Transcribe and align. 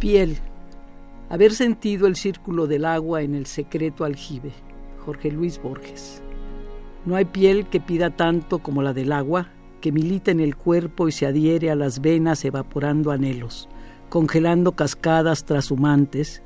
Piel. 0.00 0.38
Haber 1.28 1.52
sentido 1.52 2.06
el 2.06 2.16
círculo 2.16 2.66
del 2.66 2.86
agua 2.86 3.20
en 3.20 3.34
el 3.34 3.44
secreto 3.44 4.06
aljibe. 4.06 4.50
Jorge 5.04 5.30
Luis 5.30 5.60
Borges. 5.62 6.22
No 7.04 7.16
hay 7.16 7.26
piel 7.26 7.66
que 7.66 7.80
pida 7.80 8.08
tanto 8.08 8.60
como 8.60 8.80
la 8.80 8.94
del 8.94 9.12
agua, 9.12 9.48
que 9.82 9.92
milita 9.92 10.30
en 10.30 10.40
el 10.40 10.56
cuerpo 10.56 11.06
y 11.06 11.12
se 11.12 11.26
adhiere 11.26 11.70
a 11.70 11.74
las 11.74 12.00
venas 12.00 12.42
evaporando 12.46 13.10
anhelos, 13.10 13.68
congelando 14.08 14.72
cascadas 14.72 15.44
trashumantes, 15.44 16.42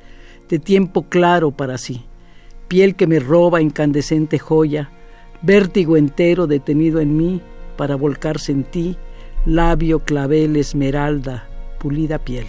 de 0.48 0.58
tiempo 0.58 1.05
claro 1.05 1.52
para 1.52 1.78
sí. 1.78 2.06
Piel 2.66 2.96
que 2.96 3.06
me 3.06 3.20
roba 3.20 3.62
incandescente 3.62 4.41
joya, 4.41 4.91
vértigo 5.42 5.96
entero 5.96 6.48
detenido 6.48 6.98
en 6.98 7.16
mí 7.16 7.41
para 7.77 7.94
volcarse 7.94 8.50
en 8.50 8.64
ti, 8.64 8.96
labio, 9.46 10.00
clavel, 10.00 10.56
esmeralda, 10.56 11.46
pulida 11.78 12.18
piel. 12.18 12.46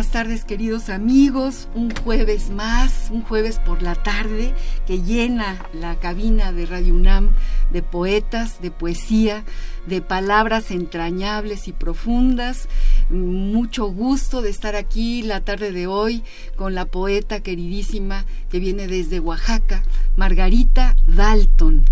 Buenas 0.00 0.12
tardes 0.12 0.44
queridos 0.46 0.88
amigos, 0.88 1.68
un 1.74 1.94
jueves 1.94 2.48
más, 2.48 3.10
un 3.10 3.20
jueves 3.20 3.58
por 3.58 3.82
la 3.82 3.94
tarde 3.94 4.54
que 4.86 5.02
llena 5.02 5.58
la 5.74 5.96
cabina 5.96 6.52
de 6.52 6.64
Radio 6.64 6.94
UNAM 6.94 7.28
de 7.70 7.82
poetas, 7.82 8.62
de 8.62 8.70
poesía, 8.70 9.44
de 9.84 10.00
palabras 10.00 10.70
entrañables 10.70 11.68
y 11.68 11.72
profundas. 11.72 12.66
Mucho 13.10 13.88
gusto 13.88 14.40
de 14.40 14.48
estar 14.48 14.74
aquí 14.74 15.22
la 15.22 15.42
tarde 15.42 15.70
de 15.70 15.86
hoy 15.86 16.24
con 16.56 16.74
la 16.74 16.86
poeta 16.86 17.40
queridísima 17.40 18.24
que 18.48 18.58
viene 18.58 18.86
desde 18.86 19.20
Oaxaca, 19.20 19.82
Margarita 20.16 20.96
Dalton 21.06 21.84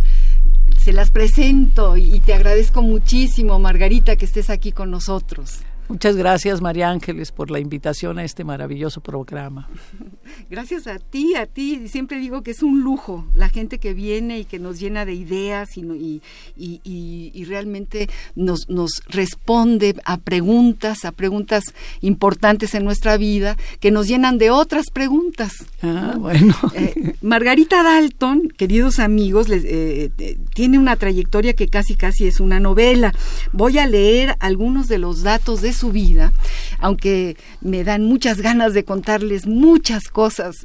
se 0.79 0.95
las 0.95 1.11
presento 1.11 1.99
y 1.99 2.21
te 2.21 2.33
agradezco 2.33 2.81
muchísimo, 2.81 3.59
Margarita, 3.59 4.17
que 4.17 4.25
estés 4.25 4.49
aquí 4.49 4.73
con 4.73 4.91
nosotros. 4.91 5.59
Muchas 5.89 6.17
gracias, 6.17 6.61
María 6.61 6.91
Ángeles, 6.91 7.33
por 7.33 7.51
la 7.51 7.61
invitación 7.61 8.19
a 8.19 8.25
este 8.25 8.45
maravilloso 8.45 9.01
programa. 9.01 9.69
Gracias 10.51 10.87
a 10.87 10.99
ti, 10.99 11.35
a 11.35 11.47
ti. 11.47 11.89
Siempre 11.89 12.19
digo 12.19 12.43
que 12.43 12.51
es 12.51 12.63
un 12.63 12.83
lujo 12.83 13.27
la 13.35 13.49
gente 13.49 13.79
que 13.79 13.95
viene 13.95 14.39
y 14.39 14.45
que 14.45 14.59
nos 14.59 14.79
llena 14.79 15.07
de 15.07 15.15
ideas 15.15 15.71
y, 15.77 16.21
y, 16.57 17.45
realmente 17.45 18.11
nos, 18.35 18.69
nos 18.69 19.03
responde 19.09 19.95
a 20.05 20.19
preguntas, 20.19 21.07
a 21.07 21.13
preguntas 21.13 21.65
importantes 22.03 22.75
en 22.75 22.85
nuestra 22.85 23.17
vida, 23.17 23.57
que 23.81 23.91
nos 23.91 24.07
llenan 24.09 24.37
de 24.37 24.51
otras 24.51 24.91
preguntas. 24.93 25.53
Ah, 25.83 26.17
bueno. 26.19 26.55
Eh, 26.75 27.15
Margarita 27.23 27.83
Dalton, 27.83 28.51
queridos 28.57 28.99
amigos, 28.99 29.49
les, 29.49 29.65
eh, 29.65 30.13
eh, 30.19 30.39
tiene 30.55 30.79
una 30.79 30.97
trayectoria 30.97 31.55
que 31.55 31.67
casi 31.67 31.97
casi 31.97 32.27
es 32.27 32.41
una 32.41 32.61
novela. 32.61 33.15
Voy 33.53 33.79
a 33.79 33.87
leer 33.87 34.37
algunos 34.39 34.87
de 34.87 34.99
los 34.99 35.23
datos 35.23 35.61
de 35.63 35.73
su 35.79 35.93
vida, 35.93 36.33
aunque 36.81 37.37
me 37.61 37.83
dan 37.85 38.05
muchas 38.05 38.41
ganas 38.41 38.73
de 38.73 38.85
contarles 38.85 39.47
muchas 39.47 40.09
cosas 40.09 40.57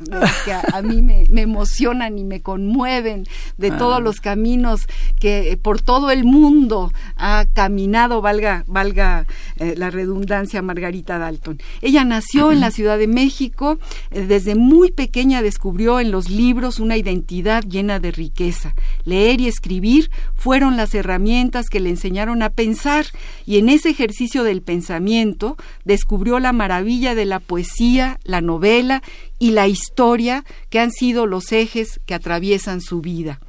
que 0.46 0.54
a, 0.54 0.82
mí 0.82 1.02
me, 1.02 1.26
emocionan 1.42 2.18
y 2.18 2.24
me 2.24 2.42
conmueven 2.42 3.26
de 3.58 3.70
ah. 3.70 3.78
todos 3.78 4.02
los 4.02 4.20
caminos 4.20 4.82
que 5.20 5.58
por 5.62 5.82
todo 5.82 6.12
el 6.12 6.24
mundo 6.24 6.92
ha 7.16 7.46
caminado, 7.54 8.22
valga, 8.22 8.64
valga 8.68 9.26
eh, 9.58 9.74
la 9.78 9.90
redundancia, 9.90 10.62
Margarita 10.62 11.18
Dalton. 11.18 11.60
Ella 11.82 12.06
nació 12.06 12.52
en 12.52 12.60
la 12.60 12.72
Ciudad 12.72 12.98
de 12.98 13.08
México, 13.08 13.80
eh, 14.12 14.26
desde 14.28 14.56
muy 14.56 14.92
pequeña 14.92 15.42
descubrió 15.42 16.00
en 16.00 16.12
los 16.12 16.30
libros 16.30 16.80
una 16.80 16.98
identidad 16.98 17.64
llena 17.64 18.00
de 18.00 18.12
riqueza. 18.12 18.76
Leer 19.04 19.42
y 19.42 19.48
escribir 19.48 20.12
fueron 20.36 20.78
las 20.78 20.94
herramientas 20.94 21.70
que 21.70 21.80
le 21.80 21.90
enseñaron 21.90 22.44
a 22.44 22.50
pensar 22.50 23.06
y 23.46 23.58
en 23.58 23.70
ese 23.70 23.90
ejercicio 23.90 24.44
del 24.44 24.62
pensamiento 24.62 25.58
descubrió 25.86 26.40
la 26.40 26.54
maravilla 26.54 26.83
de 26.84 27.26
la 27.26 27.40
poesía, 27.40 28.20
la 28.24 28.42
novela 28.42 29.02
y 29.40 29.52
la 29.52 29.68
historia 29.68 30.44
que 30.70 30.80
han 30.80 30.92
sido 30.92 31.26
los 31.26 31.52
ejes 31.52 32.02
que 32.06 32.14
atraviesan 32.14 32.82
su 32.82 33.02
vida. 33.02 33.40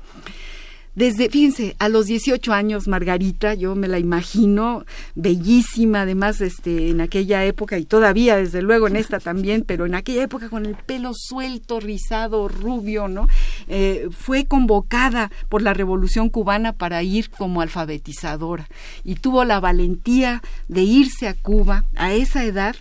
Desde, 0.95 1.28
fíjense, 1.28 1.75
a 1.81 1.89
los 1.89 2.06
18 2.06 2.53
años, 2.53 2.87
Margarita, 2.87 3.55
yo 3.55 3.75
me 3.75 3.89
la 3.89 3.99
imagino 3.99 4.84
bellísima, 5.17 6.03
además, 6.03 6.41
este, 6.41 6.89
en 6.91 7.00
aquella 7.00 7.45
época, 7.45 7.78
y 7.78 7.84
todavía, 7.84 8.37
desde 8.37 8.62
luego, 8.62 8.87
en 8.87 8.95
esta 8.95 9.19
también, 9.19 9.65
pero 9.66 9.87
en 9.87 9.97
aquella 9.97 10.22
época 10.22 10.49
con 10.49 10.66
el 10.66 10.77
pelo 10.77 11.11
suelto, 11.12 11.81
rizado, 11.81 12.47
rubio, 12.47 13.09
¿no? 13.09 13.27
Eh, 13.66 14.09
fue 14.16 14.47
convocada 14.47 15.33
por 15.49 15.62
la 15.62 15.75
Revolución 15.75 16.28
Cubana 16.28 16.72
para 16.72 17.03
ir 17.03 17.28
como 17.31 17.61
alfabetizadora 17.61 18.69
y 19.03 19.16
tuvo 19.16 19.45
la 19.45 19.59
valentía 19.59 20.43
de 20.69 20.83
irse 20.83 21.27
a 21.27 21.34
Cuba 21.34 21.84
a 21.97 22.12
esa 22.12 22.45
edad 22.45 22.77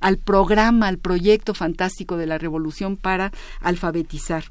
al 0.00 0.18
programa, 0.18 0.88
al 0.88 0.98
proyecto 0.98 1.54
fantástico 1.54 2.16
de 2.16 2.26
la 2.26 2.38
revolución 2.38 2.96
para 2.96 3.32
alfabetizar. 3.60 4.44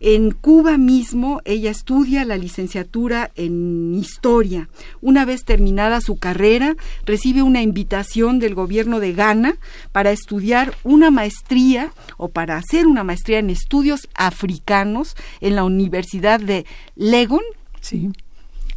En 0.00 0.30
Cuba 0.30 0.78
mismo 0.78 1.40
ella 1.44 1.70
estudia 1.70 2.24
la 2.24 2.36
licenciatura 2.36 3.30
en 3.34 3.94
historia. 3.94 4.68
Una 5.00 5.24
vez 5.24 5.44
terminada 5.44 6.00
su 6.00 6.16
carrera, 6.16 6.76
recibe 7.04 7.42
una 7.42 7.62
invitación 7.62 8.38
del 8.38 8.54
gobierno 8.54 9.00
de 9.00 9.12
Ghana 9.12 9.56
para 9.92 10.10
estudiar 10.10 10.74
una 10.84 11.10
maestría 11.10 11.92
o 12.16 12.28
para 12.28 12.56
hacer 12.56 12.86
una 12.86 13.04
maestría 13.04 13.38
en 13.38 13.50
estudios 13.50 14.08
africanos 14.14 15.16
en 15.40 15.56
la 15.56 15.64
Universidad 15.64 16.40
de 16.40 16.64
Legon, 16.96 17.42
sí. 17.80 18.10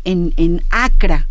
en, 0.04 0.34
en 0.38 0.62
Accra 0.70 1.28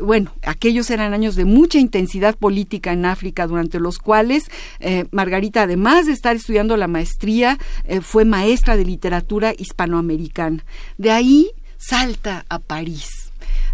bueno, 0.00 0.32
aquellos 0.42 0.90
eran 0.90 1.14
años 1.14 1.36
de 1.36 1.44
mucha 1.44 1.78
intensidad 1.78 2.36
política 2.36 2.92
en 2.92 3.06
África, 3.06 3.46
durante 3.46 3.80
los 3.80 3.98
cuales 3.98 4.44
eh, 4.80 5.06
Margarita, 5.10 5.62
además 5.62 6.06
de 6.06 6.12
estar 6.12 6.36
estudiando 6.36 6.76
la 6.76 6.88
maestría, 6.88 7.58
eh, 7.84 8.00
fue 8.00 8.24
maestra 8.24 8.76
de 8.76 8.84
literatura 8.84 9.52
hispanoamericana. 9.56 10.64
De 10.98 11.10
ahí 11.10 11.50
salta 11.78 12.44
a 12.48 12.58
París. 12.58 13.08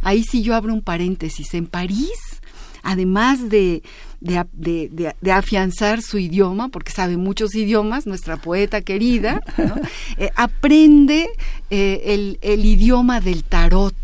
Ahí 0.01 0.25
sí 0.25 0.43
yo 0.43 0.55
abro 0.55 0.73
un 0.73 0.83
paréntesis. 0.83 1.55
En 1.55 1.67
París, 1.67 2.41
además 2.83 3.49
de 3.49 3.83
de, 4.23 5.33
afianzar 5.33 6.03
su 6.03 6.19
idioma, 6.19 6.69
porque 6.69 6.93
sabe 6.93 7.17
muchos 7.17 7.55
idiomas, 7.55 8.07
nuestra 8.07 8.37
poeta 8.37 8.81
querida, 8.81 9.43
eh, 10.17 10.31
aprende 10.37 11.29
eh, 11.71 12.39
el, 12.43 12.65
idioma 12.65 13.21
del 13.21 13.45
tarot. 13.45 13.95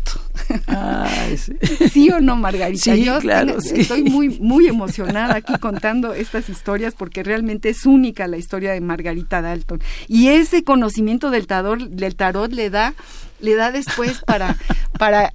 sí. 1.91 2.09
o 2.09 2.19
no, 2.19 2.35
Margarita? 2.35 2.95
Yo 2.95 3.19
estoy 3.19 4.03
muy, 4.03 4.29
muy 4.39 4.67
emocionada 4.67 5.35
aquí 5.35 5.53
contando 5.59 6.13
estas 6.13 6.49
historias 6.49 6.95
porque 6.95 7.23
realmente 7.23 7.69
es 7.69 7.85
única 7.85 8.27
la 8.27 8.37
historia 8.37 8.71
de 8.71 8.81
Margarita 8.81 9.41
Dalton. 9.41 9.81
Y 10.07 10.29
ese 10.29 10.63
conocimiento 10.63 11.29
del 11.29 11.47
tarot, 11.47 11.79
del 11.79 12.15
tarot 12.15 12.51
le 12.51 12.69
da 12.69 12.93
le 13.41 13.55
da 13.55 13.71
después 13.71 14.21
para, 14.25 14.57
para, 14.99 15.33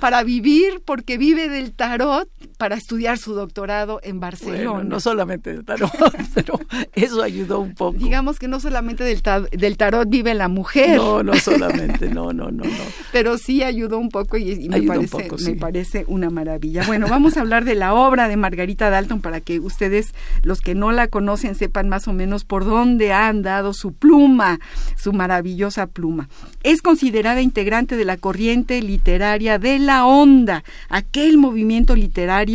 para 0.00 0.22
vivir, 0.22 0.82
porque 0.84 1.18
vive 1.18 1.48
del 1.48 1.72
tarot 1.72 2.28
para 2.56 2.76
estudiar 2.76 3.18
su 3.18 3.34
doctorado 3.34 4.00
en 4.02 4.18
Barcelona. 4.18 4.70
Bueno, 4.70 4.88
no 4.88 5.00
solamente 5.00 5.52
del 5.52 5.64
tarot, 5.64 5.90
pero 6.34 6.58
eso 6.94 7.22
ayudó 7.22 7.60
un 7.60 7.74
poco. 7.74 7.98
Digamos 7.98 8.38
que 8.38 8.48
no 8.48 8.60
solamente 8.60 9.04
del, 9.04 9.20
del 9.50 9.76
tarot 9.76 10.08
vive 10.08 10.32
la 10.34 10.48
mujer. 10.48 10.96
No, 10.96 11.22
no 11.22 11.34
solamente, 11.34 12.08
no, 12.14 12.32
no, 12.32 12.50
no, 12.50 12.64
no. 12.64 12.70
Pero 13.12 13.36
sí 13.36 13.62
ayudó 13.62 13.98
un 13.98 14.08
poco 14.08 14.38
y, 14.38 14.68
me, 14.68 14.82
parece, 14.82 15.30
me 15.44 15.54
parece 15.54 16.04
una 16.08 16.30
maravilla. 16.30 16.84
Bueno, 16.86 17.08
vamos 17.08 17.36
a 17.36 17.40
hablar 17.40 17.64
de 17.64 17.74
la 17.74 17.92
obra 17.92 18.28
de 18.28 18.36
Margarita 18.36 18.88
Dalton 18.88 19.20
para 19.20 19.40
que 19.40 19.60
ustedes, 19.60 20.14
los 20.42 20.60
que 20.60 20.74
no 20.74 20.92
la 20.92 21.08
conocen, 21.08 21.54
sepan 21.54 21.88
más 21.88 22.08
o 22.08 22.14
menos 22.14 22.44
por 22.44 22.64
dónde 22.64 23.12
ha 23.12 23.28
andado 23.28 23.74
su 23.74 23.92
pluma, 23.92 24.60
su 24.96 25.12
maravillosa 25.12 25.86
pluma. 25.86 26.28
Es 26.62 26.80
considerada 26.80 27.42
integrante 27.42 27.96
de 27.96 28.04
la 28.04 28.16
corriente 28.16 28.80
literaria 28.80 29.58
de 29.58 29.78
la 29.78 30.06
onda, 30.06 30.64
aquel 30.88 31.36
movimiento 31.36 31.94
literario 31.94 32.45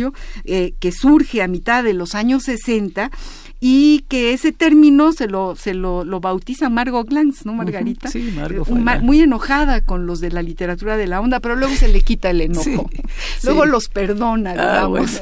eh, 0.44 0.74
que 0.78 0.92
surge 0.92 1.42
a 1.42 1.48
mitad 1.48 1.84
de 1.84 1.94
los 1.94 2.14
años 2.14 2.44
60 2.44 3.10
y 3.64 4.00
que 4.08 4.32
ese 4.32 4.50
término 4.50 5.12
se 5.12 5.28
lo, 5.28 5.54
se 5.54 5.72
lo, 5.72 6.04
lo 6.04 6.18
bautiza 6.18 6.68
Margot 6.68 7.08
Glantz, 7.08 7.46
¿no, 7.46 7.52
Margarita? 7.52 8.10
Sí, 8.10 8.32
Margot 8.34 8.68
eh, 8.68 9.00
Muy 9.00 9.20
enojada 9.20 9.82
con 9.82 10.04
los 10.04 10.20
de 10.20 10.32
la 10.32 10.42
literatura 10.42 10.96
de 10.96 11.06
la 11.06 11.20
onda, 11.20 11.38
pero 11.38 11.54
luego 11.54 11.72
se 11.76 11.86
le 11.86 12.00
quita 12.00 12.30
el 12.30 12.40
enojo. 12.40 12.90
luego 13.44 13.64
los 13.64 13.88
perdona, 13.88 14.50
ah, 14.58 14.86
digamos. 14.88 15.20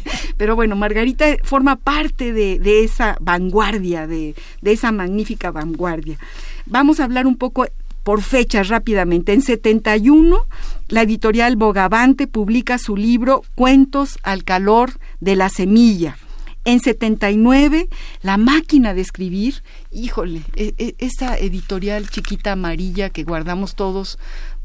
pero 0.36 0.56
bueno, 0.56 0.74
Margarita 0.74 1.26
forma 1.44 1.76
parte 1.76 2.32
de, 2.32 2.58
de 2.58 2.82
esa 2.82 3.16
vanguardia, 3.20 4.08
de, 4.08 4.34
de 4.60 4.72
esa 4.72 4.90
magnífica 4.90 5.52
vanguardia. 5.52 6.18
Vamos 6.66 6.98
a 6.98 7.04
hablar 7.04 7.28
un 7.28 7.36
poco 7.36 7.66
por 8.02 8.22
fechas 8.22 8.68
rápidamente. 8.68 9.32
En 9.34 9.42
71, 9.42 10.46
la 10.88 11.02
editorial 11.02 11.56
Bogavante 11.56 12.26
publica 12.26 12.78
su 12.78 12.96
libro 12.96 13.42
Cuentos 13.54 14.18
al 14.22 14.44
calor 14.44 14.92
de 15.20 15.36
la 15.36 15.50
semilla. 15.50 16.16
En 16.64 16.80
79, 16.80 17.88
La 18.20 18.36
máquina 18.36 18.92
de 18.92 19.00
escribir, 19.00 19.62
híjole, 19.90 20.42
e, 20.54 20.74
e, 20.76 20.94
esa 20.98 21.38
editorial 21.38 22.10
chiquita 22.10 22.52
amarilla 22.52 23.10
que 23.10 23.24
guardamos 23.24 23.74
todos 23.74 24.18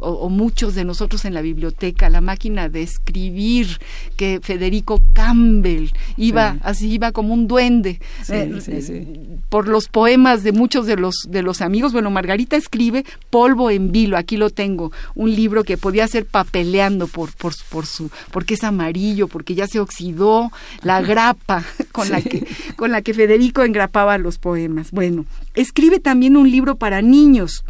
o, 0.04 0.30
muchos 0.30 0.76
de 0.76 0.84
nosotros 0.84 1.26
en 1.26 1.34
la 1.34 1.42
biblioteca, 1.42 2.10
la 2.10 2.22
máquina 2.22 2.70
de 2.70 2.82
escribir 2.82 3.80
que 4.18 4.40
Federico 4.42 5.02
Campbell 5.14 5.90
iba 6.18 6.58
así 6.62 6.92
iba 6.92 7.12
como 7.12 7.34
un 7.34 7.48
duende 7.48 8.00
eh, 8.30 9.38
por 9.50 9.68
los 9.68 9.88
poemas 9.88 10.44
de 10.44 10.52
muchos 10.52 10.86
de 10.86 10.98
los 10.98 11.16
de 11.28 11.42
los 11.42 11.62
amigos. 11.62 11.94
Bueno, 11.94 12.12
Margarita 12.12 12.56
escribe 12.56 13.06
Polvo 13.30 13.70
en 13.72 13.92
vilo, 13.92 14.18
aquí 14.18 14.38
lo 14.38 14.50
tengo, 14.50 14.92
un 15.16 15.34
libro 15.34 15.64
que 15.64 15.78
podía 15.78 16.08
ser 16.08 16.26
papeleando 16.26 17.08
por 17.08 17.32
por, 17.34 17.54
por 17.70 17.86
su 17.86 18.10
porque 18.32 18.56
es 18.56 18.64
amarillo, 18.64 19.28
porque 19.28 19.56
ya 19.56 19.68
se 19.68 19.80
oxidó 19.80 20.52
la 20.82 21.02
grapa 21.02 21.64
con 21.92 22.10
la 22.10 22.22
que 22.22 22.46
con 22.76 22.92
la 22.92 23.02
que 23.02 23.14
Federico 23.14 23.64
engrapaba 23.64 24.18
los 24.18 24.38
poemas. 24.38 24.92
Bueno, 24.92 25.26
escribe 25.56 26.00
también 26.00 26.38
un 26.38 26.50
libro 26.50 26.76
para 26.76 27.02
niños 27.02 27.64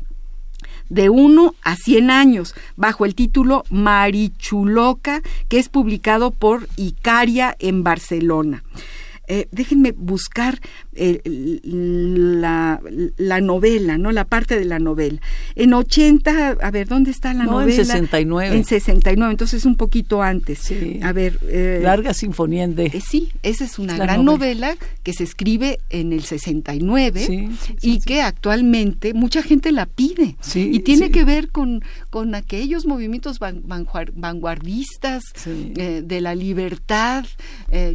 de 0.89 1.09
1 1.09 1.55
a 1.61 1.75
100 1.75 2.11
años, 2.11 2.55
bajo 2.75 3.05
el 3.05 3.15
título 3.15 3.63
Marichuloca, 3.69 5.21
que 5.49 5.59
es 5.59 5.69
publicado 5.69 6.31
por 6.31 6.67
Icaria 6.77 7.55
en 7.59 7.83
Barcelona. 7.83 8.63
Eh, 9.27 9.47
déjenme 9.51 9.93
buscar 9.93 10.59
eh, 10.95 11.21
la, 11.63 12.79
la, 13.17 13.41
novela, 13.41 13.97
¿no? 13.97 14.11
La 14.11 14.25
parte 14.25 14.59
de 14.59 14.65
la 14.65 14.79
novela. 14.79 15.19
En 15.55 15.73
80, 15.73 16.57
a 16.61 16.71
ver, 16.71 16.87
¿dónde 16.87 17.11
está 17.11 17.33
la 17.33 17.45
novela? 17.45 17.71
En 17.71 17.85
69. 17.85 18.55
En 18.55 18.65
69, 18.65 19.31
entonces 19.31 19.65
un 19.65 19.75
poquito 19.75 20.21
antes. 20.21 20.59
Sí. 20.59 20.99
A 21.01 21.11
ver. 21.11 21.39
Eh, 21.43 21.79
Larga 21.81 22.13
Sinfonía 22.13 22.63
en 22.63 22.75
D. 22.75 22.85
Eh, 22.93 23.01
sí, 23.01 23.29
esa 23.41 23.65
es 23.65 23.79
una 23.79 23.97
gran 23.97 24.23
novela. 24.25 24.75
que 25.03 25.13
se 25.13 25.23
escribe 25.23 25.79
en 25.89 26.13
el 26.13 26.23
69 26.23 27.49
y 27.81 27.99
que 27.99 28.21
actualmente 28.21 29.13
mucha 29.13 29.41
gente 29.41 29.71
la 29.71 29.85
pide. 29.85 30.37
y 30.55 30.79
tiene 30.79 31.11
que 31.11 31.25
ver 31.25 31.49
con, 31.49 31.83
con 32.09 32.35
aquellos 32.35 32.85
movimientos 32.85 33.39
vanguardistas 33.39 35.23
de 35.75 36.21
la 36.21 36.35
libertad. 36.35 37.25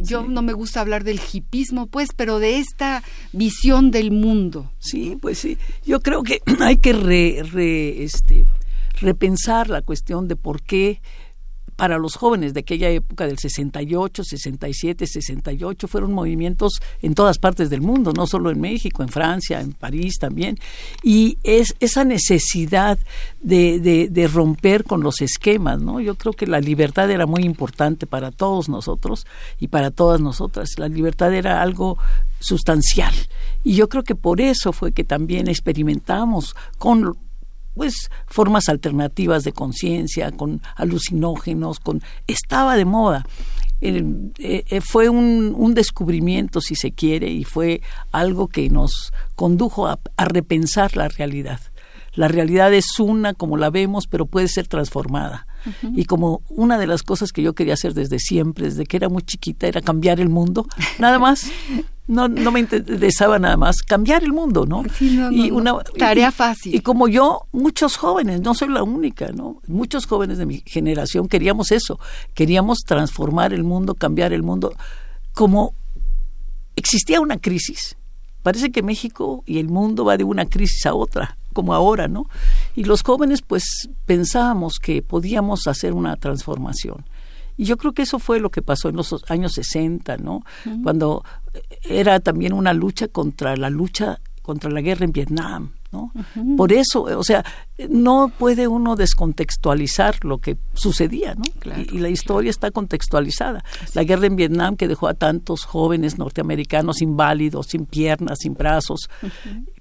yo 0.03 0.23
no 0.23 0.41
me 0.41 0.53
gusta 0.53 0.81
hablar 0.81 1.03
del 1.03 1.19
hipismo, 1.31 1.87
pues, 1.87 2.09
pero 2.15 2.39
de 2.39 2.57
esta 2.59 2.88
visión 3.31 3.91
del 3.91 4.11
mundo. 4.11 4.71
Sí, 4.79 5.17
pues 5.21 5.39
sí. 5.39 5.57
Yo 5.85 5.99
creo 5.99 6.23
que 6.23 6.41
hay 6.59 6.77
que 6.77 6.93
re, 6.93 8.03
este, 8.03 8.45
repensar 9.01 9.69
la 9.69 9.81
cuestión 9.81 10.27
de 10.27 10.35
por 10.35 10.61
qué 10.61 11.01
para 11.79 11.97
los 11.97 12.17
jóvenes 12.17 12.53
de 12.53 12.59
aquella 12.59 12.89
época 12.89 13.25
del 13.25 13.39
68, 13.39 14.25
67, 14.25 15.07
68 15.07 15.87
fueron 15.87 16.11
movimientos 16.11 16.73
en 17.01 17.15
todas 17.15 17.37
partes 17.37 17.69
del 17.69 17.79
mundo, 17.79 18.11
no 18.11 18.27
solo 18.27 18.51
en 18.51 18.59
México, 18.59 19.01
en 19.01 19.07
Francia, 19.07 19.61
en 19.61 19.71
París 19.71 20.15
también. 20.19 20.57
Y 21.03 21.37
es 21.43 21.77
esa 21.79 22.03
necesidad 22.03 22.99
de, 23.39 23.79
de, 23.79 24.09
de 24.09 24.27
romper 24.27 24.83
con 24.83 25.03
los 25.03 25.21
esquemas, 25.21 25.81
¿no? 25.81 26.01
Yo 26.01 26.15
creo 26.15 26.33
que 26.33 26.47
la 26.47 26.59
libertad 26.59 27.09
era 27.09 27.25
muy 27.25 27.43
importante 27.43 28.05
para 28.05 28.31
todos 28.31 28.67
nosotros 28.67 29.25
y 29.57 29.69
para 29.69 29.89
todas 29.89 30.19
nosotras. 30.19 30.71
La 30.77 30.89
libertad 30.89 31.33
era 31.33 31.61
algo 31.61 31.97
sustancial. 32.41 33.13
Y 33.63 33.75
yo 33.75 33.87
creo 33.87 34.03
que 34.03 34.15
por 34.15 34.41
eso 34.41 34.73
fue 34.73 34.91
que 34.91 35.05
también 35.05 35.47
experimentamos 35.47 36.57
con 36.77 37.15
pues 37.79 38.09
formas 38.27 38.67
alternativas 38.67 39.45
de 39.45 39.53
conciencia, 39.53 40.33
con 40.33 40.61
alucinógenos, 40.75 41.79
con 41.79 42.03
estaba 42.27 42.75
de 42.75 42.83
moda. 42.83 43.25
Eh, 43.79 44.33
eh, 44.37 44.81
fue 44.81 45.07
un, 45.07 45.55
un, 45.57 45.73
descubrimiento, 45.73 46.59
si 46.59 46.75
se 46.75 46.91
quiere, 46.91 47.29
y 47.29 47.45
fue 47.45 47.81
algo 48.11 48.49
que 48.49 48.69
nos 48.69 49.13
condujo 49.37 49.87
a, 49.87 49.97
a 50.17 50.25
repensar 50.25 50.97
la 50.97 51.07
realidad. 51.07 51.61
La 52.15 52.27
realidad 52.27 52.73
es 52.73 52.99
una 52.99 53.33
como 53.33 53.55
la 53.55 53.69
vemos, 53.69 54.07
pero 54.07 54.25
puede 54.25 54.49
ser 54.49 54.67
transformada. 54.67 55.47
Y 55.95 56.03
como 56.03 56.41
una 56.49 56.77
de 56.77 56.87
las 56.87 57.01
cosas 57.01 57.31
que 57.31 57.41
yo 57.41 57.53
quería 57.53 57.75
hacer 57.75 57.93
desde 57.93 58.19
siempre, 58.19 58.65
desde 58.65 58.85
que 58.85 58.97
era 58.97 59.07
muy 59.07 59.21
chiquita, 59.21 59.67
era 59.67 59.79
cambiar 59.79 60.19
el 60.19 60.27
mundo, 60.27 60.67
nada 60.99 61.17
más. 61.17 61.49
no, 62.09 62.27
no 62.27 62.51
me 62.51 62.59
interesaba 62.59 63.37
nada 63.37 63.55
más 63.55 63.83
cambiar 63.83 64.23
el 64.23 64.33
mundo, 64.33 64.65
¿no? 64.65 64.83
y 64.99 65.51
una 65.51 65.77
tarea 65.97 66.31
fácil. 66.31 66.73
Y 66.73 66.79
como 66.79 67.07
yo, 67.07 67.45
muchos 67.51 67.97
jóvenes, 67.97 68.41
no 68.41 68.55
soy 68.55 68.69
la 68.69 68.81
única, 68.81 69.31
¿no? 69.31 69.61
Muchos 69.67 70.07
jóvenes 70.07 70.39
de 70.39 70.47
mi 70.47 70.63
generación 70.65 71.27
queríamos 71.27 71.71
eso, 71.71 71.99
queríamos 72.33 72.79
transformar 72.79 73.53
el 73.53 73.63
mundo, 73.63 73.93
cambiar 73.93 74.33
el 74.33 74.41
mundo. 74.41 74.73
Como 75.33 75.75
existía 76.75 77.21
una 77.21 77.37
crisis, 77.37 77.95
parece 78.41 78.71
que 78.71 78.81
México 78.81 79.43
y 79.45 79.59
el 79.59 79.69
mundo 79.69 80.03
va 80.03 80.17
de 80.17 80.23
una 80.23 80.47
crisis 80.47 80.87
a 80.87 80.95
otra, 80.95 81.37
como 81.53 81.75
ahora, 81.75 82.07
¿no? 82.07 82.25
Y 82.75 82.85
los 82.85 83.03
jóvenes, 83.03 83.43
pues, 83.43 83.87
pensábamos 84.07 84.79
que 84.81 85.03
podíamos 85.03 85.67
hacer 85.67 85.93
una 85.93 86.15
transformación. 86.15 87.05
Y 87.59 87.65
yo 87.65 87.75
creo 87.75 87.91
que 87.91 88.03
eso 88.03 88.19
fue 88.19 88.39
lo 88.39 88.51
que 88.51 88.61
pasó 88.61 88.87
en 88.87 88.95
los 88.95 89.13
años 89.27 89.51
60, 89.51 90.15
¿no? 90.15 90.45
Cuando 90.81 91.25
era 91.83 92.19
también 92.19 92.53
una 92.53 92.73
lucha 92.73 93.07
contra 93.07 93.55
la 93.55 93.69
lucha 93.69 94.19
contra 94.49 94.71
la 94.71 94.81
guerra 94.81 95.05
en 95.05 95.11
Vietnam, 95.11 95.73
¿no? 95.91 96.11
Por 96.57 96.73
eso, 96.73 97.03
o 97.03 97.23
sea, 97.23 97.45
no 97.87 98.31
puede 98.35 98.67
uno 98.67 98.95
descontextualizar 98.95 100.25
lo 100.25 100.39
que 100.39 100.57
sucedía, 100.73 101.35
¿no? 101.35 101.43
Y, 101.77 101.99
la 101.99 102.09
historia 102.09 102.49
está 102.49 102.71
contextualizada. 102.71 103.63
La 103.93 104.03
guerra 104.03 104.25
en 104.25 104.35
Vietnam 104.35 104.75
que 104.75 104.87
dejó 104.87 105.07
a 105.07 105.13
tantos 105.13 105.65
jóvenes 105.65 106.17
norteamericanos 106.17 107.03
inválidos, 107.03 107.67
sin 107.67 107.85
piernas, 107.85 108.39
sin 108.41 108.55
brazos, 108.55 109.07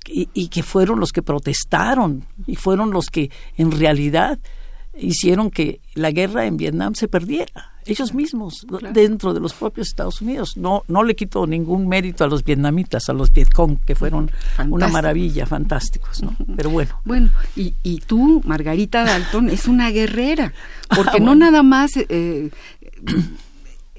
y, 0.06 0.28
y, 0.34 0.48
que 0.48 0.62
fueron 0.62 1.00
los 1.00 1.12
que 1.12 1.22
protestaron 1.22 2.26
y 2.46 2.56
fueron 2.56 2.90
los 2.90 3.06
que 3.06 3.30
en 3.56 3.70
realidad 3.70 4.38
hicieron 5.00 5.50
que 5.50 5.80
la 5.94 6.10
guerra 6.10 6.46
en 6.46 6.56
Vietnam 6.56 6.94
se 6.94 7.08
perdiera 7.08 7.72
ellos 7.86 8.12
mismos 8.12 8.66
dentro 8.92 9.32
de 9.32 9.40
los 9.40 9.54
propios 9.54 9.88
Estados 9.88 10.20
Unidos. 10.20 10.56
No 10.56 10.84
no 10.88 11.02
le 11.02 11.16
quito 11.16 11.46
ningún 11.46 11.88
mérito 11.88 12.24
a 12.24 12.26
los 12.26 12.44
vietnamitas 12.44 13.08
a 13.08 13.12
los 13.12 13.32
Vietcong 13.32 13.78
que 13.84 13.94
fueron 13.94 14.30
una 14.68 14.88
maravilla 14.88 15.46
fantásticos 15.46 16.22
no 16.22 16.36
pero 16.56 16.70
bueno. 16.70 17.00
Bueno 17.04 17.30
y, 17.56 17.74
y 17.82 18.00
tú 18.00 18.42
Margarita 18.44 19.04
Dalton 19.04 19.50
es 19.50 19.66
una 19.66 19.90
guerrera 19.90 20.52
porque 20.94 21.18
ah, 21.18 21.20
no 21.20 21.34
nada 21.34 21.62
más 21.62 21.92
eh, 21.96 22.50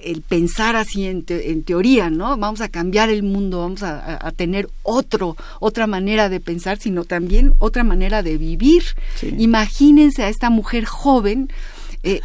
el 0.03 0.21
pensar 0.21 0.75
así 0.75 1.05
en, 1.05 1.23
teoría, 1.63 2.09
¿no? 2.09 2.37
Vamos 2.37 2.61
a 2.61 2.69
cambiar 2.69 3.09
el 3.09 3.23
mundo, 3.23 3.59
vamos 3.59 3.83
a, 3.83 4.31
tener 4.35 4.69
otro, 4.83 5.35
otra 5.59 5.87
manera 5.87 6.29
de 6.29 6.39
pensar, 6.39 6.79
sino 6.79 7.03
también 7.03 7.53
otra 7.59 7.83
manera 7.83 8.23
de 8.23 8.37
vivir. 8.37 8.83
Imagínense 9.37 10.23
a 10.23 10.29
esta 10.29 10.49
mujer 10.49 10.85
joven, 10.85 11.51
eh, 12.03 12.21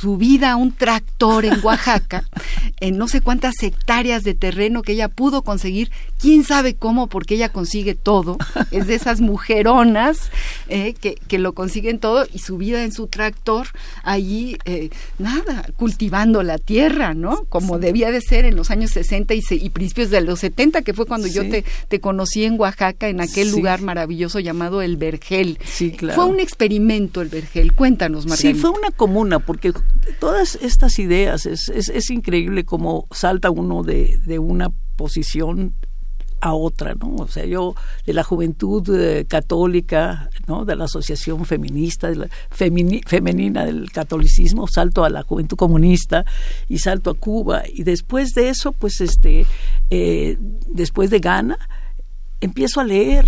subida 0.00 0.52
a 0.52 0.56
un 0.56 0.72
tractor 0.72 1.44
en 1.44 1.62
Oaxaca, 1.62 2.24
en 2.80 2.96
no 2.96 3.06
sé 3.06 3.20
cuántas 3.20 3.62
hectáreas 3.62 4.22
de 4.22 4.34
terreno 4.34 4.80
que 4.82 4.92
ella 4.92 5.08
pudo 5.08 5.42
conseguir, 5.42 5.90
quién 6.18 6.44
sabe 6.44 6.74
cómo, 6.74 7.08
porque 7.08 7.34
ella 7.34 7.50
consigue 7.50 7.94
todo, 7.94 8.38
es 8.70 8.86
de 8.86 8.94
esas 8.94 9.20
mujeronas 9.20 10.30
eh, 10.68 10.94
que, 10.94 11.14
que, 11.14 11.38
lo 11.38 11.52
consiguen 11.52 11.98
todo, 11.98 12.26
y 12.32 12.38
subida 12.38 12.82
en 12.82 12.92
su 12.92 13.08
tractor, 13.08 13.68
allí, 14.02 14.56
eh, 14.64 14.88
nada, 15.18 15.66
cultivando 15.76 16.42
la 16.42 16.56
tierra, 16.56 17.12
¿no? 17.12 17.44
Como 17.48 17.78
debía 17.78 18.10
de 18.10 18.22
ser 18.22 18.46
en 18.46 18.56
los 18.56 18.70
años 18.70 18.92
60 18.92 19.34
y, 19.34 19.42
y 19.50 19.70
principios 19.70 20.10
de 20.10 20.20
los 20.22 20.40
70, 20.40 20.82
que 20.82 20.94
fue 20.94 21.06
cuando 21.06 21.26
yo 21.26 21.42
te, 21.48 21.64
te, 21.88 22.00
conocí 22.00 22.44
en 22.44 22.58
Oaxaca, 22.58 23.08
en 23.08 23.20
aquel 23.20 23.50
lugar 23.50 23.82
maravilloso 23.82 24.40
llamado 24.40 24.80
El 24.80 24.96
Vergel. 24.96 25.58
Sí, 25.64 25.90
claro. 25.92 26.14
Fue 26.14 26.24
un 26.24 26.40
experimento 26.40 27.20
el 27.20 27.28
Vergel, 27.28 27.72
cuéntanos, 27.74 28.26
Margarita. 28.26 28.54
Sí, 28.54 28.60
fue 28.60 28.70
una 28.70 28.90
comuna, 28.90 29.38
porque 29.40 29.72
todas 30.18 30.56
estas 30.56 30.98
ideas, 30.98 31.46
es, 31.46 31.68
es, 31.68 31.88
es 31.88 32.10
increíble 32.10 32.64
cómo 32.64 33.06
salta 33.10 33.50
uno 33.50 33.82
de, 33.82 34.20
de 34.24 34.38
una 34.38 34.70
posición 34.96 35.74
a 36.40 36.54
otra, 36.54 36.94
¿no? 36.94 37.14
O 37.16 37.28
sea, 37.28 37.44
yo 37.44 37.74
de 38.06 38.14
la 38.14 38.24
juventud 38.24 38.88
eh, 38.94 39.26
católica, 39.26 40.30
¿no? 40.46 40.64
De 40.64 40.74
la 40.74 40.84
asociación 40.84 41.44
feminista, 41.44 42.08
de 42.08 42.16
la 42.16 42.28
femenina 42.50 43.64
del 43.64 43.90
catolicismo, 43.92 44.66
salto 44.66 45.04
a 45.04 45.10
la 45.10 45.22
juventud 45.22 45.56
comunista 45.56 46.24
y 46.68 46.78
salto 46.78 47.10
a 47.10 47.14
Cuba 47.14 47.62
y 47.66 47.82
después 47.82 48.30
de 48.30 48.48
eso, 48.48 48.72
pues, 48.72 49.00
este, 49.00 49.46
eh, 49.90 50.38
después 50.68 51.10
de 51.10 51.20
Ghana, 51.20 51.58
empiezo 52.40 52.80
a 52.80 52.84
leer 52.84 53.26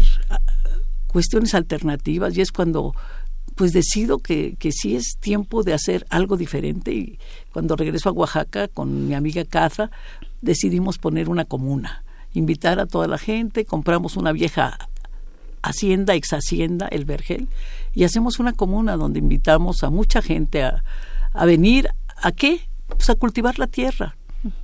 cuestiones 1.06 1.54
alternativas 1.54 2.36
y 2.36 2.40
es 2.40 2.50
cuando 2.50 2.94
pues 3.54 3.72
decido 3.72 4.18
que, 4.18 4.56
que 4.58 4.72
sí 4.72 4.96
es 4.96 5.16
tiempo 5.20 5.62
de 5.62 5.74
hacer 5.74 6.06
algo 6.10 6.36
diferente 6.36 6.92
y 6.92 7.18
cuando 7.52 7.76
regreso 7.76 8.08
a 8.08 8.12
Oaxaca 8.12 8.68
con 8.68 9.08
mi 9.08 9.14
amiga 9.14 9.44
Caza 9.44 9.90
decidimos 10.40 10.98
poner 10.98 11.28
una 11.28 11.44
comuna, 11.44 12.04
invitar 12.32 12.80
a 12.80 12.86
toda 12.86 13.06
la 13.06 13.18
gente, 13.18 13.64
compramos 13.64 14.16
una 14.16 14.32
vieja 14.32 14.78
hacienda, 15.62 16.14
ex 16.14 16.32
hacienda, 16.32 16.88
el 16.88 17.04
Vergel, 17.04 17.48
y 17.94 18.04
hacemos 18.04 18.38
una 18.38 18.52
comuna 18.52 18.96
donde 18.96 19.20
invitamos 19.20 19.82
a 19.82 19.90
mucha 19.90 20.20
gente 20.20 20.62
a, 20.62 20.84
a 21.32 21.46
venir, 21.46 21.88
¿a 22.16 22.32
qué? 22.32 22.60
Pues 22.88 23.08
a 23.10 23.14
cultivar 23.14 23.58
la 23.58 23.68
tierra, 23.68 24.16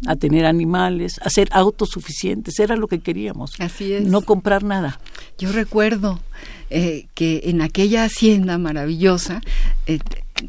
a 0.07 0.17
tener 0.17 0.45
animales, 0.45 1.21
a 1.23 1.31
ser 1.31 1.49
autosuficientes, 1.53 2.59
era 2.59 2.77
lo 2.77 2.89
que 2.89 2.99
queríamos. 2.99 3.53
Así 3.61 3.93
es. 3.93 4.07
No 4.07 4.23
comprar 4.23 4.65
nada. 4.65 5.01
Yo 5.39 5.53
recuerdo 5.53 6.21
eh, 6.71 7.07
que 7.15 7.43
en 7.45 7.63
aquella 7.63 8.05
hacienda 8.05 8.59
maravillosa 8.59 9.41
eh, 9.87 9.99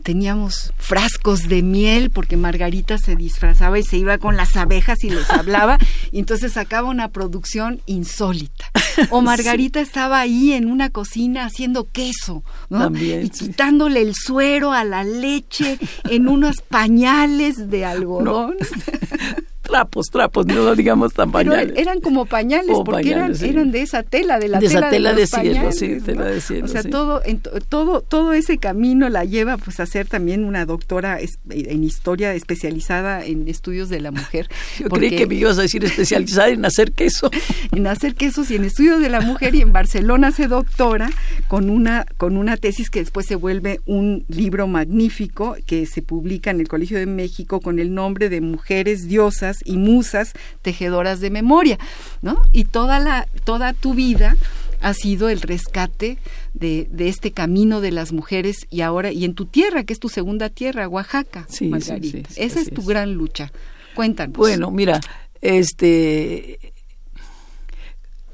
teníamos 0.04 0.74
frascos 0.78 1.48
de 1.48 1.64
miel 1.64 2.10
porque 2.12 2.38
Margarita 2.38 2.98
se 2.98 3.16
disfrazaba 3.16 3.80
y 3.80 3.84
se 3.84 3.98
iba 3.98 4.18
con 4.18 4.38
las 4.38 4.56
abejas 4.56 5.04
y 5.04 5.10
les 5.10 5.30
hablaba 5.32 5.78
y 6.12 6.20
entonces 6.20 6.54
sacaba 6.54 6.90
una 6.90 7.10
producción 7.10 7.82
insólita. 7.86 8.72
O 9.10 9.22
Margarita 9.24 9.80
sí. 9.80 9.88
estaba 9.88 10.20
ahí 10.20 10.54
en 10.54 10.70
una 10.70 10.90
cocina 10.90 11.46
haciendo 11.46 11.90
queso, 11.90 12.44
¿no? 12.70 12.80
También, 12.80 13.26
y 13.26 13.30
quitándole 13.30 14.02
el 14.02 14.14
suero 14.16 14.72
a 14.72 14.84
la 14.84 15.04
leche 15.04 15.80
en 16.10 16.28
unos 16.28 16.58
pañales 16.70 17.70
de 17.70 17.86
algodón. 17.86 18.56
No. 18.60 19.46
Trapos, 19.70 20.08
trapos, 20.08 20.46
no 20.48 20.76
digamos 20.76 21.14
tan 21.14 21.32
pañales. 21.32 21.74
Pero 21.74 21.80
eran 21.80 22.02
como 22.02 22.26
pañales, 22.26 22.76
porque 22.84 23.12
pañales, 23.12 23.16
eran, 23.18 23.36
sí. 23.36 23.50
eran 23.50 23.72
de 23.72 23.82
esa 23.82 24.04
tela, 24.04 24.40
de 24.40 24.48
la 24.48 24.60
de 24.60 24.68
tela, 24.68 24.80
esa 24.80 24.90
tela 24.90 25.14
de, 25.14 25.22
de, 25.22 25.28
cielo, 25.28 25.44
pañales, 25.44 25.78
sí, 25.78 25.88
¿no? 25.88 26.04
tela 26.04 26.26
de 26.26 26.42
cielo. 26.42 26.66
O 26.66 26.68
sea, 26.68 26.82
sí. 26.82 26.90
todo, 26.90 27.22
en, 27.24 27.40
todo, 27.40 28.02
todo 28.02 28.34
ese 28.34 28.58
camino 28.58 29.10
la 29.10 29.26
lleva 29.26 29.58
pues 29.58 29.80
a 29.80 29.86
ser 29.86 30.08
también 30.08 30.44
una 30.44 30.66
doctora 30.66 31.20
es, 31.20 31.40
en 31.50 31.84
historia 31.84 32.34
especializada 32.34 33.24
en 33.24 33.48
estudios 33.48 33.90
de 33.90 34.00
la 34.02 34.12
mujer. 34.12 34.50
Yo 34.80 34.90
porque, 34.90 35.08
creí 35.08 35.20
que 35.20 35.28
me 35.28 35.36
ibas 35.36 35.60
a 35.60 35.62
decir 35.62 35.84
especializada 35.84 36.50
en 36.50 36.66
hacer 36.66 36.92
queso. 36.92 37.30
en 37.72 37.88
hacer 37.88 38.16
quesos 38.16 38.50
y 38.52 38.56
en 38.56 38.66
estudios 38.66 39.00
de 39.00 39.10
la 39.10 39.22
mujer 39.22 39.54
y 39.54 39.62
en 39.62 39.72
Barcelona 39.72 40.32
se 40.32 40.48
doctora 40.48 41.12
con 41.48 41.70
una, 41.70 42.06
con 42.18 42.38
una 42.38 42.58
tesis 42.58 42.90
que 42.90 43.00
después 43.00 43.28
se 43.28 43.36
vuelve 43.36 43.80
un 43.86 44.26
libro 44.28 44.68
magnífico 44.68 45.56
que 45.66 45.86
se 45.86 46.02
publica 46.02 46.50
en 46.50 46.60
el 46.60 46.68
Colegio 46.68 46.98
de 46.98 47.06
México 47.06 47.60
con 47.62 47.80
el 47.80 47.94
nombre 47.94 48.30
de 48.30 48.42
Mujeres, 48.42 49.08
Diosas 49.08 49.59
y 49.66 49.78
Musas 49.78 50.34
tejedoras 50.62 51.20
de 51.20 51.30
memoria, 51.30 51.78
¿no? 52.22 52.42
Y 52.51 52.66
toda 52.66 53.00
la, 53.00 53.28
toda 53.44 53.74
tu 53.74 53.94
vida 53.94 54.36
ha 54.82 54.94
sido 54.94 55.30
el 55.30 55.42
rescate 55.42 56.18
de, 56.54 56.88
de, 56.92 57.10
este 57.10 57.32
camino 57.32 57.82
de 57.82 57.92
las 57.92 58.13
mujeres 58.13 58.66
y 58.70 58.82
ahora, 58.82 59.12
y 59.12 59.25
en 59.25 59.34
tu 59.34 59.46
tierra, 59.46 59.84
que 59.84 59.94
es 59.94 60.00
tu 60.00 60.10
segunda 60.10 60.50
tierra, 60.50 60.88
Oaxaca, 60.88 61.46
sí, 61.50 61.68
Margarita. 61.68 62.30
Sí, 62.30 62.36
sí, 62.36 62.42
Esa 62.42 62.62
es 62.62 62.72
tu 62.72 62.82
es. 62.82 62.88
gran 62.88 63.13
lucha. 63.13 63.51
Cuéntanos. 63.96 64.38
Bueno, 64.38 64.72
mira, 64.72 65.01
este 65.42 66.60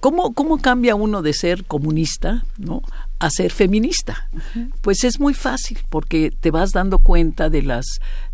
¿Cómo, 0.06 0.36
¿Cómo 0.36 0.60
cambia 0.60 0.94
uno 0.94 1.24
de 1.24 1.34
ser 1.34 1.66
comunista 1.66 2.46
¿no? 2.60 2.84
a 3.18 3.32
ser 3.32 3.52
feminista? 3.52 4.30
Uh 4.34 4.38
-huh. 4.38 4.72
Pues 4.82 5.04
es 5.04 5.20
muy 5.20 5.34
fácil, 5.34 5.80
porque 5.90 6.30
te 6.30 6.52
vas 6.52 6.74
dando 6.74 7.00
cuenta 7.00 7.50
de 7.50 7.64
las 7.64 7.86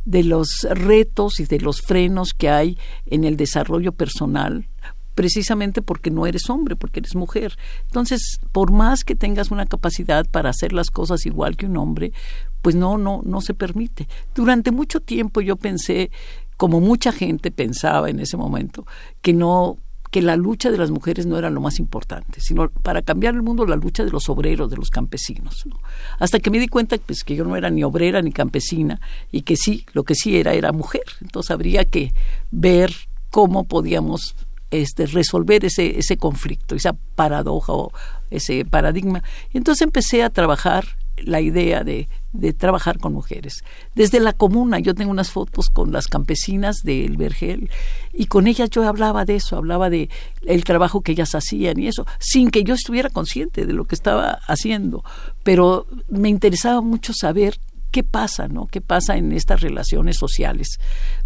de 0.06 0.24
los 0.24 0.68
retos 0.70 1.40
y 1.40 1.46
de 1.46 1.60
los 1.60 1.82
frenos 1.82 2.34
que 2.34 2.50
hay 2.50 2.78
en 3.06 3.24
el 3.24 3.38
desarrollo 3.38 3.92
personal, 3.92 4.68
precisamente 5.16 5.82
porque 5.82 6.12
no 6.12 6.26
eres 6.26 6.50
hombre, 6.50 6.76
porque 6.76 7.00
eres 7.00 7.16
mujer. 7.16 7.58
Entonces, 7.84 8.40
por 8.52 8.72
más 8.72 9.04
que 9.04 9.16
tengas 9.16 9.52
una 9.52 9.66
capacidad 9.66 10.26
para 10.30 10.50
hacer 10.50 10.74
las 10.74 10.90
cosas 10.90 11.26
igual 11.26 11.58
que 11.58 11.66
un 11.66 11.78
hombre, 11.78 12.14
pues 12.62 12.76
no, 12.76 12.98
no, 12.98 13.22
no 13.24 13.42
se 13.42 13.54
permite. 13.54 14.08
Durante 14.34 14.72
mucho 14.72 15.00
tiempo 15.00 15.42
yo 15.42 15.56
pensé, 15.56 16.12
como 16.58 16.80
mucha 16.80 17.12
gente 17.12 17.52
pensaba 17.52 18.10
en 18.10 18.20
ese 18.20 18.38
momento, 18.38 18.86
que 19.22 19.34
no 19.34 19.78
que 20.12 20.22
la 20.22 20.36
lucha 20.36 20.70
de 20.70 20.78
las 20.78 20.92
mujeres 20.92 21.26
no 21.26 21.38
era 21.38 21.50
lo 21.50 21.62
más 21.62 21.80
importante, 21.80 22.42
sino 22.42 22.70
para 22.70 23.02
cambiar 23.02 23.34
el 23.34 23.42
mundo 23.42 23.66
la 23.66 23.78
lucha 23.78 24.04
de 24.04 24.12
los 24.12 24.28
obreros, 24.30 24.70
de 24.70 24.76
los 24.76 24.90
campesinos. 24.90 25.64
¿no? 25.66 25.80
Hasta 26.20 26.40
que 26.40 26.52
me 26.52 26.60
di 26.60 26.68
cuenta 26.68 26.98
pues, 26.98 27.24
que 27.24 27.36
yo 27.36 27.46
no 27.46 27.56
era 27.56 27.70
ni 27.70 27.84
obrera 27.84 28.22
ni 28.22 28.34
campesina 28.34 29.00
y 29.32 29.44
que 29.44 29.56
sí, 29.56 29.86
lo 29.94 30.04
que 30.04 30.14
sí 30.14 30.38
era 30.38 30.54
era 30.54 30.74
mujer. 30.74 31.04
Entonces 31.22 31.50
habría 31.50 31.86
que 31.86 32.14
ver 32.52 32.94
cómo 33.30 33.64
podíamos 33.64 34.36
este, 34.70 35.06
resolver 35.06 35.64
ese, 35.64 35.98
ese 35.98 36.18
conflicto, 36.18 36.76
esa 36.76 36.94
paradoja 37.16 37.72
o 37.72 37.94
ese 38.30 38.66
paradigma. 38.66 39.24
Y 39.54 39.58
entonces 39.58 39.82
empecé 39.82 40.24
a 40.24 40.30
trabajar 40.30 40.86
la 41.26 41.42
idea 41.42 41.84
de, 41.84 42.10
de, 42.34 42.54
trabajar 42.54 43.00
con 43.00 43.14
mujeres. 43.14 43.64
Desde 43.96 44.20
la 44.20 44.34
comuna, 44.34 44.80
yo 44.80 44.94
tengo 44.96 45.12
unas 45.12 45.32
fotos 45.32 45.70
con 45.70 45.92
las 45.92 46.08
campesinas 46.08 46.78
del 46.84 47.18
Vergel 47.18 47.70
y 48.14 48.26
con 48.26 48.48
ellas 48.48 48.70
yo 48.70 48.88
hablaba 48.88 49.26
de 49.26 49.36
eso, 49.36 49.58
hablaba 49.58 49.90
de 49.90 50.10
el 50.46 50.64
trabajo 50.64 51.02
que 51.02 51.14
ellas 51.14 51.36
hacían 51.36 51.80
y 51.80 51.88
eso, 51.88 52.06
sin 52.20 52.52
que 52.52 52.64
yo 52.64 52.74
estuviera 52.74 53.10
consciente 53.10 53.66
de 53.66 53.74
lo 53.74 53.86
que 53.86 53.96
estaba 53.96 54.40
haciendo. 54.48 55.04
Pero 55.44 55.88
me 56.10 56.30
interesaba 56.30 56.82
mucho 56.82 57.14
saber 57.14 57.60
qué 57.92 58.04
pasa, 58.04 58.48
¿no? 58.48 58.68
¿Qué 58.68 58.82
pasa 58.82 59.18
en 59.18 59.34
estas 59.34 59.62
relaciones 59.62 60.18
sociales 60.18 60.80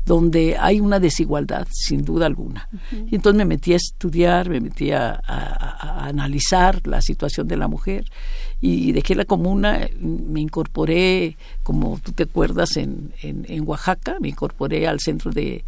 donde 0.06 0.58
hay 0.60 0.80
una 0.80 1.00
desigualdad, 1.00 1.68
sin 1.72 2.04
duda 2.04 2.26
alguna? 2.26 2.68
Uh 2.74 2.78
-huh. 2.78 3.08
Y 3.12 3.16
entonces 3.16 3.38
me 3.38 3.46
metí 3.46 3.74
a 3.74 3.78
estudiar, 3.78 4.50
me 4.50 4.60
metí 4.60 4.92
a, 4.92 5.12
a, 5.12 5.20
a, 5.28 6.08
analizar 6.08 6.86
la 6.86 7.02
situación 7.02 7.48
de 7.48 7.58
la 7.58 7.68
mujer 7.68 8.06
y 8.68 8.94
dejé 8.94 9.14
la 9.14 9.26
comuna, 9.26 9.88
me 10.00 10.42
incorporé, 10.42 11.38
como 11.62 12.00
tú 12.04 12.14
te 12.14 12.24
acuerdas, 12.24 12.78
en, 12.78 13.14
en, 13.22 13.46
en 13.48 13.68
Oaxaca, 13.68 14.18
me 14.20 14.30
incorporé 14.30 14.88
al 14.88 15.00
centro 15.00 15.32
de, 15.32 15.64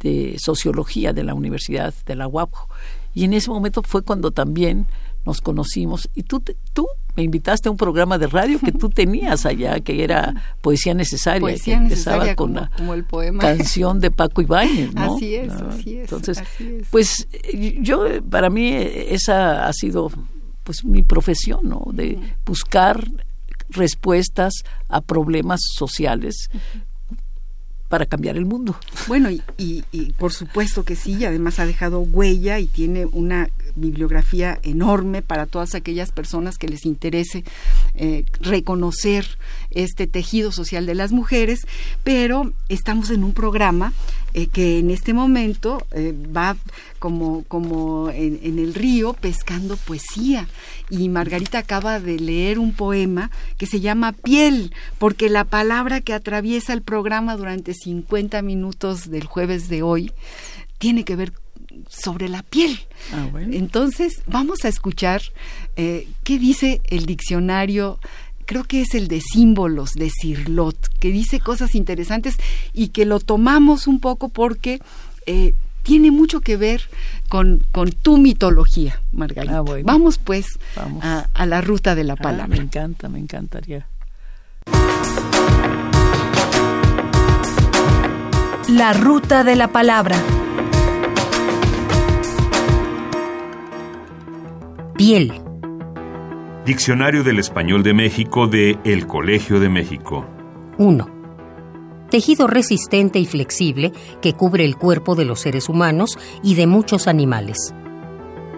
de, 0.00 0.36
sociología 0.38 1.12
de 1.12 1.24
la 1.24 1.34
Universidad 1.34 1.92
de 2.06 2.16
la 2.16 2.26
UAPO. 2.26 2.70
Y 3.12 3.24
en 3.24 3.34
ese 3.34 3.50
momento 3.50 3.82
fue 3.82 4.00
cuando 4.00 4.30
también 4.30 4.86
nos 5.26 5.42
conocimos 5.42 6.08
y 6.14 6.22
tú, 6.22 6.42
tú 6.72 6.86
me 7.16 7.22
invitaste 7.22 7.68
a 7.68 7.70
un 7.70 7.76
programa 7.76 8.16
de 8.16 8.28
radio 8.28 8.58
que 8.60 8.72
tú 8.72 8.88
tenías 8.94 9.44
allá, 9.44 9.80
que 9.80 10.02
era 10.02 10.34
Poesía 10.62 10.94
Necesaria, 10.94 11.40
Poesía 11.42 11.76
que 11.76 11.82
empezaba 11.82 12.24
necesaria, 12.24 12.34
con 12.34 12.54
como, 12.54 12.60
la 12.60 12.70
como 12.78 12.94
el 12.94 13.04
poema. 13.04 13.40
canción 13.40 14.00
de 14.00 14.10
Paco 14.10 14.40
Ibáñez, 14.40 14.94
¿no? 14.94 15.16
Así 15.16 15.34
es, 15.34 15.52
¿no? 15.52 15.68
así 15.68 15.98
es. 15.98 16.04
Entonces, 16.04 16.38
así 16.38 16.76
es. 16.80 16.88
pues 16.90 17.28
yo, 17.82 18.06
para 18.30 18.48
mí 18.48 18.70
esa 18.72 19.66
ha 19.66 19.72
sido 19.74 20.10
pues 20.68 20.84
mi 20.84 21.02
profesión, 21.02 21.60
¿no? 21.62 21.86
De 21.94 22.18
buscar 22.44 23.08
respuestas 23.70 24.52
a 24.90 25.00
problemas 25.00 25.60
sociales 25.78 26.50
para 27.88 28.04
cambiar 28.04 28.36
el 28.36 28.44
mundo. 28.44 28.76
Bueno, 29.06 29.30
y, 29.30 29.42
y, 29.56 29.82
y, 29.92 30.12
por 30.12 30.34
supuesto 30.34 30.84
que 30.84 30.94
sí, 30.94 31.24
además 31.24 31.58
ha 31.58 31.64
dejado 31.64 32.00
huella 32.00 32.58
y 32.58 32.66
tiene 32.66 33.06
una 33.06 33.48
bibliografía 33.76 34.58
enorme 34.62 35.22
para 35.22 35.46
todas 35.46 35.74
aquellas 35.74 36.12
personas 36.12 36.58
que 36.58 36.68
les 36.68 36.84
interese 36.84 37.44
eh, 37.94 38.26
reconocer 38.42 39.38
este 39.78 40.06
tejido 40.06 40.52
social 40.52 40.86
de 40.86 40.94
las 40.94 41.12
mujeres, 41.12 41.66
pero 42.04 42.52
estamos 42.68 43.10
en 43.10 43.24
un 43.24 43.32
programa 43.32 43.92
eh, 44.34 44.48
que 44.48 44.78
en 44.78 44.90
este 44.90 45.14
momento 45.14 45.86
eh, 45.92 46.14
va 46.36 46.56
como, 46.98 47.44
como 47.44 48.10
en, 48.10 48.40
el 48.42 48.74
río 48.74 49.14
pescando 49.14 49.76
poesía. 49.76 50.48
Y 50.90 51.08
Margarita 51.08 51.58
acaba 51.58 52.00
de 52.00 52.18
leer 52.18 52.58
un 52.58 52.72
poema 52.72 53.30
que 53.56 53.66
se 53.66 53.80
llama 53.80 54.12
Piel, 54.12 54.74
porque 54.98 55.28
la 55.28 55.44
palabra 55.44 56.00
que 56.00 56.12
atraviesa 56.12 56.72
el 56.72 56.82
programa 56.82 57.36
durante 57.36 57.72
50 57.72 58.42
minutos 58.42 59.10
del 59.10 59.24
jueves 59.24 59.68
de 59.68 59.82
hoy 59.82 60.12
tiene 60.78 61.04
que 61.04 61.16
ver 61.16 61.32
sobre 61.88 62.28
la 62.28 62.42
piel. 62.42 62.78
Ah, 63.12 63.28
Entonces, 63.52 64.22
vamos 64.26 64.64
a 64.64 64.68
escuchar 64.68 65.22
eh, 65.76 66.08
qué 66.24 66.38
dice 66.38 66.80
el 66.84 67.06
diccionario 67.06 67.98
creo 68.48 68.64
que 68.64 68.80
es 68.80 68.94
el 68.94 69.08
de 69.08 69.20
símbolos 69.20 69.92
de 69.92 70.08
Cirlot, 70.10 70.74
que 71.00 71.12
dice 71.12 71.38
cosas 71.38 71.74
interesantes 71.74 72.36
y 72.72 72.88
que 72.88 73.04
lo 73.04 73.20
tomamos 73.20 73.86
un 73.86 74.00
poco 74.00 74.30
porque 74.30 74.80
eh, 75.26 75.52
tiene 75.82 76.10
mucho 76.10 76.40
que 76.40 76.56
ver 76.56 76.80
con, 77.28 77.62
con 77.72 77.92
tu 77.92 78.16
mitología, 78.16 79.02
Margarita. 79.12 79.58
Ah, 79.58 79.64
vamos 79.84 80.16
pues 80.16 80.58
A, 81.02 81.44
la 81.44 81.60
ruta 81.60 81.94
de 81.94 82.04
la 82.04 82.14
ah, 82.14 82.16
palabra. 82.16 82.46
me 82.46 82.56
encanta, 82.56 83.10
me 83.10 83.18
encantaría. 83.18 83.86
La 88.68 88.94
ruta 88.94 89.44
de 89.44 89.56
la 89.56 89.68
palabra. 89.68 90.18
Piel. 94.96 95.47
Diccionario 96.68 97.24
del 97.24 97.38
Español 97.38 97.82
de 97.82 97.94
México 97.94 98.46
de 98.46 98.78
El 98.84 99.06
Colegio 99.06 99.58
de 99.58 99.70
México. 99.70 100.26
1. 100.76 101.08
Tejido 102.10 102.46
resistente 102.46 103.18
y 103.18 103.24
flexible 103.24 103.90
que 104.20 104.34
cubre 104.34 104.66
el 104.66 104.76
cuerpo 104.76 105.14
de 105.14 105.24
los 105.24 105.40
seres 105.40 105.70
humanos 105.70 106.18
y 106.42 106.56
de 106.56 106.66
muchos 106.66 107.08
animales. 107.08 107.72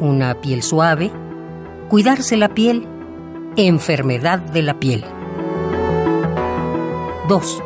Una 0.00 0.40
piel 0.40 0.64
suave. 0.64 1.12
Cuidarse 1.88 2.37
la 2.37 2.49
piel. 2.49 2.85
Enfermedad 3.55 4.40
de 4.40 4.62
la 4.62 4.81
piel. 4.81 5.05
2. 7.29 7.62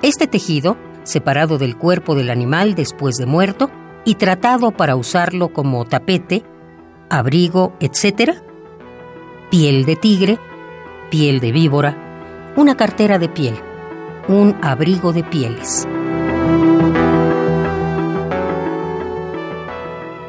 Este 0.00 0.28
tejido, 0.28 0.76
separado 1.02 1.58
del 1.58 1.76
cuerpo 1.76 2.14
del 2.14 2.30
animal 2.30 2.76
después 2.76 3.16
de 3.16 3.26
muerto 3.26 3.68
y 4.04 4.14
tratado 4.14 4.70
para 4.70 4.94
usarlo 4.94 5.48
como 5.48 5.84
tapete, 5.86 6.44
abrigo, 7.10 7.76
etc., 7.80 8.45
piel 9.50 9.84
de 9.84 9.94
tigre, 9.94 10.38
piel 11.08 11.38
de 11.38 11.52
víbora, 11.52 12.52
una 12.56 12.76
cartera 12.76 13.18
de 13.18 13.28
piel, 13.28 13.54
un 14.28 14.56
abrigo 14.60 15.12
de 15.12 15.22
pieles. 15.22 15.86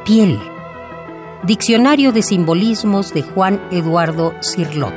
Piel. 0.05 0.39
Diccionario 1.43 2.11
de 2.11 2.21
simbolismos 2.21 3.13
de 3.13 3.23
Juan 3.23 3.61
Eduardo 3.71 4.33
Cirlot. 4.41 4.93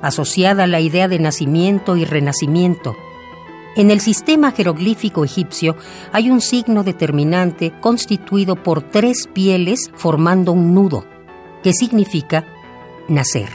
Asociada 0.00 0.64
a 0.64 0.66
la 0.66 0.80
idea 0.80 1.06
de 1.06 1.18
nacimiento 1.18 1.96
y 1.96 2.04
renacimiento, 2.04 2.96
en 3.74 3.90
el 3.90 4.00
sistema 4.00 4.52
jeroglífico 4.52 5.24
egipcio 5.24 5.76
hay 6.12 6.30
un 6.30 6.40
signo 6.40 6.84
determinante 6.84 7.72
constituido 7.80 8.56
por 8.56 8.82
tres 8.82 9.28
pieles 9.32 9.90
formando 9.94 10.52
un 10.52 10.74
nudo, 10.74 11.06
que 11.62 11.72
significa 11.72 12.44
nacer. 13.08 13.48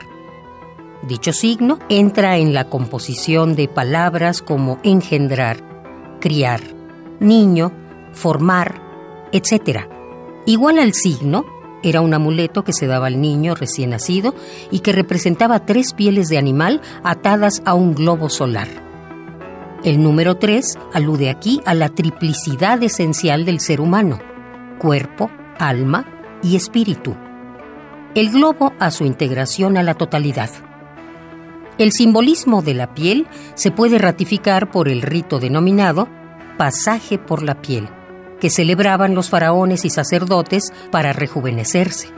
Dicho 1.04 1.34
signo 1.34 1.78
entra 1.90 2.38
en 2.38 2.54
la 2.54 2.68
composición 2.68 3.56
de 3.56 3.68
palabras 3.68 4.42
como 4.42 4.80
engendrar, 4.84 5.58
criar, 6.20 6.62
niño, 7.20 7.72
formar, 8.14 8.82
etc. 9.32 9.88
Igual 10.48 10.80
al 10.80 10.94
signo, 10.94 11.46
era 11.84 12.02
un 12.02 12.16
amuleto 12.16 12.64
que 12.64 12.74
se 12.74 12.88
daba 12.88 13.08
al 13.08 13.22
niño 13.22 13.54
recién 13.54 13.92
nacido 13.92 14.34
y 14.72 14.80
que 14.80 14.94
representaba 14.94 15.66
tres 15.66 15.94
pieles 15.94 16.28
de 16.28 16.40
animal 16.40 16.82
atadas 17.04 17.62
a 17.66 17.76
un 17.76 17.94
globo 17.94 18.30
solar. 18.30 18.87
El 19.84 20.02
número 20.02 20.36
3 20.36 20.78
alude 20.94 21.30
aquí 21.30 21.62
a 21.66 21.76
la 21.76 21.90
triplicidad 21.90 22.82
esencial 22.82 23.46
del 23.46 23.60
ser 23.60 23.80
humano, 23.80 24.20
cuerpo, 24.80 25.30
alma 25.60 26.06
y 26.42 26.56
espíritu. 26.56 27.16
El 28.16 28.32
globo 28.32 28.74
a 28.80 28.90
su 28.90 29.06
integración 29.06 29.78
a 29.78 29.84
la 29.84 29.94
totalidad. 29.94 30.50
El 31.78 31.92
simbolismo 31.92 32.64
de 32.64 32.74
la 32.74 32.96
piel 32.96 33.28
se 33.54 33.70
puede 33.70 34.00
ratificar 34.00 34.72
por 34.72 34.90
el 34.90 35.04
rito 35.04 35.40
denominado 35.40 36.10
pasaje 36.58 37.20
por 37.20 37.44
la 37.44 37.62
piel, 37.62 37.88
que 38.42 38.50
celebraban 38.50 39.14
los 39.14 39.30
faraones 39.30 39.86
y 39.86 39.92
sacerdotes 39.92 40.74
para 40.92 41.14
rejuvenecerse. 41.14 42.17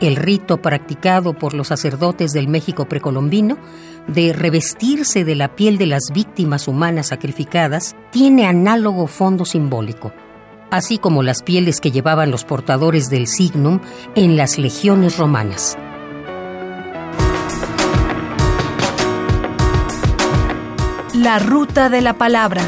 El 0.00 0.16
rito 0.16 0.62
practicado 0.62 1.34
por 1.34 1.52
los 1.52 1.68
sacerdotes 1.68 2.32
del 2.32 2.48
México 2.48 2.86
precolombino 2.88 3.58
de 4.06 4.32
revestirse 4.32 5.24
de 5.24 5.34
la 5.34 5.54
piel 5.54 5.76
de 5.76 5.86
las 5.86 6.04
víctimas 6.14 6.68
humanas 6.68 7.08
sacrificadas 7.08 7.94
tiene 8.10 8.46
análogo 8.46 9.06
fondo 9.06 9.44
simbólico, 9.44 10.12
así 10.70 10.96
como 10.96 11.22
las 11.22 11.42
pieles 11.42 11.82
que 11.82 11.90
llevaban 11.90 12.30
los 12.30 12.44
portadores 12.44 13.10
del 13.10 13.26
signum 13.26 13.80
en 14.14 14.38
las 14.38 14.58
legiones 14.58 15.18
romanas. 15.18 15.76
La 21.12 21.38
ruta 21.38 21.90
de 21.90 22.00
la 22.00 22.14
palabra. 22.14 22.62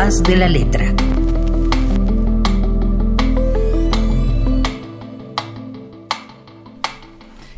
De 0.00 0.34
la 0.34 0.48
letra. 0.48 0.94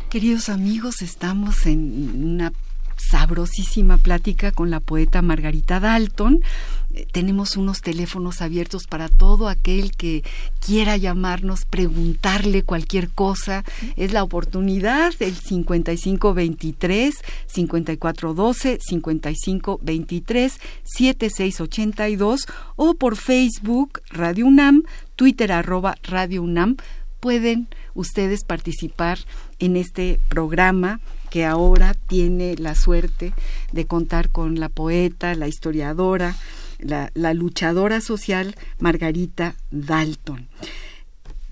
Queridos 0.09 0.49
amigos, 0.49 1.01
estamos 1.01 1.65
en 1.67 2.33
una 2.33 2.51
sabrosísima 3.13 3.99
plática 3.99 4.51
con 4.51 4.71
la 4.71 4.79
poeta 4.79 5.21
Margarita 5.21 5.79
Dalton. 5.79 6.41
Eh, 6.95 7.05
tenemos 7.11 7.57
unos 7.57 7.81
teléfonos 7.81 8.41
abiertos 8.41 8.87
para 8.87 9.07
todo 9.07 9.49
aquel 9.49 9.91
que 9.91 10.23
quiera 10.59 10.97
llamarnos, 10.97 11.65
preguntarle 11.65 12.63
cualquier 12.63 13.11
cosa. 13.11 13.63
Es 13.97 14.13
la 14.13 14.23
oportunidad, 14.23 15.13
el 15.19 15.35
5523, 15.35 17.13
5412, 17.45 18.79
5523, 18.81 20.59
7682 20.83 22.47
o 22.75 22.95
por 22.95 23.15
Facebook 23.15 24.01
Radio 24.09 24.47
UNAM, 24.47 24.81
Twitter 25.15 25.51
arroba 25.51 25.97
Radio 26.01 26.41
UNAM. 26.41 26.77
Pueden 27.19 27.67
ustedes 27.93 28.43
participar 28.43 29.19
en 29.59 29.75
este 29.77 30.19
programa 30.29 30.99
que 31.33 31.45
ahora 31.45 31.95
tiene 31.95 32.55
la 32.59 32.75
suerte 32.75 33.33
de 33.71 33.87
contar 33.87 34.29
con 34.29 34.59
la 34.59 34.69
poeta, 34.69 35.33
la 35.33 35.47
historiadora, 35.47 36.35
la, 36.77 37.33
luchadora 37.33 38.01
social 38.01 38.53
Margarita 38.77 39.55
Dalton. 39.71 40.47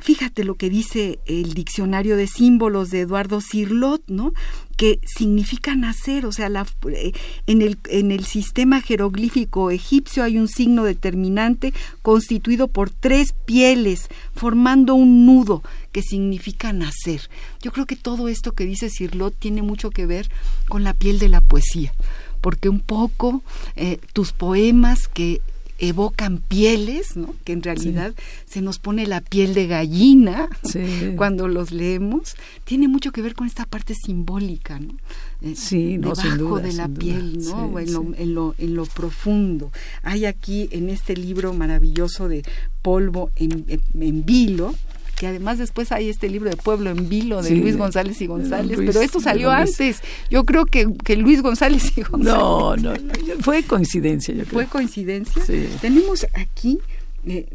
Fíjate 0.01 0.43
lo 0.43 0.55
que 0.55 0.71
dice 0.71 1.19
el 1.27 1.53
diccionario 1.53 2.17
de 2.17 2.25
símbolos 2.25 2.89
de 2.89 3.01
Eduardo 3.01 3.39
Cirlot, 3.39 4.01
¿no? 4.07 4.33
Que 4.75 4.99
significa 5.05 5.75
nacer, 5.75 6.25
o 6.25 6.31
sea, 6.31 6.49
la, 6.49 6.65
eh, 6.89 7.11
en, 7.45 7.61
el, 7.61 7.77
en 7.87 8.11
el 8.11 8.25
sistema 8.25 8.81
jeroglífico 8.81 9.69
egipcio 9.69 10.23
hay 10.23 10.39
un 10.39 10.47
signo 10.47 10.85
determinante 10.85 11.71
constituido 12.01 12.67
por 12.67 12.89
tres 12.89 13.35
pieles, 13.45 14.07
formando 14.33 14.95
un 14.95 15.27
nudo 15.27 15.61
que 15.91 16.01
significa 16.01 16.73
nacer. 16.73 17.29
Yo 17.61 17.71
creo 17.71 17.85
que 17.85 17.95
todo 17.95 18.27
esto 18.27 18.53
que 18.53 18.65
dice 18.65 18.89
Cirlot 18.89 19.35
tiene 19.37 19.61
mucho 19.61 19.91
que 19.91 20.07
ver 20.07 20.31
con 20.67 20.83
la 20.83 20.95
piel 20.95 21.19
de 21.19 21.29
la 21.29 21.41
poesía, 21.41 21.93
porque 22.41 22.69
un 22.69 22.79
poco 22.79 23.43
eh, 23.75 23.99
tus 24.13 24.31
poemas 24.31 25.07
que 25.07 25.41
evocan 25.81 26.37
pieles, 26.37 27.17
¿no? 27.17 27.33
que 27.43 27.53
en 27.53 27.63
realidad 27.63 28.13
se 28.45 28.61
nos 28.61 28.77
pone 28.77 29.07
la 29.07 29.19
piel 29.19 29.55
de 29.55 29.65
gallina 29.65 30.47
cuando 31.17 31.47
los 31.47 31.71
leemos, 31.71 32.35
tiene 32.63 32.87
mucho 32.87 33.11
que 33.11 33.23
ver 33.23 33.33
con 33.33 33.47
esta 33.47 33.65
parte 33.65 33.95
simbólica, 33.95 34.79
¿no? 34.79 34.93
Eh, 35.41 35.55
sí, 35.55 35.97
no, 35.97 36.13
debajo 36.13 36.59
de 36.59 36.73
la 36.73 36.87
piel, 36.87 37.39
¿no? 37.43 37.79
en, 37.79 37.93
lo, 37.93 38.03
en, 38.15 38.35
lo, 38.35 38.55
en, 38.59 38.75
lo, 38.75 38.85
profundo. 38.85 39.71
Hay 40.03 40.25
aquí 40.25 40.69
en 40.71 40.89
este 40.89 41.15
libro 41.17 41.51
maravilloso 41.53 42.27
de 42.27 42.43
polvo 42.83 43.31
en, 43.35 43.65
en 43.67 44.25
vilo, 44.25 44.75
que 45.21 45.27
además 45.27 45.59
después 45.59 45.91
hay 45.91 46.09
este 46.09 46.27
libro 46.29 46.49
de 46.49 46.57
Pueblo 46.57 46.89
en 46.89 47.07
Vilo 47.07 47.43
de 47.43 47.51
Luis 47.51 47.77
González 47.77 48.19
y 48.21 48.25
González, 48.25 48.79
pero 48.83 49.01
esto 49.01 49.21
salió 49.21 49.51
antes. 49.51 50.01
Yo 50.31 50.45
creo 50.45 50.65
que, 50.65 50.87
que 51.05 51.15
Luis 51.15 51.43
González 51.43 51.95
y 51.95 52.01
González. 52.01 52.33
No, 52.33 52.75
no, 52.75 52.93
fue 53.41 53.61
coincidencia, 53.61 54.33
yo 54.33 54.45
creo. 54.45 54.53
Fue 54.53 54.65
coincidencia. 54.65 55.43
Tenemos 55.79 56.25
aquí, 56.33 56.79
eh, 57.27 57.45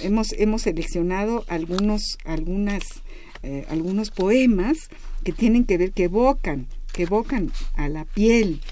hemos, 0.00 0.32
hemos 0.32 0.62
seleccionado 0.62 1.44
algunos, 1.48 2.16
algunas, 2.24 2.84
eh, 3.42 3.66
algunos 3.68 4.10
poemas 4.10 4.88
que 5.22 5.32
tienen 5.32 5.66
que 5.66 5.76
ver, 5.76 5.92
que 5.92 6.04
evocan, 6.04 6.68
que 6.94 7.02
evocan 7.02 7.52
a 7.74 7.90
la 7.90 8.06
piel, 8.06 8.62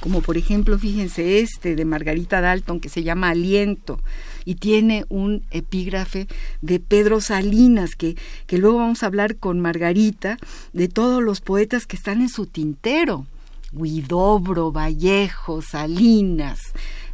como 0.00 0.22
por 0.22 0.38
ejemplo, 0.38 0.78
fíjense 0.78 1.40
este 1.40 1.76
de 1.76 1.84
Margarita 1.84 2.40
Dalton 2.40 2.80
que 2.80 2.88
se 2.88 3.02
llama 3.02 3.28
Aliento 3.30 4.00
y 4.48 4.54
tiene 4.54 5.04
un 5.10 5.42
epígrafe 5.50 6.26
de 6.62 6.80
Pedro 6.80 7.20
Salinas, 7.20 7.90
que, 7.94 8.16
que 8.46 8.56
luego 8.56 8.78
vamos 8.78 9.02
a 9.02 9.06
hablar 9.06 9.36
con 9.36 9.60
Margarita 9.60 10.38
de 10.72 10.88
todos 10.88 11.22
los 11.22 11.42
poetas 11.42 11.84
que 11.84 11.96
están 11.96 12.22
en 12.22 12.30
su 12.30 12.46
tintero. 12.46 13.26
Huidobro, 13.74 14.72
Vallejo, 14.72 15.60
Salinas, 15.60 16.60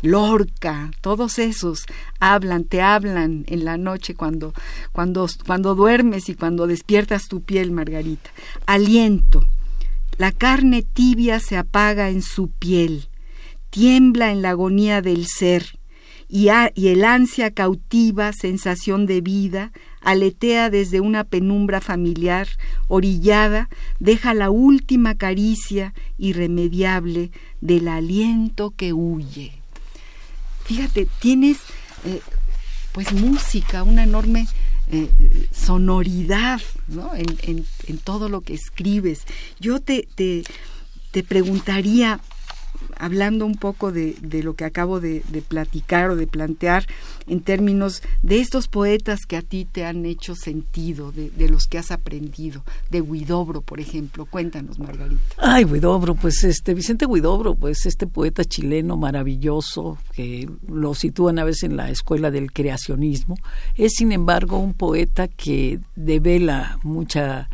Lorca, 0.01 0.93
todos 1.01 1.41
esos 1.41 1.87
hablan, 2.21 2.63
te 2.63 2.81
hablan 2.81 3.45
en 3.49 3.65
la 3.65 3.79
noche 3.79 4.15
cuando, 4.15 4.55
cuando, 4.93 5.27
cuando 5.45 5.75
duermes 5.75 6.29
y 6.29 6.37
cuando 6.37 6.69
despiertas 6.69 7.27
tu 7.27 7.41
piel, 7.41 7.73
Margarita. 7.73 8.31
Aliento, 8.65 9.45
la 10.19 10.31
carne 10.31 10.83
tibia 10.83 11.41
se 11.41 11.57
apaga 11.57 12.11
en 12.11 12.23
su 12.23 12.47
piel, 12.47 13.09
tiembla 13.71 14.31
en 14.31 14.41
la 14.41 14.51
agonía 14.51 15.03
del 15.03 15.27
ser, 15.27 15.81
y, 16.35 16.49
el 16.49 17.05
ansia 17.05 17.53
cautiva, 17.53 18.33
sensación 18.33 19.07
de 19.07 19.21
vida, 19.21 19.71
aletea 20.01 20.69
desde 20.69 21.01
una 21.01 21.23
penumbra 21.23 21.81
familiar, 21.81 22.49
orillada, 22.89 23.69
deja 24.01 24.35
la 24.35 24.51
última 24.51 25.15
caricia 25.15 25.95
irremediable 26.19 27.31
del 27.61 27.87
aliento 27.87 28.75
que 28.77 28.93
huye. 28.93 29.53
Fíjate, 30.65 31.07
tienes 31.21 31.59
eh, 32.05 32.21
pues 32.91 33.13
música, 33.13 33.85
una 33.85 34.03
enorme 34.03 34.49
eh, 34.91 35.09
sonoridad 35.53 36.61
¿no? 36.89 37.15
en, 37.15 37.65
en, 37.87 37.99
todo 37.99 38.29
lo 38.29 38.41
que 38.41 38.55
escribes. 38.55 39.23
Yo 39.61 39.79
te, 39.79 40.09
te, 40.17 40.43
te 41.13 41.23
preguntaría, 41.23 42.21
hablando 42.97 43.47
un 43.47 43.57
poco 43.57 43.93
de, 43.93 44.17
de 44.21 44.43
lo 44.43 44.55
que 44.55 44.65
acabo 44.65 45.01
de, 45.01 45.23
platicar 45.49 46.11
o 46.11 46.17
de 46.17 46.27
plantear 46.27 46.87
en 47.27 47.41
términos 47.41 48.03
de 48.23 48.41
estos 48.41 48.69
poetas 48.69 49.21
que 49.27 49.37
a 49.37 49.43
ti 49.43 49.67
te 49.71 49.85
han 49.85 50.07
hecho 50.07 50.35
sentido, 50.35 51.13
de, 51.13 51.31
de 51.31 51.49
los 51.49 51.67
que 51.67 51.79
has 51.79 51.91
aprendido, 51.91 52.65
de 52.91 53.01
Huidobro, 53.01 53.61
por 53.61 53.81
ejemplo. 53.81 54.27
Cuéntanos, 54.27 54.79
Margarita. 54.79 55.23
Ay, 55.39 55.65
Huidobro, 55.65 56.15
pues 56.15 56.45
este 56.45 56.75
Vicente 56.75 57.07
Huidobro, 57.07 57.55
pues 57.55 57.87
este 57.87 58.07
poeta 58.07 58.45
chileno 58.45 58.97
maravilloso 58.97 59.99
que 60.13 60.49
lo 60.69 60.95
sitúan 60.95 61.39
a 61.39 61.45
veces 61.45 61.65
en 61.65 61.77
la 61.77 61.91
escuela 61.91 62.31
del 62.31 62.53
creacionismo, 62.53 63.37
es 63.77 63.93
sin 63.97 64.13
embargo 64.13 64.59
un 64.59 64.75
poeta 64.75 65.29
que 65.29 65.81
devela 65.97 66.79
mucha 66.83 67.49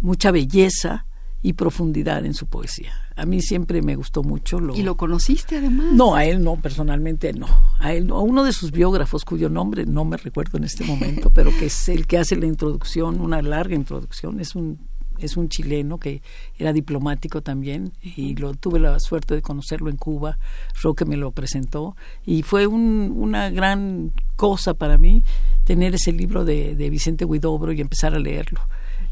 mucha 0.00 0.30
belleza 0.30 1.06
y 1.42 1.54
profundidad 1.54 2.24
en 2.26 2.34
su 2.34 2.46
poesía 2.46 3.05
a 3.16 3.24
mí 3.24 3.40
siempre 3.40 3.80
me 3.82 3.96
gustó 3.96 4.22
mucho. 4.22 4.60
Lo... 4.60 4.76
¿Y 4.76 4.82
lo 4.82 4.96
conociste 4.96 5.56
además? 5.56 5.92
No, 5.92 6.14
a 6.14 6.26
él 6.26 6.42
no, 6.42 6.56
personalmente 6.56 7.32
no. 7.32 7.48
A 7.78 7.94
él 7.94 8.06
no. 8.06 8.16
A 8.16 8.20
uno 8.20 8.44
de 8.44 8.52
sus 8.52 8.70
biógrafos, 8.70 9.24
cuyo 9.24 9.48
nombre 9.48 9.86
no 9.86 10.04
me 10.04 10.18
recuerdo 10.18 10.58
en 10.58 10.64
este 10.64 10.84
momento, 10.84 11.30
pero 11.30 11.50
que 11.58 11.66
es 11.66 11.88
el 11.88 12.06
que 12.06 12.18
hace 12.18 12.36
la 12.36 12.46
introducción, 12.46 13.20
una 13.20 13.40
larga 13.40 13.74
introducción, 13.74 14.38
es 14.40 14.54
un 14.54 14.78
es 15.18 15.38
un 15.38 15.48
chileno 15.48 15.98
que 15.98 16.20
era 16.58 16.74
diplomático 16.74 17.42
también 17.42 17.92
y 18.02 18.34
lo 18.36 18.54
tuve 18.54 18.78
la 18.78 19.00
suerte 19.00 19.34
de 19.34 19.40
conocerlo 19.40 19.88
en 19.88 19.96
Cuba. 19.96 20.38
Roque 20.82 21.06
me 21.06 21.16
lo 21.16 21.30
presentó 21.30 21.96
y 22.24 22.42
fue 22.42 22.66
un, 22.66 23.14
una 23.16 23.48
gran 23.50 24.12
cosa 24.36 24.74
para 24.74 24.98
mí 24.98 25.22
tener 25.64 25.94
ese 25.94 26.12
libro 26.12 26.44
de, 26.44 26.74
de 26.74 26.90
Vicente 26.90 27.24
Huidobro 27.24 27.72
y 27.72 27.80
empezar 27.80 28.14
a 28.14 28.18
leerlo. 28.18 28.60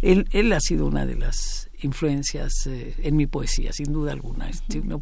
Él, 0.03 0.29
él 0.33 0.53
ha 0.53 0.61
sido 0.61 0.87
una 0.87 1.07
de 1.07 1.17
las 1.17 1.64
influencias 1.85 2.67
eh, 2.67 2.95
en 2.99 3.17
mi 3.17 3.27
poesía, 3.27 3.73
sin 3.73 3.93
duda 3.93 4.13
alguna, 4.13 4.51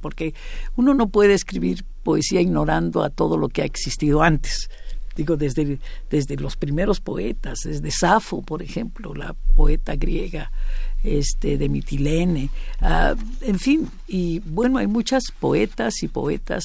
porque 0.01 0.35
uno 0.77 0.95
no 0.95 1.09
puede 1.09 1.35
escribir 1.35 1.85
poesía 2.03 2.41
ignorando 2.41 3.03
a 3.03 3.11
todo 3.11 3.37
lo 3.37 3.49
que 3.49 3.63
ha 3.63 3.65
existido 3.65 4.23
antes. 4.23 4.69
Digo, 5.15 5.37
desde, 5.37 5.79
desde 6.09 6.37
los 6.37 6.57
primeros 6.57 7.01
poetas, 7.01 7.61
desde 7.65 7.91
Safo, 7.91 8.41
por 8.41 8.63
ejemplo, 8.63 9.15
la 9.15 9.35
poeta 9.55 9.95
griega, 9.95 10.51
este, 11.03 11.59
de 11.59 11.69
Mitilene, 11.69 12.49
uh, 12.81 13.17
en 13.43 13.59
fin, 13.59 13.91
y 14.07 14.39
bueno, 14.41 14.79
hay 14.79 14.87
muchas 14.87 15.25
poetas 15.39 16.03
y 16.03 16.09
poetas. 16.09 16.65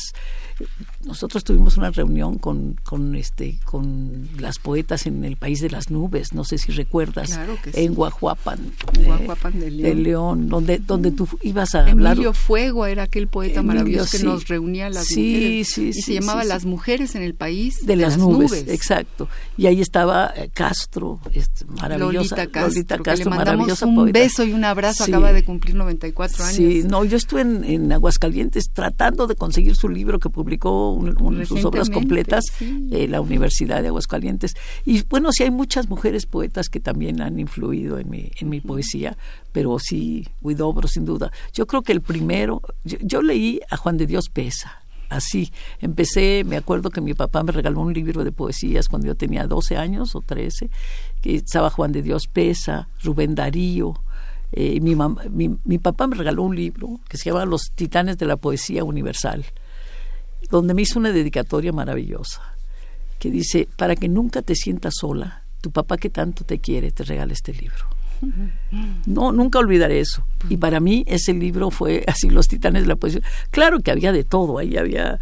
Nosotros 1.06 1.43
tuvimos 1.43 1.78
una 1.78 1.91
reunión 1.91 2.38
con, 2.38 2.76
con, 2.84 3.15
este, 3.15 3.60
con 3.63 4.28
las 4.39 4.60
poetas 4.60 5.06
en 5.06 5.24
el 5.24 5.38
País 5.38 5.62
de 5.62 5.70
las 5.70 5.89
Nubes, 5.89 6.34
no 6.34 6.43
sé 6.43 6.58
si 6.58 6.72
recuerdas, 6.72 7.39
en 7.74 7.93
Guajuapan, 7.93 8.60
Guajuapan 9.06 9.60
de, 9.60 9.72
León. 9.96 10.50
donde, 10.50 10.80
donde 10.80 11.12
tú 11.12 11.28
ibas 11.41 11.76
a 11.76 11.86
hablar. 11.86 12.13
Emilio 12.13 12.34
Fuego 12.34 12.86
era 12.86 13.04
aquel 13.04 13.28
poeta 13.28 13.62
maravilloso 13.62 14.17
que 14.17 14.24
nos 14.24 14.48
reunía 14.48 14.88
a 14.88 14.89
las 14.89 15.06
sí, 15.06 15.34
mujeres. 15.34 15.67
Sí, 15.70 15.89
y 15.89 16.02
se 16.02 16.13
llamaba 16.13 16.43
Las 16.43 16.65
Mujeres 16.65 17.15
en 17.15 17.22
el 17.22 17.36
País 17.36 17.86
de, 17.86 17.96
las, 17.96 18.17
nubes, 18.17 18.52
Exacto. 18.67 19.30
Y 19.58 19.67
ahí 19.67 19.82
estaba 19.82 20.34
eh, 20.36 20.50
Castro, 20.54 21.20
este, 21.34 21.65
maravillosa. 21.65 22.36
Lolita 22.36 22.48
Castro, 22.48 22.67
Lolita 22.70 22.98
Castro 23.00 23.30
le 23.30 23.38
maravillosa 23.38 23.86
un 23.86 23.96
poeta 23.96 24.20
beso 24.20 24.43
y 24.43 24.54
un 24.54 24.63
abrazo, 24.63 25.04
acaba 25.04 25.34
de 25.34 25.43
cumplir 25.43 25.76
94 25.76 26.43
años. 26.43 26.56
Sí, 26.56 26.84
no, 26.88 27.04
yo 27.04 27.17
estuve 27.17 27.41
en, 27.41 27.91
Aguascalientes 27.91 28.70
tratando 28.74 29.28
de 29.28 29.36
conseguir 29.36 29.76
su 29.76 29.89
libro 29.89 30.20
que 30.20 30.30
publicó 30.30 30.46
una 30.47 31.39
de 31.39 31.45
sus 31.45 31.63
obras 31.65 31.89
completas 31.89 32.45
en 32.60 33.12
la 33.12 33.21
Universidad 33.21 33.81
de 33.81 33.89
Aguascalientes. 33.89 34.55
Y 34.86 35.03
bueno, 35.03 35.31
sí 35.31 35.43
hay 35.43 35.51
muchas 35.51 35.89
mujeres 35.89 36.25
poetas 36.25 36.69
que 36.69 36.79
también 36.79 37.21
han 37.21 37.39
influido 37.39 37.99
en 37.99 38.10
mi, 38.10 38.31
en 38.39 38.49
mi 38.49 38.62
poesía, 38.62 39.17
pero 39.51 39.77
sí, 39.79 40.27
Huidobro, 40.41 40.88
sin 40.88 41.05
duda. 41.05 41.31
Yo 41.53 41.67
creo 41.67 41.81
que 41.81 41.91
el 41.91 42.01
primero, 42.01 42.62
yo, 42.83 43.21
leí 43.21 43.60
a 43.69 43.77
Juan 43.77 43.97
de 43.97 44.07
Dios 44.07 44.29
Pesa 44.29 44.81
así. 45.10 45.53
Empecé, 45.79 46.43
me 46.45 46.57
acuerdo 46.57 46.89
que 46.89 46.99
mi 46.99 47.13
papá 47.13 47.41
me 47.41 47.53
regaló 47.53 47.79
un 47.79 47.93
libro 47.93 48.25
de 48.25 48.33
poesías 48.33 48.89
cuando 48.89 49.07
yo 49.07 49.15
tenía 49.15 49.47
12 49.47 49.77
años 49.77 50.15
o 50.15 50.21
13, 50.21 50.69
que 51.21 51.36
estaba 51.36 51.69
Juan 51.69 51.93
de 51.93 52.01
Dios 52.01 52.27
Pesa, 52.27 52.89
Rubén 53.03 53.33
Darío, 53.33 53.93
eh, 54.51 54.79
mi, 54.79 54.95
mi, 55.65 55.77
papá 55.77 56.07
me 56.07 56.15
regaló 56.15 56.43
un 56.43 56.55
libro 56.55 57.01
que 57.10 57.17
se 57.17 57.29
llama 57.29 57.45
Los 57.45 57.71
Titanes 57.75 58.17
de 58.17 58.25
la 58.25 58.38
Poesía 58.38 58.83
Universal, 58.83 59.45
donde 60.50 60.73
me 60.73 60.82
hizo 60.82 61.00
una 61.00 61.12
dedicatoria 61.12 61.71
maravillosa, 61.71 62.41
que 63.19 63.32
dice, 63.32 63.67
para 63.76 63.95
que 63.95 64.08
nunca 64.08 64.41
te 64.41 64.56
sientas 64.56 64.95
sola, 65.00 65.43
tu 65.62 65.71
papá 65.71 65.97
que 65.97 66.10
tanto 66.10 66.43
te 66.43 66.60
quiere 66.60 66.91
te 66.91 67.04
regala 67.04 67.34
este 67.34 67.54
libro. 67.54 67.86
No, 69.06 69.32
nunca 69.32 69.60
olvidaré 69.60 70.00
eso. 70.00 70.26
Y 70.50 70.58
para 70.58 70.80
mí 70.80 71.04
ese 71.08 71.34
libro 71.34 71.69
fue 71.69 72.04
así, 72.08 72.30
Los 72.30 72.47
Titanes 72.47 72.84
de 72.84 72.88
la 72.88 72.95
Poesía. 72.95 73.21
Claro 73.52 73.80
que 73.80 73.91
había 73.91 74.12
de 74.12 74.23
todo, 74.23 74.58
ahí 74.58 74.78
había 74.78 75.19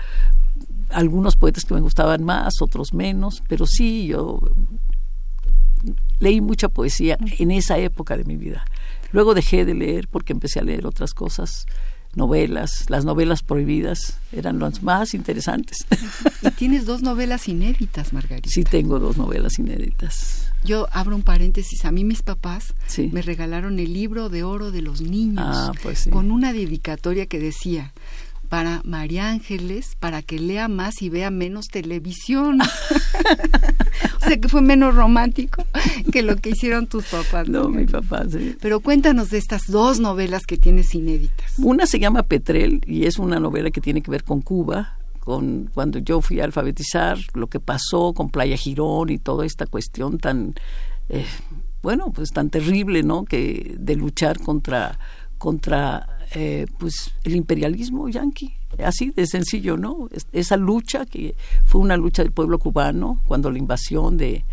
algunos 0.89 1.35
poetas 1.35 1.65
que 1.65 1.73
me 1.73 1.81
gustaban 1.81 2.23
más, 2.23 2.61
otros 2.61 2.93
menos, 2.93 3.43
pero 3.47 3.65
sí, 3.65 4.07
yo 4.07 4.39
leí 6.19 6.41
mucha 6.41 6.69
poesía 6.69 7.17
en 7.39 7.51
esa 7.51 7.77
época 7.77 8.17
de 8.17 8.23
mi 8.23 8.37
vida. 8.37 8.65
Luego 9.11 9.33
dejé 9.33 9.65
de 9.65 9.73
leer 9.73 10.07
porque 10.07 10.33
empecé 10.33 10.59
a 10.59 10.63
leer 10.63 10.85
otras 10.85 11.13
cosas, 11.13 11.65
novelas, 12.15 12.89
las 12.89 13.05
novelas 13.05 13.43
prohibidas 13.43 14.17
eran 14.31 14.59
las 14.59 14.83
más 14.83 15.13
interesantes. 15.13 15.85
Y 16.41 16.49
tienes 16.51 16.85
dos 16.85 17.01
novelas 17.01 17.47
inéditas, 17.47 18.13
Margarita. 18.13 18.49
Sí, 18.49 18.63
tengo 18.63 18.99
dos 18.99 19.17
novelas 19.17 19.59
inéditas. 19.59 20.51
Yo 20.63 20.87
abro 20.91 21.15
un 21.15 21.21
paréntesis, 21.21 21.85
a 21.85 21.91
mí 21.91 22.03
mis 22.03 22.23
papás 22.23 22.73
me 23.11 23.21
regalaron 23.21 23.79
el 23.79 23.93
libro 23.93 24.29
de 24.29 24.43
oro 24.43 24.71
de 24.71 24.81
los 24.81 25.01
niños 25.01 25.45
ah, 25.47 25.71
pues 25.83 26.09
con 26.11 26.31
una 26.31 26.53
dedicatoria 26.53 27.27
que 27.27 27.39
decía, 27.39 27.93
para 28.45 28.81
María 28.83 29.29
Ángeles 29.29 29.95
para 29.99 30.21
que 30.21 30.39
lea 30.39 30.67
más 30.67 31.01
y 31.01 31.09
vea 31.09 31.29
menos 31.31 31.67
televisión. 31.67 32.59
o 34.21 34.25
sea 34.25 34.39
que 34.39 34.47
fue 34.47 34.61
menos 34.61 34.95
romántico 34.95 35.63
que 36.11 36.21
lo 36.21 36.35
que 36.37 36.51
hicieron 36.51 36.87
tus 36.87 37.05
papás. 37.05 37.47
No, 37.49 37.69
mi 37.69 37.85
papá, 37.85 38.25
sí. 38.29 38.55
Pero 38.61 38.79
cuéntanos 38.79 39.29
de 39.29 39.37
estas 39.37 39.63
dos 39.67 39.99
novelas 39.99 40.43
que 40.45 40.57
tienes 40.57 40.93
inéditas. 40.95 41.53
Una 41.57 41.85
se 41.85 41.99
llama 41.99 42.23
Petrel 42.23 42.81
y 42.85 43.05
es 43.05 43.17
una 43.19 43.39
novela 43.39 43.71
que 43.71 43.81
tiene 43.81 44.01
que 44.01 44.11
ver 44.11 44.23
con 44.23 44.41
Cuba, 44.41 44.97
con 45.19 45.69
cuando 45.73 45.99
yo 45.99 46.21
fui 46.21 46.39
a 46.39 46.45
alfabetizar, 46.45 47.17
lo 47.33 47.47
que 47.47 47.59
pasó 47.59 48.13
con 48.13 48.29
Playa 48.29 48.57
Girón 48.57 49.09
y 49.09 49.17
toda 49.17 49.45
esta 49.45 49.65
cuestión 49.65 50.19
tan, 50.19 50.55
eh, 51.09 51.25
bueno, 51.81 52.11
pues 52.13 52.31
tan 52.31 52.49
terrible, 52.49 53.03
¿no? 53.03 53.25
Que 53.25 53.75
de 53.77 53.95
luchar 53.95 54.39
contra 54.39 54.97
contra 55.37 56.14
eh, 56.33 56.65
pues 56.77 57.13
el 57.23 57.35
imperialismo 57.35 58.09
yanqui. 58.09 58.53
Así 58.83 59.11
de 59.11 59.25
sencillo 59.25 59.77
no 59.77 60.09
esa 60.33 60.57
lucha 60.57 61.05
que 61.05 61.35
fue 61.63 61.79
una 61.79 61.95
lucha 61.95 62.23
del 62.23 62.33
pueblo 62.33 62.59
cubano 62.59 63.21
cuando 63.25 63.49
la 63.49 63.57
invasión 63.57 64.17
de 64.17 64.43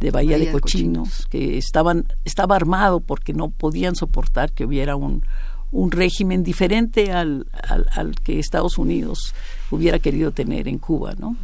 de 0.00 0.10
Bahía, 0.10 0.38
de, 0.38 0.50
Cochinos, 0.52 1.26
que 1.30 1.56
estaban, 1.56 2.06
estaba 2.24 2.56
armado 2.56 3.00
porque 3.00 3.32
no 3.32 3.48
podían 3.48 3.96
soportar 3.96 4.52
que 4.52 4.64
hubiera 4.64 4.94
un, 4.94 5.22
un 5.72 5.90
régimen 5.90 6.42
diferente 6.42 7.12
al, 7.12 7.46
al, 7.94 8.14
que 8.16 8.38
Estados 8.38 8.78
Unidos 8.78 9.34
hubiera 9.70 9.98
querido 9.98 10.32
tener 10.32 10.68
en 10.68 10.78
Cuba, 10.78 11.14
¿no? 11.18 11.36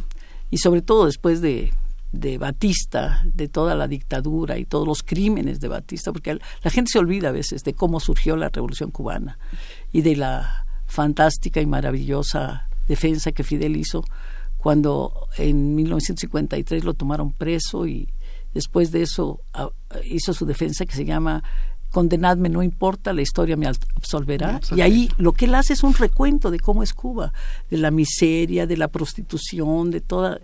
Y 0.51 0.57
sobre 0.57 0.81
todo 0.81 1.07
después 1.07 1.41
de, 1.41 1.73
de 2.13 2.37
Batista, 2.37 3.23
de 3.25 3.49
toda 3.49 3.75
la 3.75 3.87
dictadura 3.87 4.57
y 4.57 4.65
todos 4.65 4.87
los 4.87 5.03
crímenes 5.03 5.59
de 5.59 5.67
Batista, 5.67 6.13
porque 6.13 6.39
la 6.63 6.71
gente 6.71 6.91
se 6.93 6.99
olvida 6.99 7.29
a 7.29 7.31
veces 7.31 7.63
de 7.63 7.73
cómo 7.73 7.99
surgió 7.99 8.37
la 8.37 8.49
Revolución 8.49 8.91
cubana 8.91 9.39
y 9.91 10.01
de 10.01 10.15
la 10.15 10.65
fantástica 10.85 11.59
y 11.59 11.65
maravillosa 11.65 12.69
defensa 12.87 13.31
que 13.31 13.43
Fidel 13.43 13.75
hizo 13.75 14.05
cuando 14.57 15.27
en 15.37 15.75
1953 15.75 16.83
lo 16.83 16.93
tomaron 16.93 17.33
preso 17.33 17.87
y 17.87 18.07
después 18.53 18.91
de 18.91 19.01
eso 19.01 19.41
hizo 20.05 20.33
su 20.33 20.45
defensa 20.45 20.85
que 20.85 20.95
se 20.95 21.05
llama 21.05 21.43
condenadme 21.93 22.49
no 22.49 22.63
importa, 22.63 23.13
la 23.13 23.21
historia 23.21 23.55
me 23.55 23.67
absolverá. 23.67 24.59
Y 24.75 24.81
ahí 24.81 25.09
lo 25.17 25.31
que 25.31 25.45
él 25.45 25.53
hace 25.53 25.73
es 25.73 25.83
un 25.83 25.93
recuento 25.93 26.49
de 26.49 26.59
cómo 26.59 26.81
es 26.81 26.91
Cuba, 26.91 27.31
de 27.69 27.77
la 27.77 27.91
miseria, 27.91 28.65
de 28.65 28.77
la 28.77 28.87
prostitución, 28.87 29.91
de 29.91 30.01
toda... 30.01 30.39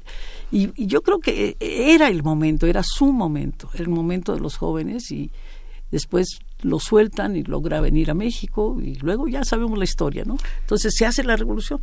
Y, 0.51 0.85
yo 0.85 1.01
creo 1.01 1.19
que 1.19 1.55
era 1.59 2.07
el 2.07 2.23
momento, 2.23 2.65
era 2.65 2.81
su 2.83 3.11
momento, 3.11 3.69
el 3.75 3.89
momento 3.89 4.33
de 4.33 4.39
los 4.39 4.55
jóvenes 4.55 5.11
y 5.11 5.31
después 5.91 6.39
lo 6.61 6.79
sueltan 6.79 7.35
y 7.35 7.43
logra 7.43 7.81
venir 7.81 8.11
a 8.11 8.13
México 8.13 8.77
y 8.81 8.95
luego 8.95 9.27
ya 9.27 9.43
sabemos 9.43 9.77
la 9.77 9.85
historia, 9.85 10.23
¿no? 10.25 10.37
Entonces 10.61 10.93
se 10.95 11.05
hace 11.05 11.23
la 11.23 11.35
revolución 11.35 11.79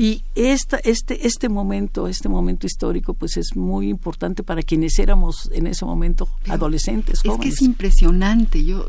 y 0.00 0.22
esta, 0.36 0.76
este, 0.78 1.26
este 1.26 1.48
momento, 1.48 2.06
este 2.06 2.28
momento 2.28 2.68
histórico, 2.68 3.14
pues 3.14 3.36
es 3.36 3.56
muy 3.56 3.88
importante 3.88 4.44
para 4.44 4.62
quienes 4.62 4.96
éramos 5.00 5.50
en 5.52 5.66
ese 5.66 5.84
momento 5.84 6.28
adolescentes. 6.48 7.20
Es 7.24 7.36
que 7.40 7.48
es 7.48 7.60
impresionante 7.62 8.64
yo 8.64 8.86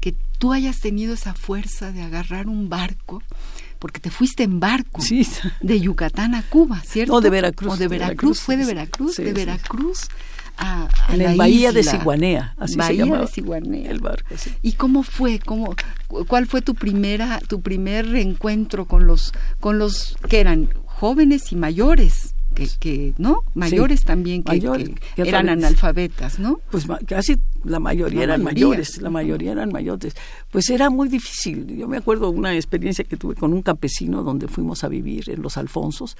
que 0.00 0.16
tú 0.38 0.52
hayas 0.52 0.80
tenido 0.80 1.14
esa 1.14 1.34
fuerza 1.34 1.92
de 1.92 2.02
agarrar 2.02 2.48
un 2.48 2.68
barco 2.68 3.22
porque 3.78 4.00
te 4.00 4.10
fuiste 4.10 4.42
en 4.42 4.60
barco 4.60 5.02
de 5.60 5.80
Yucatán 5.80 6.34
a 6.34 6.42
Cuba, 6.42 6.82
¿cierto? 6.84 7.14
O 7.14 7.20
de 7.20 7.30
Veracruz. 7.30 7.74
O 7.74 7.76
de 7.76 7.88
Veracruz, 7.88 8.40
fue 8.40 8.56
de 8.56 8.64
Veracruz, 8.64 9.16
de 9.16 9.32
Veracruz 9.32 10.08
a, 10.56 10.88
en 11.08 11.22
la 11.22 11.34
Bahía 11.34 11.72
de 11.72 11.82
Ciguanea, 11.82 12.54
así 12.58 12.76
Bahía 12.76 13.04
se 13.04 13.12
de 13.12 13.26
Ciguanea. 13.28 13.90
El 13.90 14.00
barco, 14.00 14.34
¿Y 14.62 14.72
cómo 14.72 15.02
fue? 15.02 15.38
¿Cómo, 15.38 15.74
¿Cuál 16.26 16.46
fue 16.46 16.62
tu 16.62 16.74
primera, 16.74 17.40
tu 17.48 17.60
primer 17.60 18.08
reencuentro 18.10 18.86
con 18.86 19.06
los, 19.06 19.32
con 19.60 19.78
los 19.78 20.16
que 20.28 20.40
eran 20.40 20.68
jóvenes 20.84 21.52
y 21.52 21.56
mayores? 21.56 22.34
Que, 22.58 22.68
que, 22.78 23.14
¿no? 23.18 23.42
Mayores 23.54 24.04
también 24.04 24.42
que, 24.42 24.60
eran 25.16 25.48
analfabetas, 25.48 26.38
¿no? 26.38 26.60
Pues 26.70 26.86
casi 27.06 27.36
la 27.64 27.78
mayoría 27.78 28.24
eran 28.24 28.42
mayores, 28.42 29.00
la 29.00 29.10
mayoría 29.10 29.52
eran 29.52 29.70
mayores. 29.70 30.14
Pues 30.50 30.68
era 30.70 30.90
muy 30.90 31.08
difícil. 31.08 31.66
Yo 31.76 31.86
me 31.86 31.96
acuerdo 31.98 32.30
una 32.30 32.54
experiencia 32.54 33.04
que 33.04 33.16
tuve 33.16 33.34
con 33.34 33.52
un 33.52 33.62
campesino 33.62 34.22
donde 34.22 34.48
fuimos 34.48 34.82
a 34.84 34.88
vivir 34.88 35.30
en 35.30 35.42
Los 35.42 35.56
Alfonsos 35.56 36.16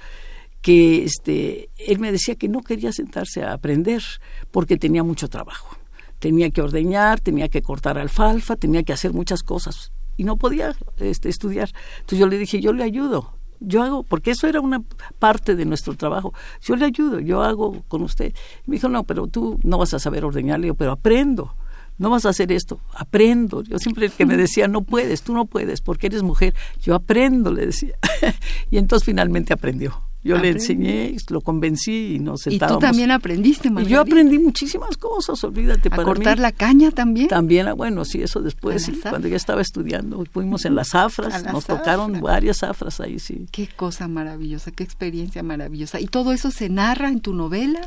que 0.61 1.03
este, 1.03 1.69
él 1.77 1.99
me 1.99 2.11
decía 2.11 2.35
que 2.35 2.49
no 2.49 2.61
quería 2.61 2.91
sentarse 2.91 3.43
a 3.43 3.53
aprender 3.53 4.03
porque 4.51 4.77
tenía 4.77 5.03
mucho 5.03 5.27
trabajo. 5.27 5.77
Tenía 6.19 6.49
que 6.49 6.61
ordeñar, 6.61 7.21
tenía 7.21 7.47
que 7.47 7.61
cortar 7.61 7.97
alfalfa, 7.97 8.55
tenía 8.55 8.83
que 8.83 8.91
hacer 8.91 9.13
muchas 9.13 9.41
cosas 9.41 9.93
y 10.17 10.25
no 10.25 10.35
podía 10.35 10.75
este, 10.97 11.29
estudiar. 11.29 11.69
Entonces 12.01 12.19
yo 12.19 12.27
le 12.27 12.37
dije, 12.37 12.59
yo 12.59 12.73
le 12.73 12.83
ayudo, 12.83 13.38
yo 13.59 13.83
hago, 13.83 14.03
porque 14.03 14.31
eso 14.31 14.47
era 14.47 14.61
una 14.61 14.81
parte 15.19 15.55
de 15.55 15.65
nuestro 15.65 15.95
trabajo, 15.95 16.33
yo 16.61 16.75
le 16.75 16.85
ayudo, 16.85 17.19
yo 17.19 17.43
hago 17.43 17.83
con 17.87 18.01
usted. 18.01 18.33
me 18.65 18.75
dijo, 18.75 18.89
no, 18.89 19.03
pero 19.03 19.27
tú 19.27 19.59
no 19.63 19.77
vas 19.77 19.93
a 19.93 19.99
saber 19.99 20.25
ordeñar, 20.25 20.59
le 20.59 20.65
digo, 20.65 20.75
pero 20.75 20.91
aprendo 20.91 21.53
no 21.99 22.09
vas 22.09 22.25
a 22.25 22.29
hacer 22.29 22.51
esto, 22.51 22.79
aprendo. 22.95 23.61
Yo 23.61 23.77
siempre 23.77 24.09
que 24.09 24.25
me 24.25 24.37
decía, 24.37 24.67
no 24.67 24.81
puedes, 24.81 25.21
tú 25.21 25.33
no 25.33 25.45
puedes, 25.45 25.81
porque 25.81 26.07
eres 26.07 26.23
mujer, 26.23 26.55
yo 26.81 26.95
aprendo, 26.95 27.51
le 27.51 27.67
decía. 27.67 27.95
y 28.71 28.77
entonces 28.77 29.05
finalmente 29.05 29.53
aprendió. 29.53 30.01
Yo 30.21 30.37
le 30.37 30.49
enseñé, 30.49 31.15
lo 31.29 31.39
convencí 31.39 32.15
y 32.15 32.19
nos 32.19 32.41
sentábamos. 32.41 32.77
¿Y 32.77 32.79
tú 32.79 32.85
también 32.85 33.11
aprendiste, 33.11 33.69
Margarita? 33.69 33.89
Y 33.89 33.93
yo 33.93 34.01
aprendí 34.01 34.37
muchísimas 34.37 34.97
cosas, 34.97 35.41
olvídate. 35.45 35.89
¿A 35.91 36.03
cortar 36.03 36.39
la 36.39 36.51
caña 36.51 36.91
también? 36.91 37.29
También, 37.29 37.69
ah, 37.69 37.73
bueno, 37.73 38.03
sí, 38.03 38.21
eso 38.21 38.41
después, 38.41 38.91
cuando 39.01 39.29
ya 39.29 39.37
estaba 39.37 39.61
estudiando. 39.61 40.23
Fuimos 40.31 40.65
en 40.65 40.75
las 40.75 40.89
zafras, 40.89 41.45
nos 41.45 41.65
tocaron 41.65 42.19
varias 42.19 42.57
zafras 42.57 42.99
ahí, 42.99 43.19
sí. 43.19 43.45
Qué 43.51 43.67
cosa 43.67 44.09
maravillosa, 44.09 44.71
qué 44.71 44.83
experiencia 44.83 45.41
maravillosa. 45.41 46.01
¿Y 46.01 46.07
todo 46.07 46.33
eso 46.33 46.51
se 46.51 46.67
narra 46.69 47.07
en 47.09 47.21
tu 47.21 47.33
novela? 47.33 47.81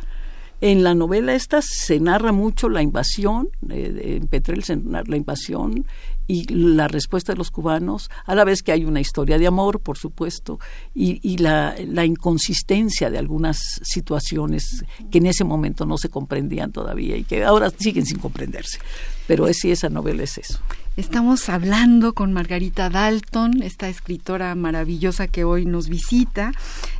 En 0.63 0.85
la 0.85 0.95
novela 0.95 1.35
esta 1.35 1.61
se 1.61 1.99
narra 1.99 2.31
mucho 2.31 2.69
la 2.69 2.83
invasión, 2.83 3.49
eh, 3.69 4.19
en 4.21 4.29
Petrel 4.29 4.63
se 4.63 4.77
narra 4.77 5.09
la 5.09 5.17
invasión 5.17 5.85
y 6.27 6.45
la 6.53 6.89
respuesta 6.89 7.33
de 7.33 7.39
los 7.39 7.51
cubanos, 7.51 8.11
a 8.25 8.35
la 8.35 8.45
vez 8.45 8.63
que 8.63 8.73
hay 8.73 8.85
una 8.85 9.01
historia 9.01 9.39
de 9.39 9.47
amor, 9.47 9.81
por 9.81 9.99
supuesto, 9.99 10.59
y, 10.95 11.37
la, 11.39 11.75
la, 11.87 12.05
inconsistencia 12.05 13.11
de 13.11 13.19
algunas 13.19 13.59
situaciones 13.83 14.85
que 15.11 15.19
en 15.19 15.27
ese 15.27 15.45
momento 15.45 15.87
no 15.87 15.99
se 15.99 16.09
comprendían 16.09 16.73
todavía 16.73 17.17
y 17.17 17.25
que 17.25 17.45
ahora 17.45 17.71
siguen 17.71 18.07
sin 18.07 18.19
comprenderse. 18.19 18.79
Pero 19.27 19.47
es, 19.47 19.65
esa 19.65 19.89
novela 19.89 20.25
es 20.25 20.39
eso. 20.39 20.59
Estamos 20.97 21.49
hablando 21.49 22.13
con 22.13 22.35
Margarita 22.35 22.91
Dalton, 22.91 23.63
esta 23.63 23.89
escritora 23.89 24.55
maravillosa 24.55 25.27
que 25.27 25.43
hoy 25.43 25.65
nos 25.65 25.89
visita, 25.89 26.53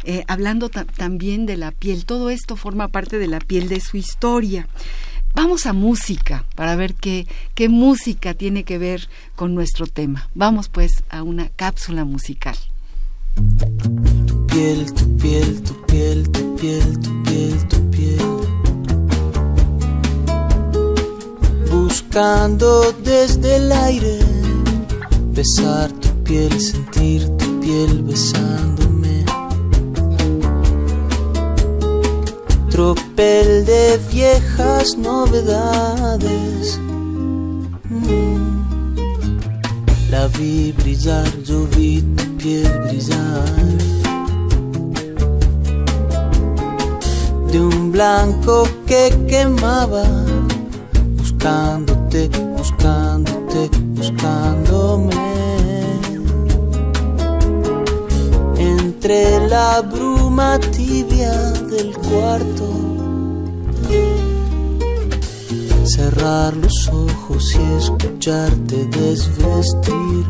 eh, 0.05 0.25
hablando 0.29 0.71
también 0.71 1.45
de 1.45 1.59
la 1.59 1.73
piel. 1.73 2.07
Todo 2.07 2.31
esto 2.31 2.57
forma 2.57 2.89
parte 2.89 3.19
de 3.19 3.27
la 3.27 3.39
piel 3.39 3.69
de 3.69 3.81
su 3.81 3.99
historia. 3.99 4.67
Vamos 5.35 5.67
a 5.67 5.73
música 5.73 6.45
para 6.55 6.77
ver 6.77 6.95
qué, 6.95 7.27
música 7.69 8.35
tiene 8.35 8.65
que 8.65 8.79
ver 8.79 9.09
con 9.35 9.55
nuestro 9.55 9.87
tema. 9.87 10.29
Vamos 10.35 10.69
pues 10.69 11.05
a 11.11 11.23
una 11.23 11.49
cápsula 11.49 12.05
musical. 12.05 12.57
Tu 13.35 14.47
piel, 14.47 14.93
tu 14.93 15.17
piel, 15.17 15.63
tu 15.63 15.87
piel, 15.87 16.31
tu 16.31 16.57
piel, 16.57 16.99
tu 17.01 17.23
piel, 17.23 17.69
tu 17.69 17.91
piel 17.91 18.53
buscando 22.13 22.93
desde 23.03 23.57
el 23.57 23.73
aire, 23.73 24.19
besar 25.33 25.91
tu 25.93 26.09
piel, 26.25 26.61
sentir 26.61 27.27
tu 27.39 27.61
piel 27.61 28.03
besándome. 28.03 28.92
Tropel 32.73 33.67
de 33.67 34.01
viejas 34.11 34.97
novedades. 34.97 36.81
Mm. 37.91 38.63
La 40.11 40.27
vi 40.29 40.73
brillar, 40.73 41.29
yo 41.45 41.67
vi 41.77 42.01
tu 42.01 42.37
piel 42.39 42.73
brillar. 42.89 43.45
De 47.51 47.61
un 47.61 47.93
blanco 47.93 48.67
que 48.87 49.11
quemaba 49.29 50.05
buscándote, 51.19 52.31
buscándote, 52.57 53.69
buscándome. 53.99 55.13
Entre 58.57 59.47
la 59.47 59.83
bruma 59.83 60.59
tibia 60.59 61.62
cerrar 65.85 66.57
los 66.57 66.89
ojos 66.89 67.55
y 67.55 67.63
escucharte 67.79 68.87
desvestir. 68.87 70.27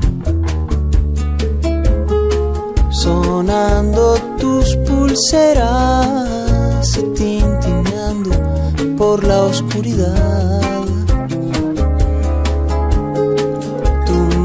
Sonando 2.90 4.14
tus 4.38 4.76
pulseras, 4.86 6.18
tintineando 7.14 8.30
por 8.96 9.24
la 9.24 9.42
oscuridad. 9.42 10.60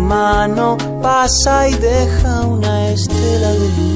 mano 0.08 0.78
pasa 1.02 1.68
y 1.68 1.74
deja 1.74 2.46
una 2.46 2.92
estela 2.92 3.52
de 3.52 3.70
luz. 3.78 3.87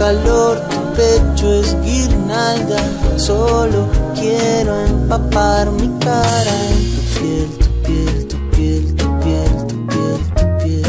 Calor, 0.00 0.58
tu 0.70 0.78
pecho 0.96 1.46
es 1.60 1.76
guirnalda. 1.82 2.80
Solo 3.18 3.86
quiero 4.14 4.72
empapar 4.86 5.70
mi 5.70 5.88
cara 5.98 6.54
en 6.70 6.78
tu 6.94 7.02
piel, 7.16 7.48
tu 7.60 7.68
piel, 7.84 8.26
tu 8.30 8.38
piel, 8.54 8.84
tu 8.96 9.06
piel, 9.20 9.46
tu 9.68 9.76
piel, 9.90 10.20
tu 10.38 10.44
piel. 10.58 10.88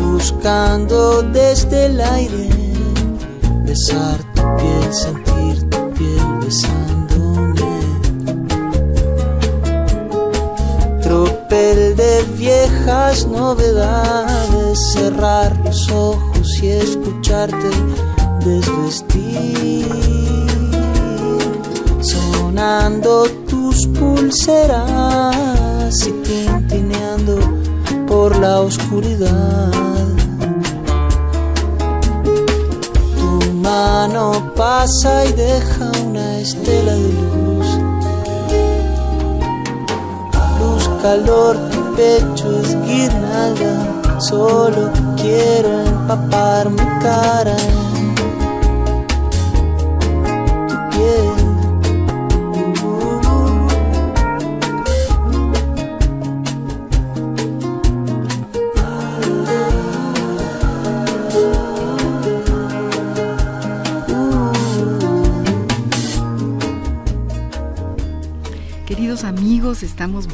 Buscando 0.00 1.22
desde 1.22 1.86
el 1.86 2.00
aire 2.00 2.48
besar 3.64 4.18
tu 4.36 4.42
piel, 4.58 4.94
sentir 4.94 5.68
tu 5.68 5.80
piel 5.94 6.26
besar. 6.44 6.96
de 11.94 12.22
viejas 12.36 13.26
novedades, 13.26 14.92
cerrar 14.92 15.55
los 15.66 15.90
ojos 15.90 16.62
y 16.62 16.68
escucharte 16.68 17.70
desvestir, 18.44 19.88
sonando 22.00 23.24
tus 23.48 23.86
pulseras 23.88 24.86
y 26.06 26.12
tintineando 26.22 27.38
por 28.06 28.38
la 28.38 28.60
oscuridad. 28.60 29.72
Tu 33.18 33.52
mano 33.54 34.52
pasa 34.54 35.24
y 35.24 35.32
deja 35.32 35.90
una 36.04 36.38
estela 36.38 36.94
de 36.94 37.12
luz. 37.12 37.66
Luz, 40.60 40.88
calor, 41.02 41.56
tu 41.70 41.96
pecho 41.96 42.60
es 42.60 42.76
guirnalda 42.84 43.95
Solo 44.18 44.90
quiero 45.16 45.86
empapar 45.86 46.70
mi 46.70 46.78
cara 47.02 47.56
tu 50.68 50.76
piel. 50.90 51.46
Queridos 68.86 69.24
amigos, 69.24 69.82
estamos, 69.82 70.26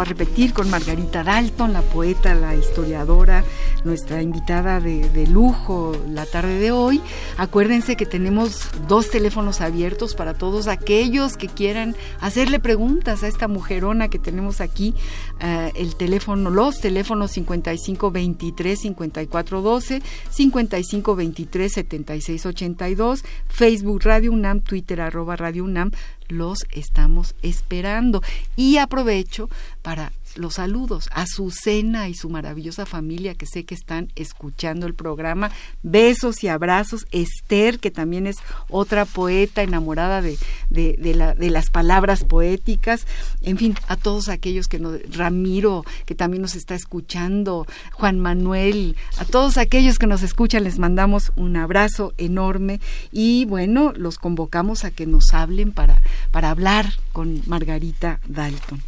a 0.00 0.04
repetir, 0.04 0.52
con 0.52 0.70
Margarita 0.70 1.22
Dalton, 1.22 1.72
la 1.72 1.82
poeta, 1.82 2.34
la 2.34 2.54
historiadora, 2.54 3.44
nuestra 3.86 4.20
invitada 4.20 4.80
de, 4.80 5.26
lujo 5.28 5.96
la 6.10 6.26
tarde 6.26 6.58
de 6.58 6.72
hoy. 6.72 7.00
Acuérdense 7.38 7.96
que 7.96 8.04
tenemos 8.04 8.68
dos 8.88 9.08
teléfonos 9.08 9.60
abiertos 9.60 10.14
para 10.14 10.34
todos 10.34 10.66
aquellos 10.66 11.36
que 11.36 11.48
quieran 11.48 11.96
hacerle 12.20 12.58
preguntas 12.58 13.22
a 13.22 13.28
esta 13.28 13.48
mujerona 13.48 14.08
que 14.08 14.18
tenemos 14.18 14.60
aquí. 14.60 14.94
Eh, 15.40 15.72
el 15.76 15.96
teléfono, 15.96 16.50
los 16.50 16.80
teléfonos 16.80 17.30
5523 17.30 18.78
5412, 18.78 20.02
5523 20.30 21.72
7682, 21.72 23.24
Facebook 23.48 24.02
Radio 24.02 24.32
UNAM, 24.32 24.60
Twitter 24.60 25.00
arroba 25.00 25.36
Radio 25.36 25.64
UNAM 25.64 25.92
los 26.28 26.66
estamos 26.72 27.34
esperando. 27.42 28.22
Y 28.56 28.78
aprovecho 28.78 29.48
para 29.82 30.12
los 30.36 30.54
saludos 30.54 31.08
a 31.12 31.26
Susana 31.26 32.08
y 32.08 32.14
su 32.14 32.28
maravillosa 32.28 32.86
familia 32.86 33.34
que 33.34 33.46
sé 33.46 33.64
que 33.64 33.74
están 33.74 34.10
escuchando 34.16 34.86
el 34.86 34.94
programa. 34.94 35.50
Besos 35.82 36.42
y 36.44 36.48
abrazos. 36.48 37.06
Esther, 37.10 37.78
que 37.78 37.90
también 37.90 38.26
es 38.26 38.36
otra 38.68 39.04
poeta 39.04 39.62
enamorada 39.62 40.22
de, 40.22 40.38
de 40.70 41.50
las 41.50 41.70
palabras 41.70 42.24
poéticas. 42.24 43.06
En 43.42 43.56
fin, 43.58 43.74
a 43.88 43.96
todos 43.96 44.28
aquellos 44.28 44.68
que 44.68 44.78
nos, 44.78 45.00
Ramiro, 45.16 45.84
que 46.04 46.14
también 46.14 46.42
nos 46.42 46.54
está 46.54 46.74
escuchando, 46.74 47.66
Juan 47.92 48.20
Manuel, 48.20 48.96
a 49.18 49.24
todos 49.24 49.58
aquellos 49.58 49.98
que 49.98 50.06
nos 50.06 50.22
escuchan 50.22 50.64
les 50.64 50.78
mandamos 50.78 51.32
un 51.36 51.56
abrazo 51.56 52.12
enorme 52.18 52.80
y 53.12 53.44
bueno, 53.46 53.92
los 53.96 54.18
convocamos 54.18 54.84
a 54.84 54.90
que 54.90 55.06
nos 55.06 55.34
hablen 55.34 55.72
para, 55.72 56.00
para 56.30 56.50
hablar 56.50 56.86
con 57.12 57.42
Margarita 57.46 58.20
Dalton. 58.26 58.82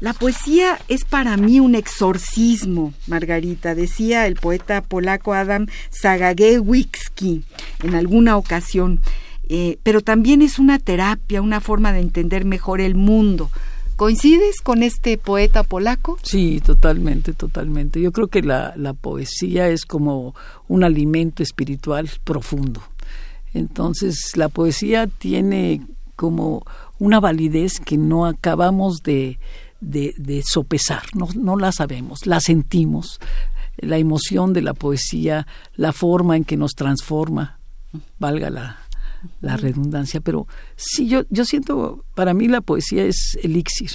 La 0.00 0.12
poesía 0.12 0.78
es 0.86 1.04
para 1.04 1.36
mí 1.36 1.58
un 1.58 1.74
exorcismo, 1.74 2.94
Margarita, 3.08 3.74
decía 3.74 4.28
el 4.28 4.36
poeta 4.36 4.80
polaco 4.80 5.34
Adam 5.34 5.66
Zagajewski 5.90 7.42
en 7.82 7.94
alguna 7.96 8.36
ocasión, 8.36 9.00
eh, 9.48 9.78
pero 9.82 10.00
también 10.00 10.40
es 10.40 10.60
una 10.60 10.78
terapia, 10.78 11.42
una 11.42 11.60
forma 11.60 11.92
de 11.92 11.98
entender 11.98 12.44
mejor 12.44 12.80
el 12.80 12.94
mundo. 12.94 13.50
¿Coincides 13.96 14.60
con 14.60 14.84
este 14.84 15.18
poeta 15.18 15.64
polaco? 15.64 16.16
Sí, 16.22 16.62
totalmente, 16.64 17.32
totalmente. 17.32 18.00
Yo 18.00 18.12
creo 18.12 18.28
que 18.28 18.42
la, 18.42 18.74
la 18.76 18.94
poesía 18.94 19.68
es 19.68 19.84
como 19.84 20.36
un 20.68 20.84
alimento 20.84 21.42
espiritual 21.42 22.08
profundo. 22.22 22.80
Entonces, 23.52 24.36
la 24.36 24.48
poesía 24.48 25.08
tiene 25.08 25.82
como 26.14 26.64
una 27.00 27.18
validez 27.18 27.80
que 27.80 27.96
no 27.96 28.26
acabamos 28.26 29.02
de, 29.02 29.40
de, 29.80 30.42
sopesar, 30.44 31.02
no, 31.14 31.28
no 31.34 31.56
la 31.56 31.72
sabemos, 31.72 32.26
la 32.26 32.40
sentimos, 32.40 33.20
la 33.76 33.98
emoción 33.98 34.52
de 34.52 34.62
la 34.62 34.74
poesía, 34.74 35.46
la 35.74 35.92
forma 35.92 36.36
en 36.36 36.44
que 36.44 36.56
nos 36.56 36.72
transforma, 36.72 37.60
valga 38.18 38.50
la, 38.50 38.78
la 39.40 39.56
redundancia, 39.56 40.20
pero 40.20 40.46
sí, 40.76 41.08
yo, 41.08 41.22
yo 41.30 41.44
siento, 41.44 42.04
para 42.14 42.34
mí 42.34 42.48
la 42.48 42.60
poesía 42.60 43.04
es 43.04 43.38
elixir. 43.42 43.90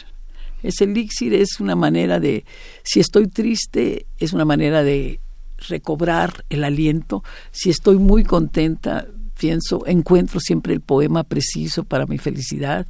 Es 0.62 0.80
elixir, 0.80 1.34
es 1.34 1.60
una 1.60 1.76
manera 1.76 2.22
de, 2.22 2.46
si 2.84 3.02
estoy 3.02 3.28
triste, 3.28 4.06
es 4.18 4.32
una 4.32 4.46
manera 4.46 4.82
de 4.82 5.20
recobrar 5.68 6.46
el 6.50 6.64
aliento. 6.64 7.24
Si 7.52 7.70
estoy 7.70 7.98
muy 7.98 8.24
contenta, 8.24 9.06
pienso, 9.38 9.86
encuentro 9.86 10.40
siempre 10.40 10.74
el 10.74 10.82
poema 10.82 11.24
preciso 11.24 11.84
para 11.84 12.06
mi 12.06 12.18
felicidad. 12.18 12.88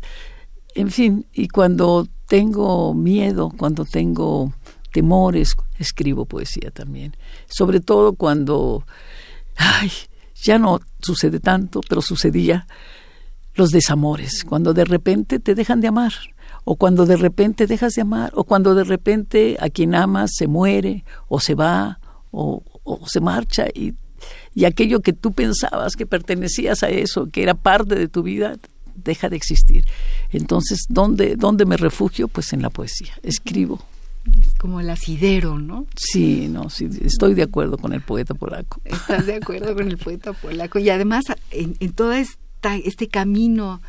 En 0.75 0.91
fin, 0.91 1.25
y 1.33 1.47
cuando 1.47 2.07
tengo 2.33 2.95
miedo, 2.95 3.51
cuando 3.55 3.85
tengo 3.85 4.51
temores, 4.91 5.55
escribo 5.77 6.25
poesía 6.25 6.71
también. 6.71 7.15
Sobre 7.45 7.79
todo 7.79 8.13
cuando, 8.13 8.87
ay, 9.55 9.91
ya 10.41 10.57
no 10.57 10.79
sucede 10.99 11.39
tanto, 11.39 11.81
pero 11.87 12.01
sucedía 12.01 12.65
los 13.53 13.69
desamores, 13.69 14.43
cuando 14.49 14.73
de 14.73 14.83
repente 14.83 15.37
te 15.37 15.53
dejan 15.53 15.79
de 15.79 15.89
amar, 15.89 16.13
o 16.63 16.75
cuando 16.75 17.05
de 17.05 17.17
repente 17.17 17.67
dejas 17.67 17.93
de 17.93 18.01
amar, 18.01 18.31
o 18.33 18.45
cuando 18.45 18.73
de 18.73 18.83
repente 18.83 19.55
a 19.59 19.69
quien 19.69 19.93
amas 19.93 20.31
se 20.33 20.47
muere, 20.47 21.05
o 21.27 21.39
se 21.39 21.53
va, 21.53 21.99
o, 22.31 22.63
se 23.05 23.21
marcha, 23.21 23.67
y, 23.71 23.93
y 24.55 24.65
aquello 24.65 25.01
que 25.01 25.13
tú 25.13 25.33
pensabas 25.33 25.95
que 25.95 26.07
pertenecías 26.07 26.81
a 26.81 26.89
eso, 26.89 27.27
que 27.27 27.43
era 27.43 27.53
parte 27.53 27.93
de 27.93 28.07
tu 28.07 28.23
vida, 28.23 28.57
deja 29.03 29.29
de 29.29 29.35
existir. 29.35 29.85
Entonces, 30.31 30.85
¿dónde, 30.89 31.35
¿dónde 31.35 31.65
me 31.65 31.77
refugio? 31.77 32.27
Pues 32.27 32.53
en 32.53 32.61
la 32.61 32.69
poesía. 32.69 33.13
Escribo. 33.23 33.83
Es 34.39 34.53
como 34.55 34.79
el 34.79 34.89
asidero, 34.89 35.59
¿no? 35.59 35.85
Sí, 35.95 36.47
no, 36.47 36.69
sí, 36.69 36.87
estoy 37.01 37.33
de 37.33 37.43
acuerdo 37.43 37.77
con 37.77 37.91
el 37.91 38.01
poeta 38.01 38.33
polaco. 38.33 38.79
Estás 38.85 39.25
de 39.25 39.35
acuerdo 39.35 39.75
con 39.75 39.89
el 39.89 39.97
poeta 39.97 40.31
polaco. 40.31 40.79
Y 40.79 40.89
además, 40.89 41.25
en, 41.51 41.75
en 41.81 41.91
todo 41.91 42.13
esta, 42.13 42.77
este 42.77 43.09
camino, 43.09 43.81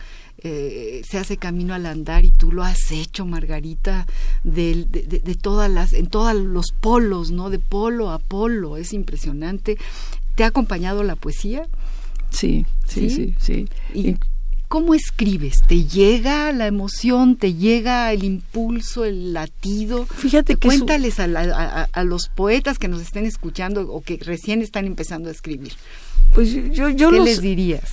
eh, 0.47 1.03
se 1.09 1.19
hace 1.19 1.39
camino 1.39 1.73
al 1.73 1.87
andar 1.87 2.25
y 2.27 2.31
tú 2.31 2.53
lo 2.53 2.65
has 2.65 2.93
hecho, 2.93 3.25
Margarita, 3.25 4.07
de, 4.43 4.85
de, 4.85 5.35
todas 5.37 5.71
las, 5.71 5.95
en 5.95 6.09
todos 6.09 6.35
los 6.35 6.67
polos, 6.73 7.31
¿no? 7.31 7.49
De 7.49 7.59
polo 7.59 8.11
a 8.11 8.19
polo, 8.19 8.77
es 8.77 8.93
impresionante. 8.93 9.79
¿Te 10.35 10.45
ha 10.45 10.49
acompañado 10.49 11.03
la 11.03 11.17
poesía? 11.17 11.67
Sí, 12.29 12.67
sí, 12.87 13.09
sí, 13.09 13.35
sí. 13.39 13.69
¿Y 13.95 14.17
¿Cómo 14.69 14.95
escribes? 14.95 15.63
¿Te 15.67 15.85
llega 15.85 16.51
la 16.53 16.67
emoción? 16.67 17.37
¿Te 17.37 17.55
llega 17.55 18.13
el 18.13 18.25
impulso, 18.25 19.05
el 19.05 19.33
latido? 19.33 20.07
Fíjate 20.07 20.57
que 20.57 20.67
Cuéntales 20.67 21.21
a, 21.21 22.05
los 22.05 22.29
poetas 22.29 22.79
que 22.79 22.89
nos 22.89 23.01
estén 23.01 23.25
escuchando 23.27 23.83
o 23.83 24.01
que 24.01 24.19
recién 24.19 24.63
están 24.63 24.87
empezando 24.87 25.29
a 25.29 25.33
escribir. 25.33 25.73
Pues 26.35 26.53
yo, 26.53 26.89
yo 26.89 27.11
¿Qué 27.11 27.21
les 27.21 27.41
dirías? 27.41 27.91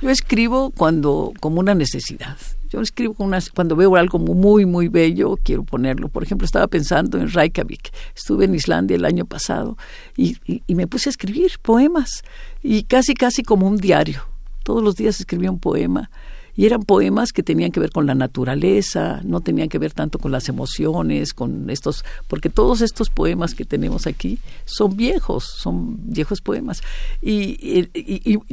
Yo 0.00 0.10
escribo 0.10 0.70
cuando 0.70 1.32
como 1.40 1.60
una 1.60 1.74
necesidad. 1.74 2.38
Yo 2.70 2.80
escribo 2.80 3.14
cuando 3.14 3.76
veo 3.76 3.96
algo 3.96 4.18
muy, 4.18 4.64
muy 4.64 4.88
bello, 4.88 5.38
quiero 5.42 5.62
ponerlo. 5.62 6.08
Por 6.08 6.22
ejemplo, 6.22 6.46
estaba 6.46 6.66
pensando 6.68 7.18
en 7.18 7.30
Reykjavik. 7.30 7.92
Estuve 8.16 8.46
en 8.46 8.54
Islandia 8.54 8.96
el 8.96 9.04
año 9.04 9.26
pasado 9.26 9.76
y 10.16 10.38
me 10.68 10.86
puse 10.86 11.08
a 11.08 11.12
escribir 11.12 11.52
poemas 11.60 12.22
y 12.62 12.84
casi, 12.84 13.12
casi 13.12 13.42
como 13.42 13.68
un 13.68 13.76
diario 13.76 14.31
todos 14.62 14.82
los 14.82 14.96
días 14.96 15.20
escribía 15.20 15.50
un 15.50 15.58
poema 15.58 16.10
y 16.54 16.66
eran 16.66 16.82
poemas 16.82 17.32
que 17.32 17.42
tenían 17.42 17.72
que 17.72 17.80
ver 17.80 17.90
con 17.90 18.06
la 18.06 18.14
naturaleza, 18.14 19.20
no 19.24 19.40
tenían 19.40 19.68
que 19.68 19.78
ver 19.78 19.92
tanto 19.92 20.18
con 20.18 20.32
las 20.32 20.48
emociones, 20.48 21.32
con 21.32 21.70
estos, 21.70 22.04
porque 22.28 22.50
todos 22.50 22.82
estos 22.82 23.08
poemas 23.08 23.54
que 23.54 23.64
tenemos 23.64 24.06
aquí 24.06 24.38
son 24.66 24.96
viejos, 24.96 25.44
son 25.44 25.96
viejos 26.12 26.40
poemas. 26.40 26.82
Y, 27.22 27.88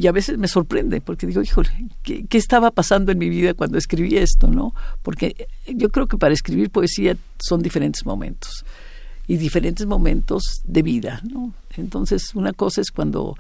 a 0.08 0.12
veces 0.12 0.38
me 0.38 0.48
sorprende, 0.48 1.02
porque 1.02 1.28
digo, 1.28 1.42
híjole, 1.42 1.70
¿qué, 2.04 2.26
¿qué, 2.26 2.38
estaba 2.38 2.72
pasando 2.72 3.12
en 3.12 3.18
mi 3.18 3.28
vida 3.28 3.54
cuando 3.54 3.78
escribí 3.78 4.16
esto? 4.18 4.48
¿no? 4.48 4.74
Porque 5.02 5.48
yo 5.68 5.90
creo 5.90 6.08
que 6.08 6.18
para 6.18 6.34
escribir 6.34 6.70
poesía 6.70 7.18
son 7.38 7.62
diferentes 7.62 8.06
momentos 8.06 8.64
y 9.28 9.38
diferentes 9.38 9.86
momentos 9.86 10.64
de 10.64 10.82
vida. 10.82 11.22
¿no? 11.24 11.54
Entonces, 11.78 12.34
una 12.34 12.52
cosa 12.54 12.82
es 12.82 12.92
cuando 12.92 13.38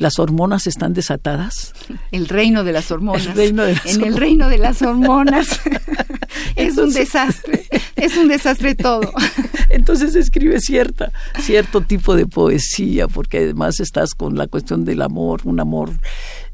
las 0.00 0.18
hormonas 0.18 0.66
están 0.66 0.94
desatadas. 0.94 1.74
El 2.10 2.26
reino 2.26 2.64
de 2.64 2.72
las 2.72 2.90
hormonas. 2.90 3.26
El 3.26 3.34
reino 3.34 3.62
de 3.64 3.74
las 3.74 3.86
en 3.86 4.04
el 4.04 4.16
reino 4.16 4.48
de 4.48 4.58
las 4.58 4.82
hormonas. 4.82 5.60
es 6.56 6.78
un 6.78 6.92
desastre, 6.92 7.66
es 7.96 8.16
un 8.16 8.28
desastre 8.28 8.74
todo. 8.74 9.12
Entonces 9.68 10.16
escribe 10.16 10.58
cierta, 10.60 11.12
cierto 11.40 11.82
tipo 11.82 12.16
de 12.16 12.26
poesía, 12.26 13.08
porque 13.08 13.38
además 13.38 13.78
estás 13.78 14.14
con 14.14 14.36
la 14.36 14.46
cuestión 14.46 14.84
del 14.84 15.02
amor, 15.02 15.42
un 15.44 15.60
amor 15.60 15.90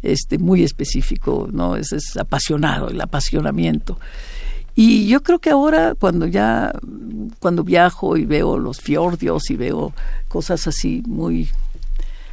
este 0.03 0.39
muy 0.39 0.65
específico, 0.65 1.49
¿no? 1.51 1.77
Es, 1.77 1.93
es 1.93 2.17
apasionado, 2.17 2.89
el 2.91 3.01
apasionamiento. 3.01 3.99
Y 4.75 5.07
yo 5.07 5.23
creo 5.23 5.39
que 5.39 5.51
ahora 5.51 5.95
cuando 5.95 6.27
ya, 6.27 6.73
cuando 7.39 7.63
viajo 7.63 8.17
y 8.17 8.27
veo 8.27 8.59
los 8.59 8.81
fiordios 8.81 9.51
y 9.51 9.57
veo 9.57 9.95
cosas 10.29 10.67
así 10.67 11.03
muy 11.07 11.49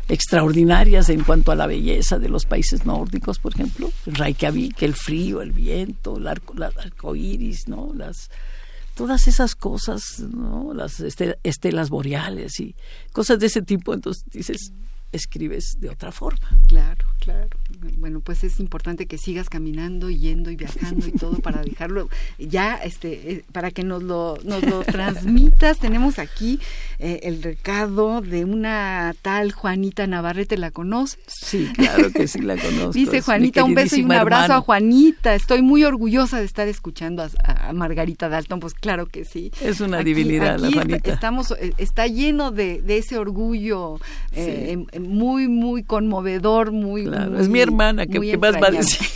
extraordinarias 0.10 1.10
en 1.10 1.24
cuanto 1.24 1.52
a 1.52 1.56
la 1.56 1.68
belleza 1.68 2.20
de 2.20 2.30
los 2.30 2.46
países 2.46 2.86
nórdicos, 2.86 3.40
por 3.40 3.54
ejemplo, 3.54 3.92
Reykjavik, 4.06 4.82
el 4.84 4.96
frío, 4.96 5.42
el 5.42 5.52
viento, 5.52 6.18
el 6.18 6.28
arco, 6.28 6.54
el 6.54 6.64
arco 6.64 7.16
iris, 7.16 7.68
¿no? 7.68 7.92
Las, 7.96 8.30
todas 8.96 9.28
esas 9.28 9.56
cosas, 9.56 10.20
¿no? 10.20 10.74
Las 10.74 11.00
estelas 11.00 11.90
boreales 11.90 12.60
y 12.60 12.76
cosas 13.12 13.40
de 13.40 13.48
ese 13.48 13.62
tipo, 13.62 13.94
entonces 13.94 14.24
dices, 14.32 14.74
escribes 15.12 15.78
de 15.80 15.90
otra 15.90 16.12
forma. 16.12 16.50
Claro, 16.68 17.08
claro. 17.20 17.58
Bueno, 17.98 18.20
pues 18.20 18.44
es 18.44 18.60
importante 18.60 19.06
que 19.06 19.18
sigas 19.18 19.50
caminando, 19.50 20.10
yendo 20.10 20.52
y 20.52 20.56
viajando 20.56 21.08
y 21.08 21.12
todo 21.12 21.40
para 21.40 21.62
dejarlo 21.62 22.10
ya, 22.38 22.76
este, 22.76 23.32
eh, 23.32 23.44
para 23.52 23.72
que 23.72 23.84
nos 23.84 24.04
lo, 24.04 24.38
nos 24.44 24.64
lo 24.64 24.82
transmitas. 24.84 25.80
Tenemos 25.80 26.20
aquí 26.20 26.60
eh, 27.00 27.22
el 27.24 27.44
recado 27.44 28.22
de 28.22 28.46
una 28.46 29.14
tal 29.22 29.52
Juanita 29.52 30.08
Navarrete, 30.08 30.58
¿la 30.58 30.72
conoces? 30.72 31.20
Sí, 31.28 31.70
claro 31.74 32.12
que 32.12 32.28
sí 32.28 32.40
la 32.40 32.58
conozco. 32.58 32.92
Dice 32.94 33.22
Juanita, 33.22 33.64
un 33.64 33.76
beso 33.76 33.98
y 33.98 34.04
un 34.04 34.12
abrazo 34.12 34.54
a 34.54 34.62
Juanita. 34.62 35.36
Estoy 35.36 35.62
muy 35.62 35.84
orgullosa 35.84 36.40
de 36.40 36.46
estar 36.46 36.68
escuchando 36.68 37.24
a, 37.24 37.74
Margarita 37.74 38.30
Dalton, 38.30 38.60
pues 38.60 38.74
claro 38.74 39.08
que 39.08 39.26
sí. 39.26 39.52
Es 39.62 39.82
una 39.82 40.04
divinidad 40.04 40.60
la 40.60 40.72
Juanita. 40.72 41.12
Estamos, 41.12 41.52
eh, 41.52 41.74
está 41.78 42.08
lleno 42.08 42.52
de, 42.52 42.82
de 42.82 42.98
ese 42.98 43.18
orgullo 43.18 44.00
muy, 45.00 45.48
muy 45.48 45.84
conmovedor, 45.84 46.72
muy... 46.72 47.10
es 47.40 47.50
mi 47.50 47.62
hermana, 47.74 48.06
que 48.06 48.38
más 48.38 48.56
va 48.56 48.68
a 48.68 48.72
decir? 48.72 49.08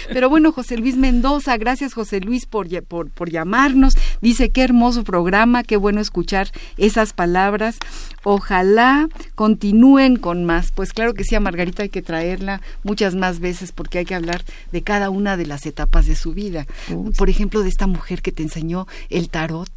Pero 0.12 0.28
bueno, 0.28 0.52
José 0.52 0.76
Luis 0.76 0.96
Mendoza, 0.96 1.56
gracias 1.56 1.94
José 1.94 2.20
Luis 2.20 2.46
por, 2.46 2.66
por, 2.84 3.10
por 3.10 3.30
llamarnos. 3.30 3.96
Dice, 4.20 4.50
qué 4.50 4.62
hermoso 4.62 5.04
programa, 5.04 5.62
qué 5.62 5.76
bueno 5.76 6.00
escuchar 6.00 6.50
esas 6.76 7.12
palabras. 7.12 7.78
Ojalá 8.28 9.08
continúen 9.36 10.16
con 10.16 10.44
más. 10.44 10.72
Pues 10.72 10.92
claro 10.92 11.14
que 11.14 11.22
sí, 11.22 11.36
a 11.36 11.40
Margarita 11.40 11.84
hay 11.84 11.90
que 11.90 12.02
traerla 12.02 12.60
muchas 12.82 13.14
más 13.14 13.38
veces 13.38 13.70
porque 13.70 13.98
hay 13.98 14.04
que 14.04 14.16
hablar 14.16 14.42
de 14.72 14.82
cada 14.82 15.10
una 15.10 15.36
de 15.36 15.46
las 15.46 15.64
etapas 15.64 16.06
de 16.06 16.16
su 16.16 16.32
vida. 16.32 16.66
Por 17.16 17.30
ejemplo, 17.30 17.62
de 17.62 17.68
esta 17.68 17.86
mujer 17.86 18.22
que 18.22 18.32
te 18.32 18.42
enseñó 18.42 18.88
el 19.10 19.28
tarot 19.28 19.70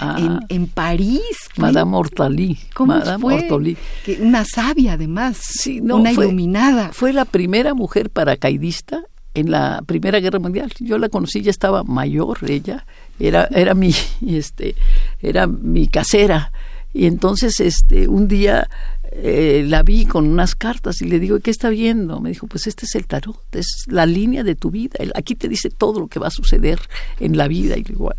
en, 0.00 0.38
ah. 0.68 0.68
París. 0.72 1.36
Madame 1.56 1.96
Ortali. 1.96 2.56
¿Cómo 2.74 2.92
Madame 2.92 3.20
fue? 3.20 3.76
Que 4.04 4.20
una 4.20 4.44
sabia 4.44 4.92
además, 4.92 5.38
sí, 5.38 5.80
no, 5.80 5.96
una 5.96 6.12
iluminada. 6.12 6.92
Fue 6.92 7.12
la 7.12 7.24
primera 7.24 7.74
mujer 7.74 8.10
paracaidista 8.10 9.02
en 9.34 9.50
la 9.50 9.82
Primera 9.84 10.20
Guerra 10.20 10.38
Mundial. 10.38 10.72
Yo 10.78 10.96
la 10.98 11.08
conocí, 11.08 11.42
ya 11.42 11.50
estaba 11.50 11.82
mayor 11.82 12.38
ella, 12.48 12.86
era, 13.18 13.48
era 13.50 13.74
mi, 13.74 13.92
este, 14.26 14.76
era 15.20 15.48
mi 15.48 15.88
casera. 15.88 16.52
Y 16.96 17.04
entonces 17.04 17.60
este, 17.60 18.08
un 18.08 18.26
día 18.26 18.70
eh, 19.12 19.62
la 19.68 19.82
vi 19.82 20.06
con 20.06 20.26
unas 20.26 20.54
cartas 20.54 21.02
y 21.02 21.04
le 21.04 21.20
digo, 21.20 21.38
¿qué 21.40 21.50
está 21.50 21.68
viendo? 21.68 22.20
Me 22.20 22.30
dijo, 22.30 22.46
pues 22.46 22.66
este 22.66 22.86
es 22.86 22.94
el 22.94 23.06
tarot, 23.06 23.54
es 23.54 23.84
la 23.88 24.06
línea 24.06 24.42
de 24.42 24.54
tu 24.54 24.70
vida. 24.70 24.98
Aquí 25.14 25.34
te 25.34 25.46
dice 25.46 25.68
todo 25.68 26.00
lo 26.00 26.06
que 26.06 26.18
va 26.18 26.28
a 26.28 26.30
suceder 26.30 26.80
en 27.20 27.36
la 27.36 27.48
vida. 27.48 27.76
Y 27.76 27.82
le 27.82 27.90
digo, 27.90 28.12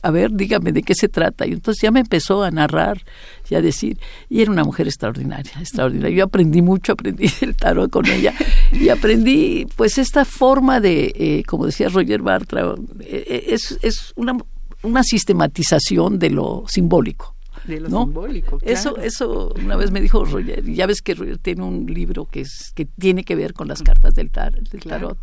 a 0.00 0.10
ver, 0.10 0.32
dígame 0.32 0.72
de 0.72 0.82
qué 0.82 0.94
se 0.94 1.08
trata. 1.08 1.46
Y 1.46 1.52
entonces 1.52 1.82
ya 1.82 1.90
me 1.90 2.00
empezó 2.00 2.42
a 2.42 2.50
narrar 2.50 3.04
y 3.50 3.54
a 3.54 3.60
decir, 3.60 3.98
y 4.30 4.40
era 4.40 4.50
una 4.50 4.64
mujer 4.64 4.86
extraordinaria, 4.86 5.52
extraordinaria. 5.60 6.16
Yo 6.16 6.24
aprendí 6.24 6.62
mucho, 6.62 6.92
aprendí 6.92 7.30
el 7.42 7.54
tarot 7.54 7.90
con 7.90 8.06
ella 8.06 8.32
y 8.72 8.88
aprendí 8.88 9.66
pues 9.76 9.98
esta 9.98 10.24
forma 10.24 10.80
de, 10.80 11.12
eh, 11.14 11.42
como 11.46 11.66
decía 11.66 11.90
Roger 11.90 12.22
Bartra, 12.22 12.76
eh, 13.00 13.24
eh, 13.28 13.44
es, 13.48 13.78
es 13.82 14.14
una, 14.16 14.38
una 14.84 15.02
sistematización 15.02 16.18
de 16.18 16.30
lo 16.30 16.64
simbólico 16.66 17.35
de 17.68 17.80
lo 17.80 17.88
simbólico. 17.88 18.58
Eso, 18.62 18.96
eso 18.98 19.54
una 19.62 19.76
vez 19.76 19.90
me 19.90 20.00
dijo 20.00 20.24
Roger, 20.24 20.64
ya 20.64 20.86
ves 20.86 21.02
que 21.02 21.14
Roger 21.14 21.38
tiene 21.38 21.62
un 21.64 21.86
libro 21.86 22.26
que 22.26 22.40
es 22.40 22.72
que 22.74 22.84
tiene 22.84 23.24
que 23.24 23.34
ver 23.34 23.54
con 23.54 23.68
las 23.68 23.82
cartas 23.82 24.14
del, 24.14 24.30
del 24.30 24.82
tarot. 24.82 25.18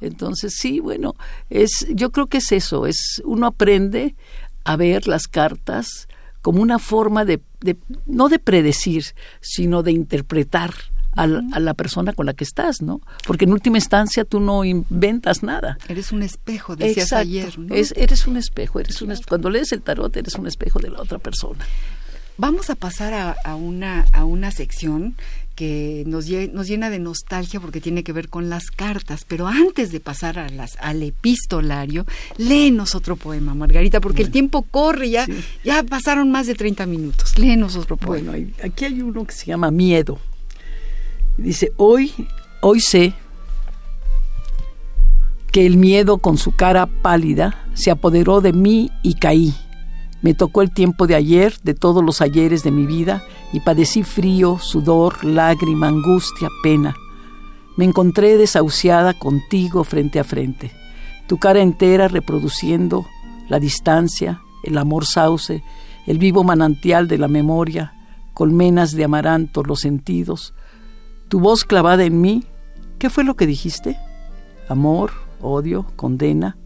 Entonces 0.00 0.54
sí, 0.56 0.80
bueno, 0.80 1.14
es, 1.50 1.86
yo 1.94 2.10
creo 2.10 2.26
que 2.26 2.38
es 2.38 2.52
eso, 2.52 2.86
es 2.86 3.22
uno 3.24 3.46
aprende 3.46 4.14
a 4.64 4.76
ver 4.76 5.06
las 5.06 5.26
cartas 5.28 6.08
como 6.42 6.62
una 6.62 6.78
forma 6.78 7.24
de, 7.24 7.40
de 7.60 7.76
no 8.06 8.28
de 8.28 8.38
predecir, 8.38 9.04
sino 9.40 9.82
de 9.82 9.92
interpretar 9.92 10.72
a, 11.18 11.26
la 11.60 11.74
persona 11.74 12.12
con 12.12 12.26
la 12.26 12.34
que 12.34 12.44
estás, 12.44 12.80
¿no? 12.80 13.00
Porque 13.26 13.44
en 13.44 13.52
última 13.52 13.76
instancia 13.76 14.24
tú 14.24 14.40
no 14.40 14.64
inventas 14.64 15.42
nada. 15.42 15.78
Eres 15.88 16.12
un 16.12 16.22
espejo, 16.22 16.76
decías 16.76 17.12
ayer. 17.12 17.58
¿no? 17.58 17.74
Es, 17.74 17.92
eres 17.96 18.26
un 18.26 18.36
espejo, 18.36 18.80
eres 18.80 19.02
un 19.02 19.14
cuando 19.28 19.50
lees 19.50 19.72
el 19.72 19.82
tarot 19.82 20.16
eres 20.16 20.34
un 20.34 20.46
espejo 20.46 20.78
de 20.78 20.90
la 20.90 21.00
otra 21.00 21.18
persona. 21.18 21.64
Vamos 22.36 22.70
a 22.70 22.76
pasar 22.76 23.36
a, 23.44 23.54
una, 23.56 24.06
a 24.12 24.24
una 24.24 24.52
sección 24.52 25.16
que 25.56 26.04
nos, 26.06 26.26
nos, 26.28 26.68
llena 26.68 26.88
de 26.88 27.00
nostalgia 27.00 27.58
porque 27.58 27.80
tiene 27.80 28.04
que 28.04 28.12
ver 28.12 28.28
con 28.28 28.48
las 28.48 28.70
cartas. 28.70 29.24
Pero 29.26 29.48
antes 29.48 29.90
de 29.90 29.98
pasar 29.98 30.38
a 30.38 30.48
las, 30.48 30.76
al 30.78 31.02
epistolario, 31.02 32.06
léenos 32.36 32.94
otro 32.94 33.16
poema, 33.16 33.54
Margarita, 33.54 34.00
porque 34.00 34.22
el 34.22 34.30
tiempo 34.30 34.62
corre, 34.62 35.10
ya, 35.10 35.26
ya 35.64 35.82
pasaron 35.82 36.30
más 36.30 36.46
de 36.46 36.54
30 36.54 36.86
minutos. 36.86 37.36
Léenos 37.40 37.74
otro 37.74 37.96
poema. 37.96 38.30
Bueno, 38.30 38.52
aquí 38.62 38.84
hay 38.84 39.02
uno 39.02 39.24
que 39.24 39.32
se 39.32 39.46
llama 39.46 39.72
Miedo. 39.72 40.20
Dice, 41.38 41.72
hoy, 41.76 42.12
hoy 42.62 42.80
sé 42.80 43.14
que 45.52 45.66
el 45.66 45.76
miedo 45.76 46.18
con 46.18 46.36
su 46.36 46.50
cara 46.50 46.86
pálida 46.86 47.64
se 47.74 47.92
apoderó 47.92 48.40
de 48.40 48.52
mí 48.52 48.90
y 49.04 49.14
caí. 49.14 49.54
Me 50.20 50.34
tocó 50.34 50.62
el 50.62 50.72
tiempo 50.72 51.06
de 51.06 51.14
ayer, 51.14 51.54
de 51.62 51.74
todos 51.74 52.04
los 52.04 52.20
ayeres 52.20 52.64
de 52.64 52.72
mi 52.72 52.86
vida, 52.86 53.22
y 53.52 53.60
padecí 53.60 54.02
frío, 54.02 54.58
sudor, 54.58 55.24
lágrima, 55.24 55.86
angustia, 55.86 56.48
pena. 56.64 56.96
Me 57.76 57.84
encontré 57.84 58.36
desahuciada 58.36 59.14
contigo 59.14 59.84
frente 59.84 60.18
a 60.18 60.24
frente, 60.24 60.72
tu 61.28 61.38
cara 61.38 61.60
entera 61.60 62.08
reproduciendo 62.08 63.06
la 63.48 63.60
distancia, 63.60 64.42
el 64.64 64.76
amor 64.76 65.06
sauce, 65.06 65.62
el 66.08 66.18
vivo 66.18 66.42
manantial 66.42 67.06
de 67.06 67.18
la 67.18 67.28
memoria, 67.28 67.94
colmenas 68.34 68.90
de 68.90 69.04
amaranto 69.04 69.62
los 69.62 69.80
sentidos, 69.80 70.52
tu 71.28 71.40
voz 71.40 71.64
clavada 71.64 72.04
en 72.04 72.20
mí, 72.20 72.44
¿qué 72.98 73.10
fue 73.10 73.24
lo 73.24 73.36
que 73.36 73.46
dijiste? 73.46 73.98
Amor, 74.68 75.12
odio, 75.40 75.86
condena. 75.96 76.56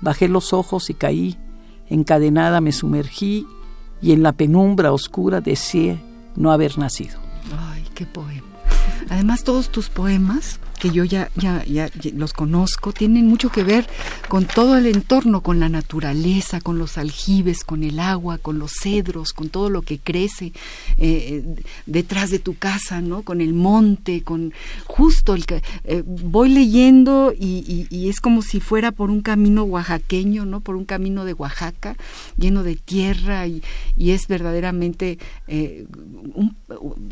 Bajé 0.00 0.28
los 0.28 0.52
ojos 0.52 0.90
y 0.90 0.94
caí, 0.94 1.38
encadenada 1.88 2.60
me 2.60 2.72
sumergí 2.72 3.46
y 4.00 4.12
en 4.12 4.22
la 4.22 4.32
penumbra 4.32 4.92
oscura 4.92 5.40
deseé 5.40 6.02
no 6.36 6.52
haber 6.52 6.78
nacido. 6.78 7.18
Ay, 7.58 7.84
qué 7.94 8.06
poema. 8.06 8.46
Además, 9.08 9.44
todos 9.44 9.70
tus 9.70 9.88
poemas 9.88 10.60
que 10.76 10.90
yo 10.90 11.04
ya, 11.04 11.30
ya, 11.36 11.64
ya 11.64 11.88
los 12.14 12.32
conozco, 12.32 12.92
tienen 12.92 13.26
mucho 13.26 13.50
que 13.50 13.64
ver 13.64 13.86
con 14.28 14.46
todo 14.46 14.76
el 14.76 14.86
entorno, 14.86 15.42
con 15.42 15.60
la 15.60 15.68
naturaleza, 15.68 16.60
con 16.60 16.78
los 16.78 16.98
aljibes, 16.98 17.64
con 17.64 17.82
el 17.84 17.98
agua, 18.00 18.38
con 18.38 18.58
los 18.58 18.72
cedros, 18.72 19.32
con 19.32 19.48
todo 19.48 19.70
lo 19.70 19.82
que 19.82 19.98
crece 19.98 20.52
eh, 20.98 21.44
detrás 21.86 22.30
de 22.30 22.38
tu 22.38 22.56
casa, 22.56 23.00
¿no? 23.00 23.22
Con 23.22 23.40
el 23.40 23.54
monte, 23.54 24.22
con 24.22 24.52
justo 24.86 25.34
el 25.34 25.46
que 25.46 25.62
eh, 25.84 26.02
voy 26.06 26.48
leyendo 26.48 27.32
y, 27.38 27.86
es 28.08 28.20
como 28.20 28.42
si 28.42 28.60
fuera 28.60 28.92
por 28.92 29.10
un 29.10 29.20
camino 29.20 29.64
oaxaqueño, 29.64 30.44
¿no? 30.44 30.60
Por 30.60 30.76
un 30.76 30.84
camino 30.84 31.24
de 31.24 31.32
Oaxaca 31.32 31.96
lleno 32.36 32.62
de 32.62 32.76
tierra 32.76 33.46
y, 33.46 33.62
es 33.98 34.28
verdaderamente, 34.28 35.18
eh, 35.48 35.86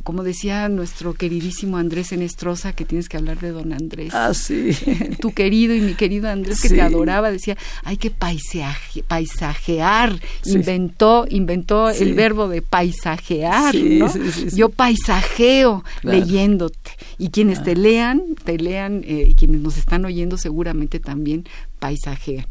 como 0.04 0.22
decía 0.22 0.68
nuestro 0.68 1.14
queridísimo 1.14 1.76
Andrés 1.76 2.12
Enestrosa, 2.12 2.72
que 2.72 2.84
tienes 2.84 3.08
que 3.08 3.16
hablar 3.16 3.40
de 3.40 3.52
don 3.54 3.72
Andrés. 3.72 4.12
Ah, 4.14 4.34
sí. 4.34 4.70
tu 5.20 5.32
querido 5.32 5.74
y 5.74 5.80
mi 5.80 5.94
querido 5.94 6.28
Andrés, 6.28 6.60
que 6.60 6.68
te 6.68 6.82
adoraba, 6.82 7.30
decía, 7.30 7.56
hay 7.84 7.96
que 7.96 8.10
paisaje, 8.10 9.02
paisajear. 9.02 10.20
Inventó, 10.44 11.26
inventó 11.28 11.90
el 11.90 12.14
verbo 12.14 12.48
de 12.48 12.60
paisajear, 12.60 13.74
¿no? 13.74 14.12
Yo 14.54 14.68
paisajeo 14.68 15.84
leyéndote. 16.02 16.92
Y 17.18 17.30
quienes 17.30 17.62
te 17.62 17.72
ah. 17.72 17.76
lean, 17.76 18.22
te 18.44 18.58
lean, 18.58 19.02
eh, 19.06 19.26
y 19.28 19.34
quienes 19.34 19.60
nos 19.60 19.78
están 19.78 20.04
oyendo 20.04 20.36
seguramente 20.36 21.00
también 21.00 21.44
paisajean. 21.78 22.46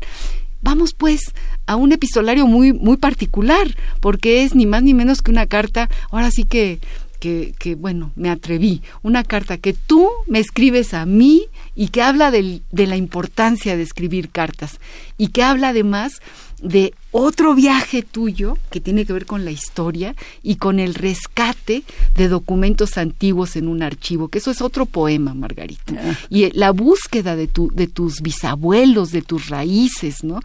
Vamos 0.63 0.93
pues 0.93 1.33
a 1.65 1.75
un 1.75 1.91
epistolario 1.91 2.47
muy, 2.47 2.71
muy 2.71 2.95
particular, 2.95 3.75
porque 3.99 4.43
es 4.43 4.55
ni 4.55 4.65
más 4.65 4.81
ni 4.81 4.93
menos 4.93 5.21
que 5.21 5.29
una 5.29 5.45
carta, 5.45 5.89
ahora 6.09 6.31
sí 6.31 6.45
que 6.45 6.79
que, 7.23 7.75
bueno, 7.75 8.11
me 8.15 8.29
atreví, 8.29 8.81
una 9.01 9.23
carta 9.23 9.57
que 9.57 9.73
tú 9.73 10.09
me 10.27 10.39
escribes 10.39 10.93
a 10.93 11.05
mí 11.05 11.45
y 11.73 11.87
que 11.87 12.01
habla 12.01 12.31
de 12.31 12.61
la 12.71 12.97
importancia 12.97 13.77
de 13.77 13.83
escribir 13.83 14.29
cartas 14.29 14.79
y 15.17 15.29
que 15.29 15.43
habla 15.43 15.69
además 15.69 16.21
de 16.61 16.93
otro 17.13 17.53
viaje 17.53 18.01
tuyo 18.01 18.57
que 18.71 18.81
tiene 18.81 19.05
que 19.05 19.13
ver 19.13 19.27
con 19.27 19.45
la 19.45 19.51
historia 19.51 20.15
y 20.41 20.55
con 20.55 20.79
el 20.79 20.95
rescate 20.95 21.83
de 22.15 22.27
documentos 22.27 22.97
antiguos 22.97 23.55
en 23.55 23.67
un 23.67 23.83
archivo, 23.83 24.29
que 24.29 24.39
eso 24.39 24.49
es 24.49 24.61
otro 24.61 24.87
poema, 24.87 25.35
Margarita. 25.35 25.93
Ah. 25.95 26.17
Y 26.29 26.49
la 26.57 26.71
búsqueda 26.71 27.35
de, 27.35 27.47
tu, 27.47 27.69
de 27.71 27.85
tus 27.85 28.21
bisabuelos, 28.21 29.11
de 29.11 29.21
tus 29.21 29.49
raíces, 29.49 30.23
¿no? 30.23 30.39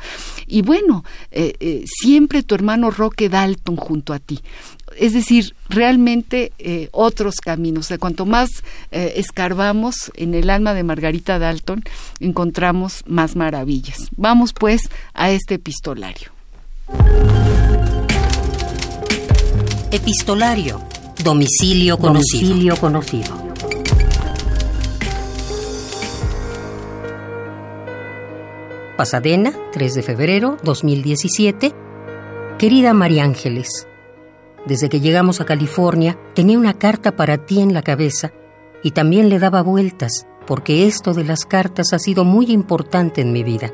Y 0.46 0.60
bueno, 0.60 1.04
eh, 1.30 1.54
eh, 1.58 1.84
siempre 1.86 2.42
tu 2.42 2.54
hermano 2.54 2.90
Roque 2.90 3.30
Dalton 3.30 3.76
junto 3.76 4.12
a 4.12 4.18
ti 4.18 4.40
es 4.98 5.12
decir, 5.12 5.54
realmente 5.68 6.50
eh, 6.58 6.88
otros 6.92 7.36
caminos. 7.36 7.86
O 7.86 7.88
sea, 7.88 7.98
cuanto 7.98 8.26
más 8.26 8.48
escarbamos 8.90 10.10
en 10.14 10.34
el 10.34 10.50
alma 10.50 10.74
de 10.74 10.82
Margarita 10.82 11.38
Dalton, 11.38 11.84
encontramos 12.18 13.04
más 13.06 13.36
maravillas. 13.36 14.08
Vamos 14.16 14.54
pues 14.54 14.80
a 15.12 15.30
este 15.30 15.54
epistolario. 15.54 16.37
Epistolario. 19.90 20.80
Domicilio 21.22 21.98
conocido. 21.98 22.48
Domicilio 22.48 22.76
conocido. 22.76 23.48
Pasadena, 28.96 29.52
3 29.72 29.94
de 29.94 30.02
febrero 30.02 30.56
2017. 30.62 31.74
Querida 32.58 32.92
María 32.92 33.24
Ángeles, 33.24 33.86
desde 34.66 34.88
que 34.88 35.00
llegamos 35.00 35.40
a 35.40 35.44
California 35.44 36.18
tenía 36.34 36.58
una 36.58 36.74
carta 36.74 37.16
para 37.16 37.46
ti 37.46 37.60
en 37.60 37.72
la 37.72 37.82
cabeza 37.82 38.32
y 38.82 38.90
también 38.90 39.28
le 39.28 39.38
daba 39.38 39.62
vueltas 39.62 40.26
porque 40.46 40.86
esto 40.86 41.14
de 41.14 41.24
las 41.24 41.44
cartas 41.44 41.92
ha 41.92 41.98
sido 41.98 42.24
muy 42.24 42.50
importante 42.50 43.20
en 43.20 43.32
mi 43.32 43.42
vida. 43.44 43.72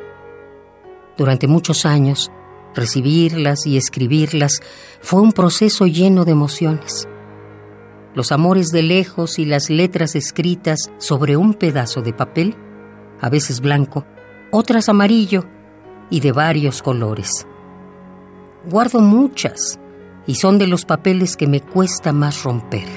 Durante 1.16 1.46
muchos 1.46 1.86
años 1.86 2.30
Recibirlas 2.74 3.66
y 3.66 3.76
escribirlas 3.76 4.60
fue 5.00 5.20
un 5.20 5.32
proceso 5.32 5.86
lleno 5.86 6.24
de 6.24 6.32
emociones. 6.32 7.08
Los 8.14 8.32
amores 8.32 8.68
de 8.68 8.82
lejos 8.82 9.38
y 9.38 9.44
las 9.44 9.70
letras 9.70 10.16
escritas 10.16 10.90
sobre 10.98 11.36
un 11.36 11.54
pedazo 11.54 12.02
de 12.02 12.12
papel, 12.12 12.56
a 13.20 13.28
veces 13.28 13.60
blanco, 13.60 14.04
otras 14.50 14.88
amarillo 14.88 15.44
y 16.10 16.18
de 16.18 16.32
varios 16.32 16.82
colores. 16.82 17.46
Guardo 18.68 19.00
muchas 19.00 19.78
y 20.26 20.34
son 20.34 20.58
de 20.58 20.66
los 20.66 20.84
papeles 20.84 21.36
que 21.36 21.46
me 21.46 21.60
cuesta 21.60 22.12
más 22.12 22.42
romper. 22.42 22.88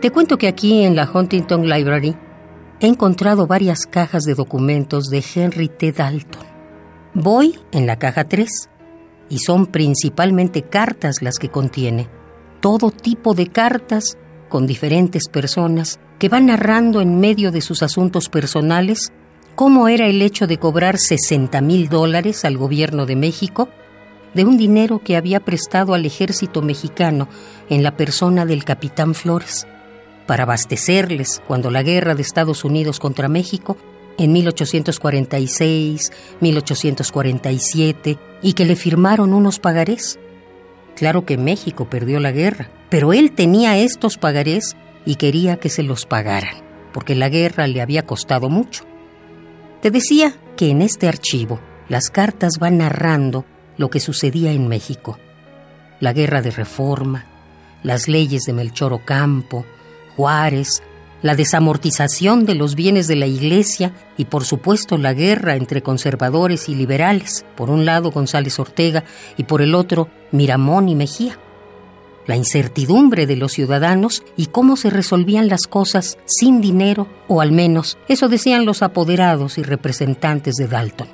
Te 0.00 0.10
cuento 0.10 0.38
que 0.38 0.48
aquí 0.48 0.84
en 0.84 0.96
la 0.96 1.10
Huntington 1.12 1.68
Library 1.68 2.16
he 2.80 2.86
encontrado 2.86 3.46
varias 3.46 3.86
cajas 3.86 4.24
de 4.24 4.34
documentos 4.34 5.06
de 5.06 5.22
Henry 5.34 5.68
T. 5.68 5.92
Dalton 5.92 6.55
Voy 7.18 7.58
en 7.72 7.86
la 7.86 7.98
caja 7.98 8.24
3 8.24 8.68
y 9.30 9.38
son 9.38 9.68
principalmente 9.68 10.60
cartas 10.60 11.22
las 11.22 11.38
que 11.38 11.48
contiene. 11.48 12.10
Todo 12.60 12.90
tipo 12.90 13.32
de 13.32 13.46
cartas 13.46 14.18
con 14.50 14.66
diferentes 14.66 15.26
personas 15.30 15.98
que 16.18 16.28
van 16.28 16.44
narrando 16.44 17.00
en 17.00 17.18
medio 17.18 17.52
de 17.52 17.62
sus 17.62 17.82
asuntos 17.82 18.28
personales 18.28 19.14
cómo 19.54 19.88
era 19.88 20.08
el 20.08 20.20
hecho 20.20 20.46
de 20.46 20.58
cobrar 20.58 20.98
60 20.98 21.58
mil 21.62 21.88
dólares 21.88 22.44
al 22.44 22.58
gobierno 22.58 23.06
de 23.06 23.16
México 23.16 23.70
de 24.34 24.44
un 24.44 24.58
dinero 24.58 24.98
que 24.98 25.16
había 25.16 25.40
prestado 25.40 25.94
al 25.94 26.04
ejército 26.04 26.60
mexicano 26.60 27.30
en 27.70 27.82
la 27.82 27.96
persona 27.96 28.44
del 28.44 28.62
capitán 28.62 29.14
Flores 29.14 29.66
para 30.26 30.42
abastecerles 30.42 31.40
cuando 31.46 31.70
la 31.70 31.82
guerra 31.82 32.14
de 32.14 32.20
Estados 32.20 32.62
Unidos 32.62 33.00
contra 33.00 33.28
México 33.28 33.78
en 34.18 34.32
1846, 34.32 36.12
1847, 36.40 38.18
y 38.42 38.52
que 38.52 38.64
le 38.64 38.76
firmaron 38.76 39.32
unos 39.32 39.58
pagarés. 39.58 40.18
Claro 40.94 41.24
que 41.26 41.36
México 41.36 41.88
perdió 41.90 42.20
la 42.20 42.32
guerra, 42.32 42.70
pero 42.88 43.12
él 43.12 43.32
tenía 43.32 43.78
estos 43.78 44.16
pagarés 44.16 44.76
y 45.04 45.16
quería 45.16 45.56
que 45.56 45.68
se 45.68 45.82
los 45.82 46.06
pagaran, 46.06 46.56
porque 46.92 47.14
la 47.14 47.28
guerra 47.28 47.66
le 47.66 47.82
había 47.82 48.02
costado 48.02 48.48
mucho. 48.48 48.84
Te 49.82 49.90
decía 49.90 50.34
que 50.56 50.70
en 50.70 50.82
este 50.82 51.08
archivo 51.08 51.60
las 51.88 52.10
cartas 52.10 52.58
van 52.58 52.78
narrando 52.78 53.44
lo 53.76 53.90
que 53.90 54.00
sucedía 54.00 54.52
en 54.52 54.68
México. 54.68 55.18
La 56.00 56.12
guerra 56.12 56.42
de 56.42 56.50
reforma, 56.50 57.26
las 57.82 58.08
leyes 58.08 58.42
de 58.44 58.52
Melchor 58.52 58.92
Ocampo, 58.92 59.64
Juárez, 60.16 60.82
la 61.22 61.34
desamortización 61.34 62.44
de 62.44 62.54
los 62.54 62.74
bienes 62.74 63.08
de 63.08 63.16
la 63.16 63.26
Iglesia 63.26 63.92
y 64.16 64.26
por 64.26 64.44
supuesto 64.44 64.98
la 64.98 65.14
guerra 65.14 65.56
entre 65.56 65.82
conservadores 65.82 66.68
y 66.68 66.74
liberales, 66.74 67.44
por 67.56 67.70
un 67.70 67.84
lado 67.84 68.10
González 68.10 68.58
Ortega 68.58 69.04
y 69.36 69.44
por 69.44 69.62
el 69.62 69.74
otro 69.74 70.08
Miramón 70.32 70.88
y 70.88 70.94
Mejía. 70.94 71.38
La 72.26 72.36
incertidumbre 72.36 73.26
de 73.26 73.36
los 73.36 73.52
ciudadanos 73.52 74.24
y 74.36 74.46
cómo 74.46 74.76
se 74.76 74.90
resolvían 74.90 75.48
las 75.48 75.66
cosas 75.68 76.18
sin 76.26 76.60
dinero, 76.60 77.06
o 77.28 77.40
al 77.40 77.52
menos 77.52 77.98
eso 78.08 78.28
decían 78.28 78.66
los 78.66 78.82
apoderados 78.82 79.58
y 79.58 79.62
representantes 79.62 80.56
de 80.56 80.66
Dalton. 80.66 81.08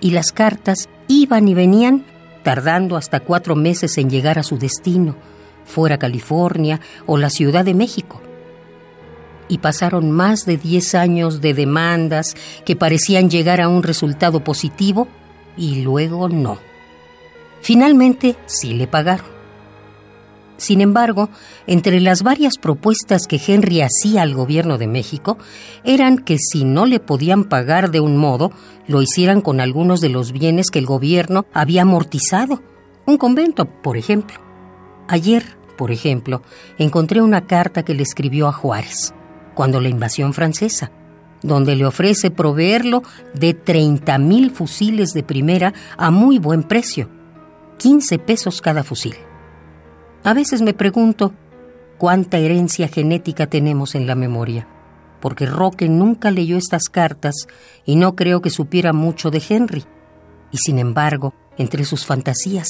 Y 0.00 0.12
las 0.12 0.30
cartas 0.30 0.88
iban 1.08 1.48
y 1.48 1.54
venían, 1.54 2.04
tardando 2.44 2.96
hasta 2.96 3.20
cuatro 3.20 3.56
meses 3.56 3.98
en 3.98 4.08
llegar 4.08 4.38
a 4.38 4.44
su 4.44 4.56
destino, 4.56 5.16
fuera 5.64 5.98
California 5.98 6.80
o 7.06 7.18
la 7.18 7.28
Ciudad 7.28 7.64
de 7.64 7.74
México 7.74 8.22
y 9.48 9.58
pasaron 9.58 10.10
más 10.10 10.44
de 10.46 10.56
10 10.56 10.94
años 10.94 11.40
de 11.40 11.54
demandas 11.54 12.34
que 12.64 12.76
parecían 12.76 13.30
llegar 13.30 13.60
a 13.60 13.68
un 13.68 13.82
resultado 13.82 14.44
positivo 14.44 15.08
y 15.56 15.82
luego 15.82 16.28
no. 16.28 16.58
Finalmente 17.60 18.36
sí 18.46 18.74
le 18.74 18.86
pagaron. 18.86 19.38
Sin 20.56 20.80
embargo, 20.80 21.28
entre 21.68 22.00
las 22.00 22.24
varias 22.24 22.54
propuestas 22.60 23.28
que 23.28 23.40
Henry 23.44 23.80
hacía 23.80 24.22
al 24.22 24.34
gobierno 24.34 24.76
de 24.76 24.88
México 24.88 25.38
eran 25.84 26.18
que 26.18 26.36
si 26.38 26.64
no 26.64 26.84
le 26.84 26.98
podían 26.98 27.44
pagar 27.44 27.92
de 27.92 28.00
un 28.00 28.16
modo, 28.16 28.50
lo 28.88 29.00
hicieran 29.00 29.40
con 29.40 29.60
algunos 29.60 30.00
de 30.00 30.08
los 30.08 30.32
bienes 30.32 30.70
que 30.70 30.80
el 30.80 30.86
gobierno 30.86 31.46
había 31.52 31.82
amortizado. 31.82 32.60
Un 33.06 33.18
convento, 33.18 33.66
por 33.66 33.96
ejemplo. 33.96 34.40
Ayer, 35.06 35.44
por 35.76 35.92
ejemplo, 35.92 36.42
encontré 36.76 37.22
una 37.22 37.46
carta 37.46 37.84
que 37.84 37.94
le 37.94 38.02
escribió 38.02 38.48
a 38.48 38.52
Juárez 38.52 39.14
cuando 39.58 39.80
la 39.80 39.88
invasión 39.88 40.34
francesa, 40.34 40.92
donde 41.42 41.74
le 41.74 41.84
ofrece 41.84 42.30
proveerlo 42.30 43.02
de 43.34 43.54
30 43.54 44.16
mil 44.18 44.52
fusiles 44.52 45.14
de 45.14 45.24
primera 45.24 45.74
a 45.96 46.12
muy 46.12 46.38
buen 46.38 46.62
precio, 46.62 47.08
15 47.78 48.20
pesos 48.20 48.60
cada 48.60 48.84
fusil. 48.84 49.16
A 50.22 50.32
veces 50.32 50.62
me 50.62 50.74
pregunto 50.74 51.32
cuánta 51.98 52.38
herencia 52.38 52.86
genética 52.86 53.48
tenemos 53.48 53.96
en 53.96 54.06
la 54.06 54.14
memoria, 54.14 54.68
porque 55.18 55.44
Roque 55.44 55.88
nunca 55.88 56.30
leyó 56.30 56.56
estas 56.56 56.84
cartas 56.84 57.34
y 57.84 57.96
no 57.96 58.14
creo 58.14 58.40
que 58.40 58.50
supiera 58.50 58.92
mucho 58.92 59.32
de 59.32 59.42
Henry. 59.48 59.84
Y 60.52 60.58
sin 60.58 60.78
embargo, 60.78 61.34
entre 61.56 61.84
sus 61.84 62.06
fantasías, 62.06 62.68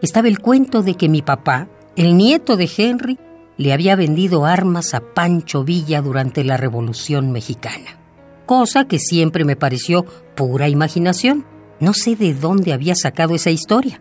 estaba 0.00 0.28
el 0.28 0.38
cuento 0.38 0.82
de 0.82 0.94
que 0.94 1.10
mi 1.10 1.20
papá, 1.20 1.68
el 1.96 2.16
nieto 2.16 2.56
de 2.56 2.70
Henry, 2.74 3.18
le 3.56 3.72
había 3.72 3.96
vendido 3.96 4.46
armas 4.46 4.94
a 4.94 5.00
Pancho 5.00 5.64
Villa 5.64 6.02
durante 6.02 6.44
la 6.44 6.56
Revolución 6.56 7.30
Mexicana. 7.32 7.98
Cosa 8.46 8.86
que 8.86 8.98
siempre 8.98 9.44
me 9.44 9.56
pareció 9.56 10.04
pura 10.34 10.68
imaginación. 10.68 11.46
No 11.80 11.94
sé 11.94 12.16
de 12.16 12.34
dónde 12.34 12.72
había 12.72 12.94
sacado 12.94 13.34
esa 13.34 13.50
historia. 13.50 14.00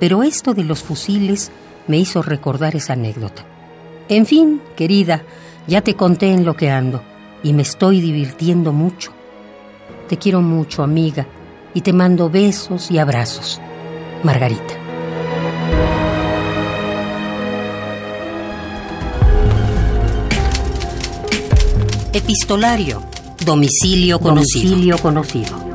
Pero 0.00 0.22
esto 0.22 0.54
de 0.54 0.64
los 0.64 0.82
fusiles 0.82 1.50
me 1.86 1.98
hizo 1.98 2.22
recordar 2.22 2.76
esa 2.76 2.92
anécdota. 2.92 3.44
En 4.08 4.26
fin, 4.26 4.60
querida, 4.76 5.22
ya 5.66 5.82
te 5.82 5.94
conté 5.94 6.32
en 6.32 6.44
lo 6.44 6.54
que 6.54 6.70
ando 6.70 7.02
y 7.42 7.52
me 7.52 7.62
estoy 7.62 8.00
divirtiendo 8.00 8.72
mucho. 8.72 9.12
Te 10.08 10.16
quiero 10.16 10.40
mucho, 10.40 10.82
amiga, 10.82 11.26
y 11.74 11.82
te 11.82 11.92
mando 11.92 12.30
besos 12.30 12.90
y 12.90 12.98
abrazos. 12.98 13.60
Margarita. 14.22 14.87
Epistolario. 22.14 23.02
Domicilio 23.44 24.18
conocido. 24.18 24.70
Domicilio 24.70 24.98
conocido. 24.98 25.68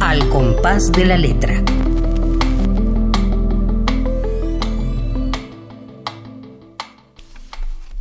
Al 0.00 0.28
compás 0.28 0.90
de 0.90 1.04
la 1.04 1.16
letra. 1.16 1.62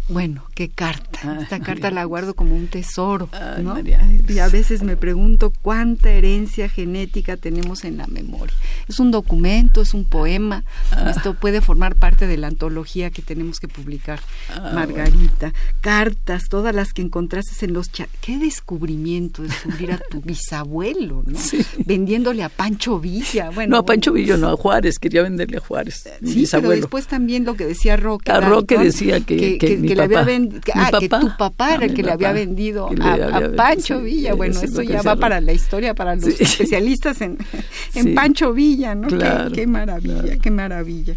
Bueno, 0.09 0.50
qué 0.53 0.69
carta. 0.69 1.37
Esta 1.41 1.59
carta 1.61 1.91
la 1.91 2.03
guardo 2.05 2.33
como 2.33 2.55
un 2.55 2.67
tesoro, 2.67 3.29
¿no? 3.61 3.73
María. 3.75 4.01
Y 4.27 4.39
a 4.39 4.47
veces 4.47 4.83
me 4.83 4.97
pregunto 4.97 5.51
cuánta 5.61 6.11
herencia 6.11 6.69
genética 6.69 7.37
tenemos 7.37 7.83
en 7.83 7.97
la 7.97 8.07
memoria. 8.07 8.55
Es 8.87 8.99
un 8.99 9.11
documento, 9.11 9.81
es 9.81 9.93
un 9.93 10.05
poema. 10.05 10.63
Ah. 10.91 11.11
Esto 11.15 11.33
puede 11.33 11.61
formar 11.61 11.95
parte 11.95 12.27
de 12.27 12.37
la 12.37 12.47
antología 12.47 13.09
que 13.09 13.21
tenemos 13.21 13.59
que 13.59 13.67
publicar, 13.67 14.19
Ah, 14.49 14.71
Margarita. 14.73 15.53
Cartas, 15.81 16.43
todas 16.49 16.73
las 16.75 16.93
que 16.93 17.01
encontraste 17.01 17.65
en 17.65 17.73
los 17.73 17.91
cha- 17.91 18.07
Qué 18.21 18.37
descubrimiento 18.37 19.43
descubrir 19.43 19.91
a 19.91 19.97
tu 20.09 20.21
bisabuelo, 20.25 21.23
¿no? 21.25 21.37
Sí. 21.39 21.65
Vendiéndole 21.85 22.43
a 22.43 22.49
Pancho 22.49 22.99
Villa. 22.99 23.49
Bueno, 23.51 23.71
no, 23.71 23.77
a 23.77 23.85
Pancho 23.85 24.11
Villo, 24.13 24.37
no, 24.37 24.49
a 24.49 24.55
Juárez, 24.57 24.99
quería 24.99 25.21
venderle 25.23 25.57
a 25.57 25.59
Juárez, 25.59 25.95
Sí, 26.03 26.09
pero 26.19 26.33
bisabuelo. 26.35 26.81
después 26.81 27.07
también 27.07 27.45
lo 27.45 27.55
que 27.55 27.65
decía 27.65 27.97
Roque. 27.97 28.31
A 28.31 28.39
Roque 28.39 28.75
Dalton, 28.75 28.83
decía 28.91 29.19
que- 29.21 29.57
que 29.57 29.77
mi 29.77 29.89
le 29.89 30.03
había 30.03 30.19
papá- 30.19 30.25
ven- 30.27 30.49
que- 30.49 30.50
ah, 30.75 30.91
que 30.99 31.09
tu 31.09 31.29
papá 31.37 31.75
era 31.75 31.85
el 31.85 31.91
mi 31.91 31.95
que 31.97 32.03
le 32.03 32.11
había 32.11 32.31
vendido 32.33 32.89
le 32.93 33.03
a, 33.03 33.13
había 33.13 33.27
a 33.27 33.39
vendido, 33.39 33.55
Pancho 33.55 34.01
Villa. 34.01 34.31
sí, 34.31 34.37
Bueno, 34.37 34.59
esto 34.61 34.81
ya 34.81 35.01
va 35.01 35.15
para 35.15 35.41
la 35.41 35.53
historia, 35.53 35.93
para 35.93 36.15
los 36.15 36.23
Sí. 36.35 36.43
especialistas 36.43 37.21
en, 37.21 37.37
en 37.95 38.03
Sí. 38.03 38.13
Pancho 38.13 38.53
Villa, 38.53 38.95
¿no? 38.95 39.07
Qué- 39.07 39.65
maravilla, 39.67 40.21
claro. 40.23 40.41
qué 40.41 40.51
maravilla. 40.51 41.15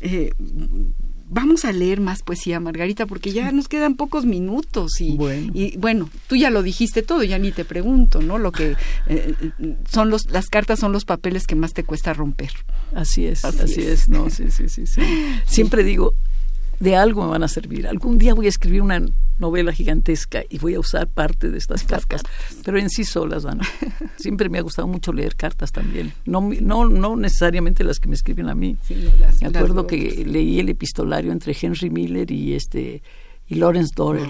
Eh, 0.00 0.32
Vamos 1.32 1.64
a 1.64 1.70
leer 1.70 2.00
más 2.00 2.22
poesía, 2.24 2.58
Margarita, 2.58 3.06
porque 3.06 3.30
ya 3.30 3.52
nos 3.52 3.68
quedan 3.68 3.94
pocos 3.94 4.24
minutos 4.26 5.00
y 5.00 5.16
Bueno. 5.16 5.52
y 5.54 5.76
bueno, 5.76 6.10
tú 6.26 6.34
ya 6.34 6.50
lo 6.50 6.60
dijiste 6.64 7.02
todo, 7.02 7.22
ya 7.22 7.38
ni 7.38 7.52
te 7.52 7.64
pregunto, 7.64 8.20
¿no? 8.20 8.36
Lo 8.36 8.50
que 8.50 8.74
eh, 9.06 9.34
son 9.88 10.10
los 10.10 10.28
las 10.32 10.46
cartas 10.46 10.80
son 10.80 10.90
los 10.90 11.04
papeles 11.04 11.46
que 11.46 11.54
más 11.54 11.72
te 11.72 11.84
cuesta 11.84 12.12
romper. 12.14 12.50
Así 12.96 13.26
es, 13.26 13.44
Así 13.44 13.60
así, 13.62 13.80
es. 13.80 13.86
es. 13.86 14.08
no, 14.08 14.28
sí, 14.28 14.50
sí, 14.50 14.68
sí, 14.68 14.88
sí. 14.88 15.00
Siempre 15.46 15.84
digo, 15.84 16.14
de 16.80 16.96
algo 16.96 17.22
me 17.24 17.30
van 17.30 17.42
a 17.44 17.48
servir. 17.48 17.86
Algún 17.86 18.18
día 18.18 18.34
voy 18.34 18.46
a 18.46 18.48
escribir 18.48 18.82
una 18.82 19.00
novela 19.38 19.72
gigantesca 19.72 20.42
y 20.50 20.58
voy 20.58 20.74
a 20.74 20.80
usar 20.80 21.08
parte 21.08 21.48
de 21.50 21.56
estas 21.58 21.80
Estas 21.82 22.04
cartas, 22.04 22.30
pero 22.64 22.78
en 22.78 22.90
sí 22.90 23.04
solas 23.04 23.44
van. 23.44 23.60
Siempre 24.18 24.48
me 24.48 24.58
ha 24.58 24.62
gustado 24.62 24.86
mucho 24.88 25.12
leer 25.12 25.34
cartas 25.36 25.72
también. 25.72 26.12
No, 26.26 26.40
no, 26.60 26.88
no 26.88 27.16
necesariamente 27.16 27.84
las 27.84 28.00
que 28.00 28.08
me 28.08 28.14
escriben 28.16 28.48
a 28.48 28.54
mí. 28.54 28.76
Sí, 28.82 28.96
no, 28.96 29.10
las- 29.18 29.40
Me 29.40 29.48
acuerdo 29.48 29.86
que 29.86 30.24
leí 30.26 30.58
el 30.60 30.68
epistolario 30.68 31.32
entre 31.32 31.56
Henry 31.58 31.88
Miller 31.90 32.30
y 32.30 32.54
este 32.54 33.02
y 33.46 33.54
Lawrence 33.56 33.92
Dorer. 33.96 34.28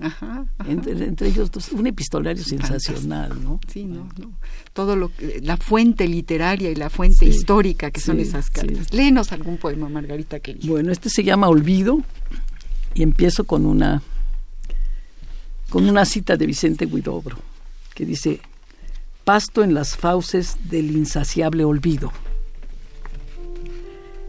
Ajá, 0.00 0.46
ajá. 0.58 0.70
Entre, 0.70 0.92
entre 0.92 1.28
ellos 1.28 1.50
dos, 1.50 1.70
un 1.72 1.86
epistolario 1.86 2.42
sensacional, 2.42 3.42
¿no? 3.44 3.60
Sí, 3.68 3.84
no, 3.84 4.08
no. 4.18 4.32
Todo 4.72 4.96
lo 4.96 5.08
que, 5.14 5.40
la 5.42 5.56
fuente 5.58 6.08
literaria 6.08 6.70
y 6.70 6.74
la 6.74 6.88
fuente 6.90 7.18
Sí, 7.18 7.26
histórica 7.26 7.90
que 7.90 8.00
son 8.00 8.18
esas 8.18 8.48
cartas. 8.50 8.86
sí. 8.90 8.96
Léenos 8.96 9.32
algún 9.32 9.58
poema, 9.58 9.88
Margarita 9.88 10.40
querida. 10.40 10.66
Bueno, 10.66 10.90
este 10.92 11.10
se 11.10 11.22
llama 11.24 11.48
Olvido 11.48 12.00
y 12.94 13.02
empiezo 13.02 13.44
con 13.44 13.66
una 13.66 14.02
con 15.68 15.88
una 15.88 16.04
cita 16.04 16.36
de 16.36 16.46
Vicente 16.46 16.86
Guidobro 16.86 17.38
que 17.94 18.04
dice 18.06 18.40
Pasto 19.24 19.62
en 19.62 19.72
las 19.74 19.96
fauces 19.96 20.56
del 20.68 20.90
insaciable 20.96 21.64
olvido. 21.64 22.12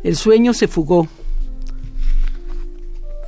El 0.04 0.16
sueño 0.18 0.54
se 0.54 0.68
fugó. 0.68 1.08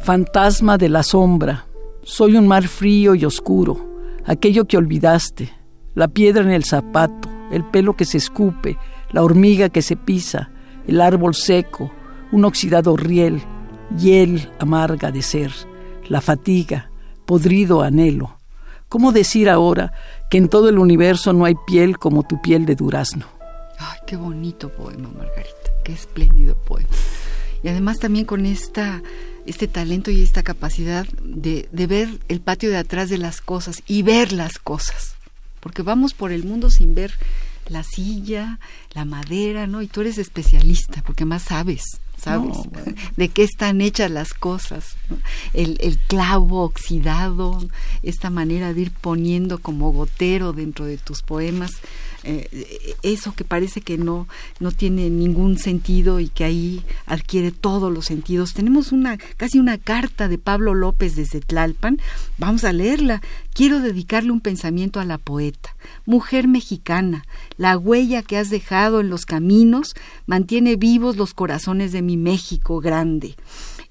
Fantasma 0.03 0.77
de 0.77 0.89
la 0.89 1.01
sombra, 1.01 1.65
soy 2.05 2.35
un 2.37 2.47
mar 2.47 2.67
frío 2.67 3.15
y 3.15 3.25
oscuro, 3.25 3.77
aquello 4.25 4.65
que 4.65 4.77
olvidaste, 4.77 5.51
la 5.95 6.07
piedra 6.07 6.43
en 6.43 6.51
el 6.51 6.63
zapato, 6.63 7.27
el 7.51 7.65
pelo 7.65 7.95
que 7.95 8.05
se 8.05 8.17
escupe, 8.17 8.77
la 9.11 9.23
hormiga 9.23 9.69
que 9.69 9.81
se 9.81 9.95
pisa, 9.95 10.51
el 10.87 11.01
árbol 11.01 11.33
seco, 11.33 11.91
un 12.31 12.45
oxidado 12.45 12.95
riel, 12.95 13.41
hiel 13.97 14.51
amarga 14.59 15.11
de 15.11 15.23
ser, 15.23 15.51
la 16.07 16.21
fatiga, 16.21 16.91
podrido 17.25 17.81
anhelo. 17.81 18.37
¿Cómo 18.87 19.11
decir 19.11 19.49
ahora 19.49 19.91
que 20.29 20.37
en 20.37 20.47
todo 20.47 20.69
el 20.69 20.77
universo 20.77 21.33
no 21.33 21.45
hay 21.45 21.55
piel 21.65 21.97
como 21.97 22.21
tu 22.21 22.39
piel 22.39 22.67
de 22.67 22.75
durazno? 22.75 23.25
Ay, 23.79 23.97
qué 24.05 24.15
bonito 24.15 24.69
poema, 24.69 25.09
Margarita. 25.09 25.71
Qué 25.83 25.93
espléndido 25.93 26.55
poema. 26.55 26.89
Y 27.63 27.67
además 27.67 27.97
también 27.97 28.25
con 28.25 28.45
esta, 28.45 29.01
este 29.45 29.67
talento 29.67 30.11
y 30.11 30.21
esta 30.21 30.43
capacidad 30.43 31.07
de, 31.21 31.67
ver 31.71 32.19
el 32.27 32.41
patio 32.41 32.69
de 32.69 32.77
atrás 32.77 33.09
de 33.09 33.17
las 33.17 33.41
cosas 33.41 33.83
y 33.87 34.01
ver 34.01 34.31
las 34.31 34.57
cosas. 34.59 35.15
Porque 35.59 35.81
vamos 35.81 36.13
por 36.13 36.31
el 36.31 36.43
mundo 36.43 36.69
sin 36.69 36.95
ver 36.95 37.13
la 37.67 37.83
silla, 37.83 38.59
la 38.93 39.05
madera, 39.05 39.67
¿no? 39.67 39.81
Y 39.81 39.87
tú 39.87 40.01
eres 40.01 40.17
especialista, 40.17 41.01
porque 41.05 41.25
más 41.25 41.43
sabes, 41.43 41.83
sabes 42.17 42.57
No, 42.57 42.63
bueno. 42.65 42.93
de 43.17 43.29
qué 43.29 43.43
están 43.43 43.81
hechas 43.81 44.11
las 44.11 44.33
cosas. 44.33 44.95
¿no? 45.09 45.17
El, 45.53 45.77
el 45.81 45.97
clavo 45.97 46.63
oxidado, 46.63 47.65
esta 48.03 48.29
manera 48.29 48.73
de 48.73 48.81
ir 48.81 48.91
poniendo 48.91 49.59
como 49.59 49.91
gotero 49.91 50.53
dentro 50.53 50.85
de 50.85 50.97
tus 50.97 51.21
poemas, 51.21 51.71
eh, 52.27 52.95
eso 53.03 53.35
que 53.35 53.43
parece 53.43 53.81
que 53.81 53.99
no, 53.99 54.27
no 54.59 54.71
tiene 54.71 55.11
ningún 55.11 55.59
sentido 55.59 56.19
y 56.19 56.29
que 56.29 56.43
ahí 56.43 56.83
adquiere 57.05 57.51
todos 57.51 57.93
los 57.93 58.05
sentidos. 58.05 58.53
Tenemos 58.53 58.91
una, 58.91 59.17
casi 59.37 59.59
una 59.59 59.77
carta 59.77 60.27
de 60.27 60.39
Pablo 60.39 60.73
López 60.73 61.15
desde 61.15 61.39
Tlalpan. 61.39 61.99
Vamos 62.39 62.63
a 62.63 62.73
leerla. 62.73 63.21
Quiero 63.55 63.79
dedicarle 63.79 64.33
un 64.33 64.41
pensamiento 64.41 64.99
a 64.99 65.05
la 65.05 65.17
poeta. 65.17 65.77
Mujer 66.05 66.45
mexicana, 66.45 67.23
la 67.55 67.77
huella 67.77 68.21
que 68.21 68.37
has 68.37 68.49
dejado 68.49 68.99
en 68.99 69.09
los 69.09 69.25
caminos 69.25 69.95
mantiene 70.25 70.75
vivos 70.75 71.15
los 71.15 71.33
corazones 71.33 71.93
de 71.93 72.01
mi 72.01 72.17
México 72.17 72.81
grande. 72.81 73.37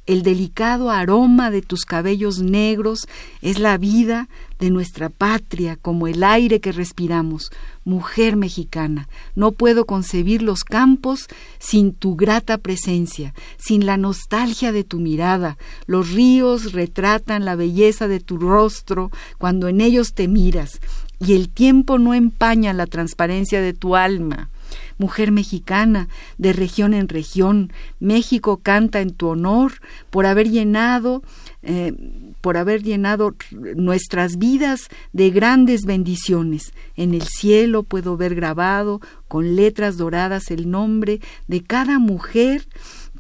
El 0.07 0.23
delicado 0.23 0.91
aroma 0.91 1.51
de 1.51 1.63
tus 1.63 1.87
cabellos 1.87 2.39
negros 2.39 3.09
es 3.41 3.59
la 3.59 3.79
vida 3.79 4.29
de 4.59 4.69
nuestra 4.69 5.09
patria 5.09 5.77
como 5.77 6.09
el 6.09 6.23
aire 6.23 6.61
que 6.61 6.73
respiramos. 6.73 7.51
Mujer 7.87 8.37
mexicana, 8.37 9.09
no 9.35 9.53
puedo 9.53 9.87
concebir 9.87 10.43
los 10.43 10.63
campos 10.63 11.27
sin 11.59 11.95
tu 11.95 12.17
grata 12.17 12.59
presencia, 12.59 13.33
sin 13.57 13.87
la 13.87 13.97
nostalgia 13.97 14.73
de 14.73 14.85
tu 14.85 15.01
mirada. 15.01 15.57
Los 15.87 16.11
ríos 16.11 16.73
retratan 16.73 17.47
la 17.47 17.57
belleza 17.57 18.07
de 18.07 18.21
tu 18.21 18.37
rostro 18.37 19.11
cuando 19.39 19.69
en 19.69 19.81
ellos 19.81 20.13
te 20.13 20.29
miras, 20.29 20.81
y 21.19 21.33
el 21.33 21.49
tiempo 21.49 21.99
no 21.99 22.13
empaña 22.13 22.75
la 22.75 22.87
transparencia 22.87 23.63
de 23.63 23.73
tu 23.73 23.97
alma 23.97 24.51
mujer 24.99 25.33
mexicana, 25.33 26.09
de 26.39 26.53
región 26.53 26.95
en 26.95 27.09
región. 27.09 27.73
México 28.01 28.59
canta 28.59 29.01
en 29.01 29.13
tu 29.13 29.29
honor 29.29 29.73
por 30.11 30.27
haber 30.27 30.51
llenado, 30.51 31.23
eh, 31.63 31.95
por 32.41 32.57
haber 32.57 32.83
llenado 32.83 33.35
nuestras 33.77 34.37
vidas 34.39 34.89
de 35.13 35.31
grandes 35.31 35.83
bendiciones. 35.85 36.73
En 36.97 37.15
el 37.15 37.23
cielo 37.23 37.83
puedo 37.83 38.17
ver 38.17 38.35
grabado 38.35 39.01
con 39.29 39.57
letras 39.57 39.97
doradas 39.97 40.51
el 40.51 40.71
nombre 40.71 41.21
de 41.49 41.63
cada 41.63 41.99
mujer 41.99 42.67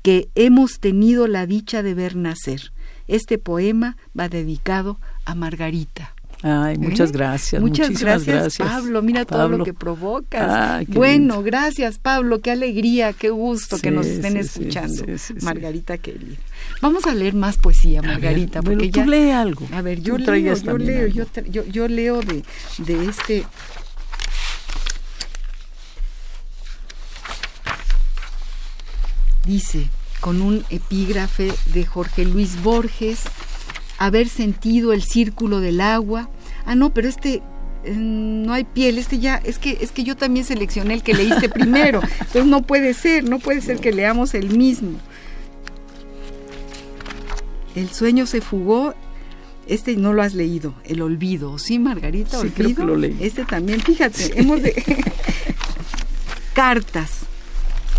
que 0.02 0.28
hemos 0.34 0.80
tenido 0.80 1.26
la 1.26 1.46
dicha 1.46 1.82
de 1.82 1.94
ver 1.94 2.14
nacer. 2.14 2.72
Este 3.08 3.38
poema 3.38 3.96
va 4.18 4.28
dedicado 4.28 4.98
a 5.24 5.34
Margarita. 5.34 6.13
Ay, 6.46 6.76
muchas 6.76 7.08
¿Eh? 7.08 7.12
gracias. 7.14 7.62
Muchas 7.62 7.98
gracias, 7.98 8.58
Pablo. 8.58 9.00
Mira 9.00 9.24
todo 9.24 9.48
lo 9.48 9.64
que 9.64 9.72
provocas. 9.72 10.86
Bueno, 10.88 11.36
lindo. 11.36 11.42
gracias, 11.42 11.96
Pablo. 11.96 12.42
Qué 12.42 12.50
alegría, 12.50 13.14
qué 13.14 13.30
gusto 13.30 13.78
que 13.78 13.90
nos 13.90 14.04
estén 14.04 14.34
sí, 14.34 14.38
escuchando. 14.40 15.06
sí. 15.16 15.32
Margarita 15.40 15.96
querida. 15.96 16.36
Vamos 16.82 17.06
a 17.06 17.14
leer 17.14 17.32
más 17.32 17.56
poesía, 17.56 18.02
ver, 18.02 18.10
Margarita, 18.10 18.60
porque 18.60 18.90
tú 18.90 19.00
ya. 19.00 19.06
lee 19.06 19.30
algo. 19.30 19.66
A 19.72 19.80
ver, 19.80 20.00
Tú 20.02 20.02
yo 20.02 20.18
leo, 20.18 20.54
yo 20.54 20.76
leo, 20.76 21.06
yo, 21.06 21.24
tra- 21.26 21.48
yo, 21.50 21.64
yo 21.64 21.88
leo 21.88 22.20
de, 22.20 22.44
de 22.76 23.04
este. 23.06 23.46
Dice, 29.46 29.88
con 30.20 30.40
un 30.40 30.64
epígrafe 30.70 31.52
de 31.66 31.84
Jorge 31.84 32.24
Luis 32.24 32.62
Borges, 32.62 33.20
haber 33.98 34.28
sentido 34.28 34.92
el 34.92 35.02
círculo 35.02 35.60
del 35.60 35.80
agua. 35.80 36.30
Ah, 36.66 36.74
no, 36.74 36.92
pero 36.92 37.08
este 37.08 37.42
eh, 37.84 37.92
no 37.94 38.52
hay 38.52 38.64
piel, 38.64 38.98
este 38.98 39.18
ya, 39.18 39.36
es 39.36 39.58
que, 39.58 39.78
es 39.80 39.92
que 39.92 40.04
yo 40.04 40.16
también 40.16 40.46
seleccioné 40.46 40.94
el 40.94 41.02
que 41.02 41.14
leíste 41.14 41.48
primero, 41.48 42.00
entonces 42.18 42.46
no 42.46 42.62
puede 42.62 42.94
ser, 42.94 43.24
no 43.24 43.38
puede 43.38 43.60
ser 43.60 43.78
que 43.78 43.92
leamos 43.92 44.34
el 44.34 44.56
mismo. 44.56 44.98
El 47.74 47.90
sueño 47.90 48.26
se 48.26 48.40
fugó, 48.40 48.94
este 49.66 49.96
no 49.96 50.12
lo 50.12 50.22
has 50.22 50.34
leído, 50.34 50.74
el 50.84 51.02
olvido, 51.02 51.58
¿sí, 51.58 51.78
Margarita? 51.78 52.40
Sí, 52.40 52.50
creo 52.50 52.74
que 52.74 52.84
lo 52.84 52.96
leí. 52.96 53.16
Este 53.20 53.44
también, 53.44 53.80
fíjate, 53.80 54.38
hemos 54.38 54.62
de... 54.62 54.74
Cartas. 56.54 57.26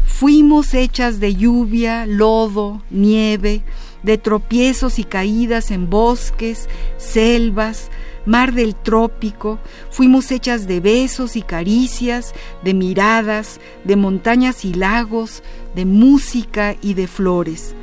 Fuimos 0.06 0.74
hechas 0.74 1.20
de 1.20 1.36
lluvia, 1.36 2.06
lodo, 2.06 2.82
nieve, 2.90 3.64
de 4.02 4.18
tropiezos 4.18 4.98
y 4.98 5.04
caídas 5.04 5.72
en 5.72 5.90
bosques, 5.90 6.70
selvas, 6.98 7.90
mar 8.26 8.54
del 8.54 8.76
trópico. 8.76 9.60
Fuimos 9.90 10.32
hechas 10.32 10.68
de 10.68 10.80
besos 10.80 11.36
y 11.36 11.42
caricias, 11.42 12.34
de 12.64 12.74
miradas, 12.74 13.60
de 13.84 13.96
montañas 13.96 14.66
y 14.66 14.74
lagos, 14.74 15.44
de 15.76 15.86
música 15.86 16.76
y 16.82 16.94
de 16.94 17.08
flores. 17.08 17.76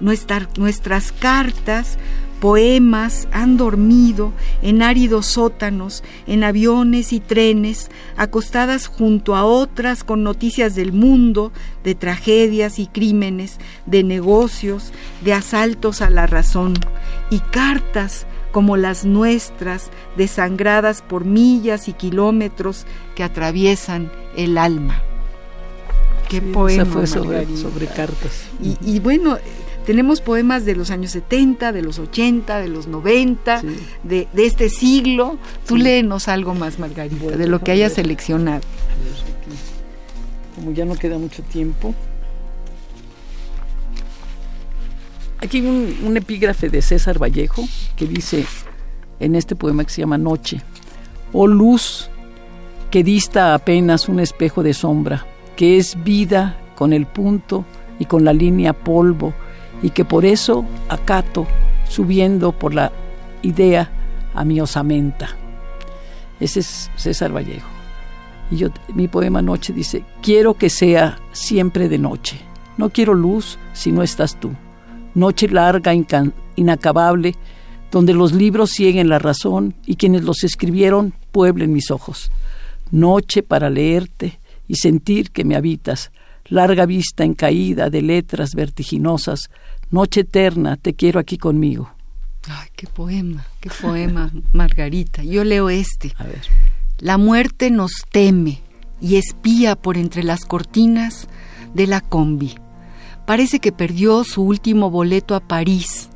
Nuestra- 0.00 0.48
nuestras 0.56 1.12
cartas 1.12 1.98
Poemas 2.40 3.28
han 3.32 3.58
dormido 3.58 4.32
en 4.62 4.80
áridos 4.80 5.26
sótanos, 5.26 6.02
en 6.26 6.42
aviones 6.42 7.12
y 7.12 7.20
trenes, 7.20 7.90
acostadas 8.16 8.86
junto 8.86 9.36
a 9.36 9.44
otras 9.44 10.04
con 10.04 10.22
noticias 10.22 10.74
del 10.74 10.94
mundo, 10.94 11.52
de 11.84 11.94
tragedias 11.94 12.78
y 12.78 12.86
crímenes, 12.86 13.58
de 13.84 14.04
negocios, 14.04 14.90
de 15.22 15.34
asaltos 15.34 16.00
a 16.00 16.08
la 16.08 16.26
razón, 16.26 16.72
y 17.30 17.40
cartas 17.40 18.26
como 18.52 18.76
las 18.76 19.04
nuestras, 19.04 19.90
desangradas 20.16 21.02
por 21.02 21.24
millas 21.24 21.88
y 21.88 21.92
kilómetros 21.92 22.86
que 23.14 23.24
atraviesan 23.24 24.10
el 24.36 24.58
alma. 24.58 25.02
Qué 26.28 26.40
poema 26.40 26.84
fue 26.84 27.06
sobre, 27.06 27.44
cartas. 27.86 28.44
y 28.60 29.00
bueno, 29.00 29.36
tenemos 29.90 30.20
poemas 30.20 30.64
de 30.64 30.76
los 30.76 30.90
años 30.90 31.10
70, 31.12 31.72
de 31.72 31.82
los 31.82 31.98
80, 31.98 32.60
de 32.60 32.68
los 32.68 32.86
90, 32.86 33.62
de, 34.04 34.28
este 34.36 34.68
siglo. 34.68 35.38
Tú 35.66 35.76
léenos 35.76 36.28
algo 36.28 36.54
más, 36.54 36.78
Margarita, 36.78 37.36
de 37.36 37.48
lo 37.48 37.60
que 37.60 37.72
hayas 37.72 37.94
seleccionado. 37.94 38.60
Como 40.54 40.72
ya 40.72 40.84
no 40.84 40.94
queda 40.94 41.18
mucho 41.18 41.42
tiempo. 41.42 41.94
Aquí 45.42 45.60
un, 45.60 45.96
un 46.04 46.16
epígrafe 46.16 46.68
de 46.68 46.82
César 46.82 47.18
Vallejo 47.20 47.64
que 47.96 48.06
dice 48.06 48.44
en 49.20 49.34
este 49.34 49.56
poema 49.56 49.84
que 49.84 49.90
se 49.90 50.02
llama 50.02 50.18
Noche, 50.18 50.60
oh 51.32 51.46
luz 51.46 52.10
que 52.90 53.04
dista 53.04 53.54
apenas 53.54 54.08
un 54.08 54.20
espejo 54.20 54.62
de 54.62 54.74
sombra, 54.74 55.24
que 55.56 55.76
es 55.76 56.02
vida 56.02 56.56
con 56.74 56.92
el 56.92 57.06
punto 57.06 57.64
y 57.98 58.06
con 58.06 58.24
la 58.24 58.32
línea 58.32 58.72
polvo, 58.72 59.32
y 59.82 59.90
que 59.90 60.04
por 60.04 60.24
eso 60.24 60.64
acato 60.88 61.46
subiendo 61.88 62.52
por 62.52 62.74
la 62.74 62.92
idea 63.42 63.90
a 64.34 64.44
mi 64.44 64.60
osamenta. 64.60 65.28
Ese 66.40 66.60
es 66.60 66.90
César 66.96 67.34
Vallejo. 67.34 67.68
Y 68.50 68.56
yo, 68.56 68.68
mi 68.94 69.06
poema 69.06 69.40
Noche 69.40 69.72
dice, 69.72 70.04
quiero 70.20 70.54
que 70.54 70.70
sea 70.70 71.18
siempre 71.32 71.88
de 71.88 71.98
noche. 71.98 72.40
No 72.76 72.90
quiero 72.90 73.14
luz 73.14 73.58
si 73.72 73.92
no 73.92 74.02
estás 74.02 74.40
tú. 74.40 74.50
Noche 75.14 75.48
larga, 75.48 75.92
inacabable, 76.56 77.34
donde 77.90 78.14
los 78.14 78.32
libros 78.32 78.70
siguen 78.70 79.08
la 79.08 79.18
razón 79.18 79.74
y 79.84 79.96
quienes 79.96 80.22
los 80.22 80.44
escribieron 80.44 81.12
pueblen 81.32 81.72
mis 81.72 81.90
ojos. 81.90 82.30
Noche 82.90 83.42
para 83.42 83.70
leerte 83.70 84.38
y 84.68 84.76
sentir 84.76 85.30
que 85.30 85.44
me 85.44 85.56
habitas, 85.56 86.12
larga 86.46 86.86
vista 86.86 87.24
en 87.24 87.34
caída 87.34 87.90
de 87.90 88.02
letras 88.02 88.54
vertiginosas, 88.54 89.50
noche 89.90 90.20
eterna, 90.20 90.76
te 90.76 90.94
quiero 90.94 91.18
aquí 91.18 91.38
conmigo. 91.38 91.90
Ay, 92.48 92.68
qué 92.74 92.86
poema, 92.86 93.44
qué 93.60 93.70
poema, 93.70 94.32
Margarita. 94.52 95.22
Yo 95.22 95.44
leo 95.44 95.70
este. 95.70 96.12
A 96.16 96.24
ver. 96.24 96.42
La 96.98 97.18
muerte 97.18 97.70
nos 97.70 97.92
teme 98.10 98.60
y 99.00 99.16
espía 99.16 99.76
por 99.76 99.96
entre 99.96 100.22
las 100.22 100.44
cortinas 100.44 101.28
de 101.74 101.86
la 101.86 102.00
combi. 102.00 102.54
Parece 103.30 103.60
que 103.60 103.70
perdió 103.70 104.24
su 104.24 104.42
último 104.42 104.90
boleto 104.90 105.36
a 105.36 105.40
París. 105.40 106.08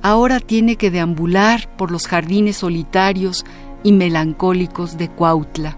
Ahora 0.00 0.40
tiene 0.40 0.76
que 0.76 0.90
deambular 0.90 1.68
por 1.76 1.90
los 1.90 2.06
jardines 2.06 2.56
solitarios 2.56 3.44
y 3.82 3.92
melancólicos 3.92 4.96
de 4.96 5.10
Cuautla. 5.10 5.76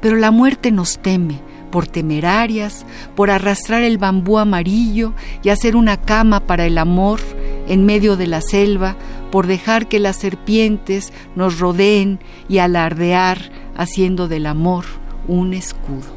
Pero 0.00 0.16
la 0.16 0.30
muerte 0.30 0.72
nos 0.72 0.96
teme 1.00 1.38
por 1.70 1.86
temerarias, 1.86 2.86
por 3.14 3.30
arrastrar 3.30 3.82
el 3.82 3.98
bambú 3.98 4.38
amarillo 4.38 5.12
y 5.42 5.50
hacer 5.50 5.76
una 5.76 5.98
cama 5.98 6.40
para 6.40 6.64
el 6.64 6.78
amor 6.78 7.20
en 7.68 7.84
medio 7.84 8.16
de 8.16 8.26
la 8.26 8.40
selva, 8.40 8.96
por 9.30 9.46
dejar 9.46 9.86
que 9.86 9.98
las 9.98 10.16
serpientes 10.16 11.12
nos 11.36 11.58
rodeen 11.58 12.20
y 12.48 12.56
alardear 12.56 13.52
haciendo 13.76 14.28
del 14.28 14.46
amor 14.46 14.86
un 15.28 15.52
escudo. 15.52 16.08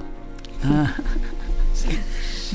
Ah. 0.63 0.93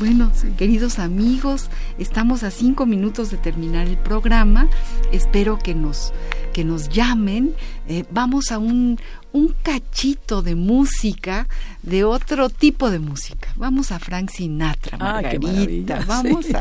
Bueno, 0.00 0.32
queridos 0.56 0.98
amigos, 0.98 1.68
estamos 1.98 2.42
a 2.42 2.50
cinco 2.50 2.86
minutos 2.86 3.30
de 3.30 3.36
terminar 3.36 3.86
el 3.86 3.98
programa. 3.98 4.66
Espero 5.12 5.58
que 5.58 5.74
nos, 5.74 6.14
que 6.54 6.64
nos 6.64 6.88
llamen. 6.88 7.54
Eh, 7.86 8.06
vamos 8.10 8.50
a 8.50 8.56
un, 8.56 8.98
un 9.32 9.54
cachito 9.62 10.42
de 10.42 10.54
música, 10.54 11.46
de 11.82 12.04
otro 12.04 12.50
tipo 12.50 12.90
de 12.90 12.98
música. 12.98 13.48
Vamos 13.56 13.92
a 13.92 13.98
Frank 13.98 14.30
Sinatra, 14.30 14.98
ah, 15.00 15.20
Margarita. 15.22 16.04
Vamos 16.06 16.46
a 16.52 16.60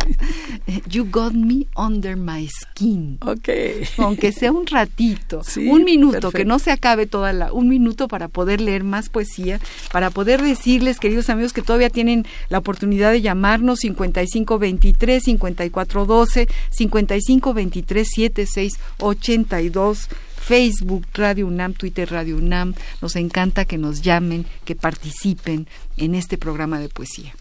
eh, 0.68 0.82
You 0.88 1.08
Got 1.10 1.34
Me 1.34 1.66
Under 1.76 2.16
My 2.16 2.48
Skin. 2.48 3.18
Ok. 3.22 3.50
Aunque 3.98 4.32
sea 4.32 4.52
un 4.52 4.68
ratito, 4.68 5.42
un 5.58 5.84
minuto, 5.84 6.32
que 6.32 6.46
no 6.46 6.60
se 6.60 6.72
acabe 6.72 7.08
toda 7.08 7.34
la, 7.34 7.52
un 7.52 7.70
minuto 7.70 8.08
para 8.08 8.28
poder 8.28 8.62
leer 8.62 8.84
más 8.84 9.10
poesía, 9.10 9.60
para 9.92 10.10
poder 10.10 10.42
decirles, 10.42 11.00
queridos 11.00 11.30
amigos, 11.30 11.54
que 11.54 11.62
todavía 11.62 11.90
tienen 11.90 12.26
la 12.50 12.60
oportunidad 12.60 13.12
de 13.12 13.22
llamarnos 13.22 13.80
5523 13.80 15.24
5412 15.24 16.48
5523 16.70 18.08
7682 18.08 20.10
Facebook 20.40 21.06
Radio 21.14 21.48
UNAM, 21.48 21.74
Twitter 21.74 22.10
Radio 22.10 22.38
UNAM. 22.38 22.74
Nos 23.02 23.16
encanta 23.16 23.66
que 23.66 23.78
nos 23.78 24.02
llamen, 24.02 24.46
que 24.66 24.76
participen 24.76 25.68
en 25.98 26.16
este 26.16 26.38
programa 26.38 26.80
de 26.80 26.90
poesía. 26.90 27.34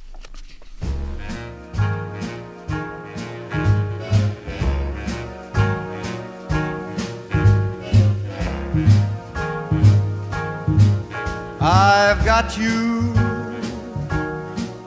I've 11.60 12.24
got 12.24 12.56
you 12.56 13.12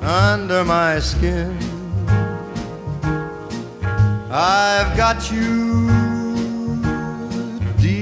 under 0.01 0.63
my 0.63 0.99
skin. 0.99 1.57
I've 4.31 4.95
got 4.95 5.31
you 5.31 6.00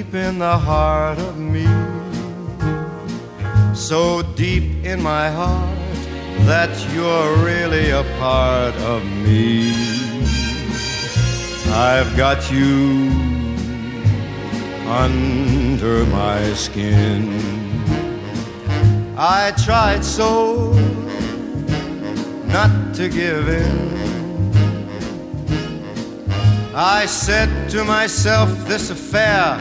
deep 0.10 0.16
in 0.16 0.39
the 0.39 0.57
heart 0.57 1.20
of 1.20 1.38
me. 1.38 1.66
So 3.76 4.24
deep 4.36 4.84
in 4.84 5.03
my 5.03 5.30
heart 5.30 5.78
that 6.47 6.72
you're 6.93 7.36
really 7.45 7.91
a 7.91 8.03
part 8.18 8.74
of 8.93 9.05
me. 9.05 9.72
I've 11.72 12.16
got 12.18 12.51
you 12.51 13.12
under 14.88 16.05
my 16.05 16.53
skin. 16.53 17.30
I 19.16 19.53
tried 19.64 20.03
so 20.03 20.74
not 22.47 22.95
to 22.95 23.10
give 23.10 23.47
in. 23.47 23.89
I 26.74 27.05
said 27.05 27.70
to 27.72 27.84
myself, 27.84 28.49
this 28.68 28.89
affair 28.89 29.60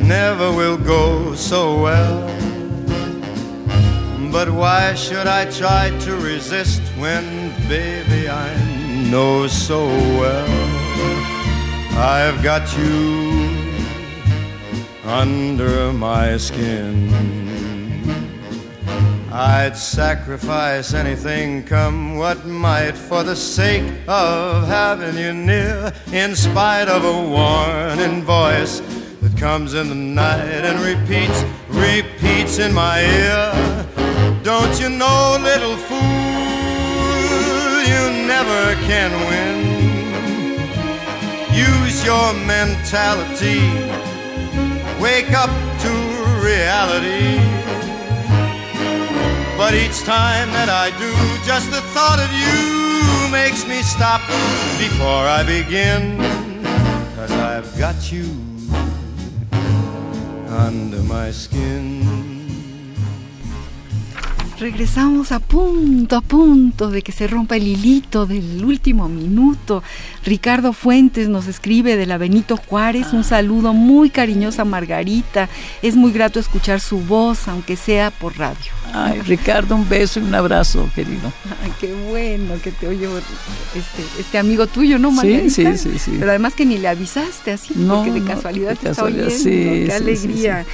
never 0.00 0.50
will 0.52 0.76
go 0.76 1.34
so 1.34 1.82
well. 1.82 2.28
But 4.32 4.50
why 4.50 4.94
should 4.94 5.26
I 5.26 5.50
try 5.50 5.90
to 6.00 6.16
resist 6.16 6.80
when, 6.96 7.50
baby, 7.68 8.28
I 8.28 8.48
know 9.10 9.46
so 9.46 9.86
well 9.86 10.48
I've 11.98 12.42
got 12.42 12.64
you 12.78 13.50
under 15.04 15.92
my 15.92 16.38
skin? 16.38 17.10
I'd 19.30 19.76
sacrifice 19.76 20.92
anything 20.94 21.64
come 21.64 22.16
what 22.16 22.46
might 22.46 22.92
for 22.96 23.22
the 23.22 23.36
sake 23.36 23.90
of 24.06 24.66
having 24.68 25.16
you 25.16 25.32
near, 25.32 25.92
in 26.12 26.36
spite 26.36 26.88
of 26.88 27.04
a 27.04 27.28
warning 27.28 28.22
voice 28.24 28.80
that 29.22 29.36
comes 29.38 29.74
in 29.74 29.88
the 29.88 29.94
night 29.94 30.64
and 30.66 30.80
repeats, 30.82 31.44
repeats 31.68 32.58
in 32.58 32.74
my 32.74 33.00
ear. 33.00 33.86
Don't 34.42 34.74
you 34.80 34.88
know, 34.90 35.38
little 35.40 35.76
fool, 35.76 35.98
you 37.86 38.02
never 38.26 38.74
can 38.82 39.10
win. 39.30 39.62
Use 41.54 42.04
your 42.04 42.34
mentality, 42.46 43.62
wake 45.00 45.32
up 45.32 45.50
to 45.84 45.92
reality. 46.42 47.38
But 49.56 49.74
each 49.74 50.02
time 50.02 50.50
that 50.50 50.68
I 50.68 50.90
do, 50.98 51.12
just 51.46 51.70
the 51.70 51.80
thought 51.94 52.18
of 52.18 52.30
you 52.34 53.30
makes 53.30 53.64
me 53.68 53.82
stop 53.82 54.20
before 54.82 55.24
I 55.38 55.44
begin. 55.46 56.18
Cause 57.14 57.30
I've 57.30 57.78
got 57.78 58.10
you 58.10 58.51
under 60.52 61.02
my 61.02 61.30
skin. 61.30 62.11
Regresamos 64.62 65.32
a 65.32 65.40
punto, 65.40 66.14
a 66.14 66.20
punto 66.20 66.88
de 66.88 67.02
que 67.02 67.10
se 67.10 67.26
rompa 67.26 67.56
el 67.56 67.66
hilito 67.66 68.26
del 68.26 68.64
último 68.64 69.08
minuto. 69.08 69.82
Ricardo 70.24 70.72
Fuentes 70.72 71.28
nos 71.28 71.48
escribe 71.48 71.96
de 71.96 72.06
la 72.06 72.16
Benito 72.16 72.56
Juárez. 72.56 73.12
Un 73.12 73.24
saludo 73.24 73.72
muy 73.72 74.08
cariñoso 74.08 74.62
a 74.62 74.64
Margarita. 74.64 75.48
Es 75.82 75.96
muy 75.96 76.12
grato 76.12 76.38
escuchar 76.38 76.78
su 76.78 77.00
voz, 77.00 77.48
aunque 77.48 77.74
sea 77.74 78.12
por 78.12 78.38
radio. 78.38 78.70
Ay, 78.94 79.20
Ricardo, 79.22 79.74
un 79.74 79.88
beso 79.88 80.20
y 80.20 80.22
un 80.22 80.34
abrazo, 80.34 80.88
querido. 80.94 81.32
Ay, 81.64 81.72
qué 81.80 81.92
bueno 82.10 82.54
que 82.62 82.70
te 82.70 82.86
oye 82.86 83.08
este, 83.74 84.20
este 84.20 84.38
amigo 84.38 84.68
tuyo, 84.68 84.96
¿no, 84.98 85.10
Margarita? 85.10 85.50
Sí, 85.50 85.76
sí, 85.76 85.98
sí, 85.98 86.16
Pero 86.20 86.30
además 86.30 86.54
que 86.54 86.66
ni 86.66 86.78
le 86.78 86.86
avisaste 86.86 87.50
así, 87.50 87.74
porque 87.74 88.12
de 88.12 88.22
casualidad 88.22 88.76
te 88.76 88.90
está 88.90 89.04
oyendo. 89.04 89.30
Sí, 89.30 89.84
qué 89.86 89.92
alegría. 89.92 90.66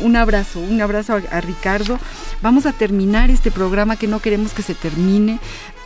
Un 0.00 0.16
abrazo, 0.16 0.58
un 0.58 0.80
abrazo 0.80 1.12
a, 1.12 1.36
a 1.36 1.40
Ricardo. 1.40 2.00
Vamos 2.42 2.66
a 2.66 2.72
terminar 2.72 3.30
este 3.36 3.50
programa 3.50 3.96
que 3.96 4.08
no 4.08 4.18
queremos 4.20 4.52
que 4.52 4.62
se 4.62 4.74
termine 4.74 5.38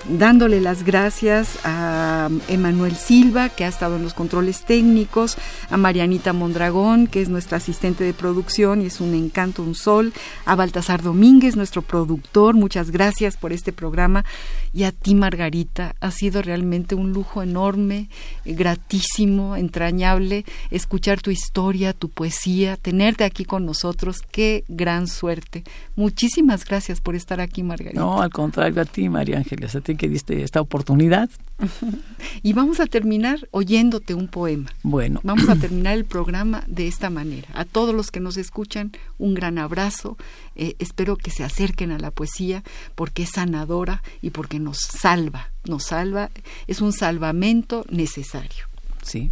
dándole 0.09 0.61
las 0.61 0.85
gracias 0.85 1.59
a 1.65 2.29
Emanuel 2.49 2.97
Silva, 2.97 3.49
que 3.49 3.65
ha 3.65 3.69
estado 3.69 3.97
en 3.97 4.03
los 4.03 4.15
controles 4.15 4.65
técnicos, 4.65 5.37
a 5.69 5.77
Marianita 5.77 6.33
Mondragón, 6.33 7.07
que 7.07 7.21
es 7.21 7.29
nuestra 7.29 7.59
asistente 7.59 8.05
de 8.05 8.15
producción 8.15 8.83
y 8.83 8.87
es 8.87 9.01
un 9.01 9.15
encanto, 9.15 9.63
un 9.63 9.75
sol, 9.75 10.13
a 10.47 10.55
Baltasar 10.55 11.03
Domínguez, 11.03 11.57
nuestro 11.57 11.83
productor, 11.83 12.55
muchas 12.55 12.91
gracias 12.91 13.37
por 13.37 13.53
este 13.53 13.73
programa, 13.73 14.25
y 14.73 14.85
a 14.85 14.93
ti, 14.93 15.15
Margarita, 15.15 15.95
ha 16.01 16.11
sido 16.11 16.43
realmente 16.43 16.95
un 16.95 17.13
lujo 17.13 17.43
enorme, 17.43 18.09
gratísimo, 18.45 19.57
entrañable, 19.57 20.45
escuchar 20.71 21.21
tu 21.21 21.31
historia, 21.31 21.93
tu 21.93 22.09
poesía, 22.09 22.77
tenerte 22.77 23.25
aquí 23.25 23.45
con 23.45 23.67
nosotros, 23.67 24.23
qué 24.31 24.65
gran 24.69 25.09
suerte. 25.09 25.65
Muchísimas 25.97 26.65
gracias 26.65 27.01
por 27.01 27.17
estar 27.17 27.41
aquí, 27.41 27.63
Margarita. 27.63 28.01
No, 28.01 28.23
al 28.23 28.31
contrario, 28.31 28.81
a 28.81 28.85
ti, 28.85 29.09
María 29.09 29.37
Ángeles, 29.37 29.75
a 29.75 29.81
ti 29.81 29.90
que 29.97 30.09
diste 30.09 30.43
esta 30.43 30.61
oportunidad. 30.61 31.31
y 32.43 32.53
vamos 32.53 32.81
a 32.81 32.87
terminar 32.87 33.49
oyéndote 33.51 34.15
un 34.15 34.29
poema. 34.29 34.71
Bueno. 34.83 35.21
Vamos 35.23 35.49
a 35.49 35.57
terminar 35.61 35.95
el 35.95 36.05
programa 36.05 36.65
de 36.67 36.89
esta 36.89 37.11
manera. 37.11 37.49
A 37.55 37.65
todos 37.65 37.95
los 37.95 38.11
que 38.11 38.21
nos 38.21 38.37
escuchan, 38.37 38.93
un 39.19 39.35
gran 39.35 39.59
abrazo. 39.59 40.17
Eh, 40.57 40.75
espero 40.79 41.17
que 41.17 41.31
se 41.31 41.45
acerquen 41.45 41.93
a 41.93 41.99
la 41.99 42.11
poesía 42.11 42.63
porque 42.95 43.23
es 43.25 43.31
sanadora 43.31 44.03
y 44.23 44.31
porque 44.31 44.59
nos 44.59 44.79
salva. 44.79 45.51
Nos 45.67 45.85
salva, 45.85 46.31
es 46.67 46.81
un 46.81 46.93
salvamento 46.93 47.85
necesario. 47.91 48.65
Sí. 49.03 49.31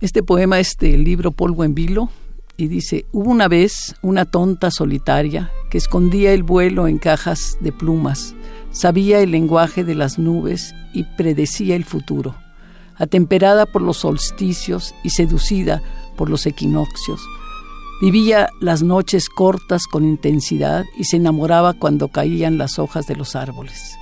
Este 0.00 0.22
poema 0.22 0.60
es 0.60 0.76
del 0.78 1.04
libro 1.04 1.32
Polvo 1.32 1.64
en 1.64 1.74
Vilo 1.74 2.10
y 2.58 2.66
dice, 2.66 3.06
hubo 3.12 3.30
una 3.30 3.46
vez 3.46 3.94
una 4.02 4.24
tonta 4.24 4.72
solitaria 4.72 5.50
que 5.70 5.78
escondía 5.78 6.32
el 6.32 6.42
vuelo 6.42 6.88
en 6.88 6.98
cajas 6.98 7.56
de 7.60 7.70
plumas, 7.70 8.34
sabía 8.72 9.20
el 9.20 9.30
lenguaje 9.30 9.84
de 9.84 9.94
las 9.94 10.18
nubes 10.18 10.74
y 10.92 11.04
predecía 11.04 11.76
el 11.76 11.84
futuro. 11.84 12.34
Atemperada 12.96 13.64
por 13.64 13.80
los 13.80 13.98
solsticios 13.98 14.92
y 15.04 15.10
seducida 15.10 15.80
por 16.16 16.28
los 16.28 16.46
equinoccios, 16.46 17.20
vivía 18.02 18.50
las 18.60 18.82
noches 18.82 19.28
cortas 19.28 19.86
con 19.86 20.04
intensidad 20.04 20.84
y 20.98 21.04
se 21.04 21.16
enamoraba 21.16 21.74
cuando 21.74 22.08
caían 22.08 22.58
las 22.58 22.80
hojas 22.80 23.06
de 23.06 23.14
los 23.14 23.36
árboles. 23.36 23.96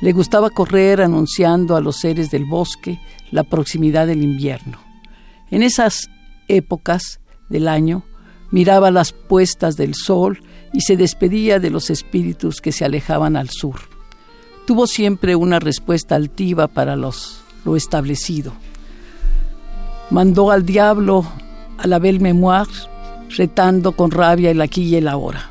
Le 0.00 0.12
gustaba 0.12 0.48
correr 0.48 1.02
anunciando 1.02 1.76
a 1.76 1.82
los 1.82 1.96
seres 1.96 2.30
del 2.30 2.46
bosque 2.46 2.98
la 3.32 3.44
proximidad 3.44 4.06
del 4.06 4.22
invierno. 4.22 4.78
En 5.50 5.62
esas 5.62 6.08
épocas, 6.46 7.20
del 7.48 7.68
año, 7.68 8.02
miraba 8.50 8.90
las 8.90 9.12
puestas 9.12 9.76
del 9.76 9.94
sol 9.94 10.42
y 10.72 10.80
se 10.82 10.96
despedía 10.96 11.58
de 11.58 11.70
los 11.70 11.90
espíritus 11.90 12.60
que 12.60 12.72
se 12.72 12.84
alejaban 12.84 13.36
al 13.36 13.50
sur. 13.50 13.76
Tuvo 14.66 14.86
siempre 14.86 15.34
una 15.34 15.58
respuesta 15.58 16.14
altiva 16.14 16.66
para 16.66 16.96
los, 16.96 17.40
lo 17.64 17.76
establecido. 17.76 18.52
Mandó 20.10 20.50
al 20.50 20.64
diablo 20.64 21.24
a 21.78 21.86
la 21.86 21.98
belle 21.98 22.20
memoire, 22.20 22.70
retando 23.36 23.92
con 23.92 24.10
rabia 24.10 24.50
el 24.50 24.60
aquí 24.60 24.82
y 24.82 24.96
el 24.96 25.08
ahora. 25.08 25.50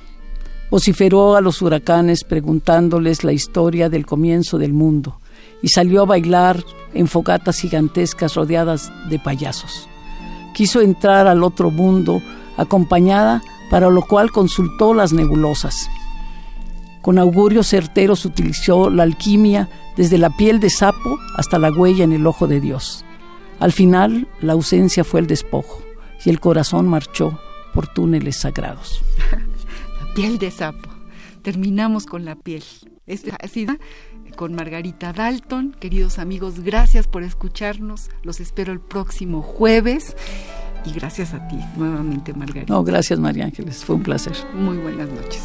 Vociferó 0.70 1.36
a 1.36 1.42
los 1.42 1.62
huracanes 1.62 2.24
preguntándoles 2.24 3.24
la 3.24 3.32
historia 3.32 3.90
del 3.90 4.06
comienzo 4.06 4.58
del 4.58 4.74
mundo 4.74 5.20
y 5.62 5.70
salió 5.70 6.02
a 6.02 6.06
bailar 6.06 6.64
en 6.94 7.08
fogatas 7.08 7.60
gigantescas 7.60 8.36
rodeadas 8.36 8.92
de 9.10 9.18
payasos 9.18 9.88
quiso 10.58 10.82
entrar 10.82 11.28
al 11.28 11.44
otro 11.44 11.70
mundo 11.70 12.20
acompañada, 12.58 13.44
para 13.70 13.92
lo 13.92 14.02
cual 14.02 14.32
consultó 14.32 14.96
las 14.96 15.14
nebulosas. 15.14 15.88
Con 17.04 17.20
augurios 17.20 17.68
certeros 17.68 18.26
utilizó 18.26 18.90
la 18.90 19.04
alquimia 19.04 19.70
desde 19.96 20.18
la 20.18 20.32
piel 20.32 20.60
de 20.60 20.72
sapo 20.72 21.20
hasta 21.36 21.60
la 21.60 21.72
huella 21.72 22.06
en 22.06 22.12
el 22.12 22.26
ojo 22.26 22.48
de 22.48 22.60
Dios. 22.60 23.06
Al 23.60 23.72
final, 23.72 24.28
la 24.42 24.54
ausencia 24.54 25.04
fue 25.04 25.20
el 25.20 25.28
despojo 25.28 25.84
y 26.26 26.32
el 26.32 26.40
corazón 26.40 26.88
marchó 26.88 27.40
por 27.72 27.86
túneles 27.88 28.38
sagrados. 28.38 29.04
la 29.32 30.14
piel 30.16 30.40
de 30.40 30.50
sapo. 30.50 30.90
Terminamos 31.44 32.08
con 32.08 32.26
la 32.26 32.36
piel. 32.36 32.64
así 33.44 33.68
con 34.38 34.56
Margarita 34.56 35.12
Dalton. 35.12 35.76
Queridos 35.78 36.20
amigos, 36.20 36.62
gracias 36.62 37.08
por 37.08 37.24
escucharnos. 37.24 38.10
Los 38.24 38.40
espero 38.40 38.72
el 38.72 38.80
próximo 38.80 39.42
jueves. 39.42 40.16
Y 40.86 40.94
gracias 40.94 41.34
a 41.34 41.46
ti 41.50 41.58
nuevamente, 41.76 42.34
Margarita. 42.34 42.72
No, 42.72 42.86
gracias, 42.86 43.20
María 43.20 43.44
Ángeles. 43.44 43.84
Fue 43.84 43.98
un 43.98 44.04
placer. 44.04 44.38
Muy 44.54 44.78
buenas 44.78 45.10
noches. 45.10 45.44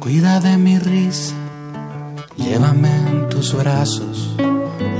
Cuida 0.00 0.40
de 0.40 0.56
mi 0.56 0.78
risa. 0.78 1.34
Llévame 2.36 2.90
en 3.10 3.28
tus 3.28 3.54
brazos, 3.54 4.34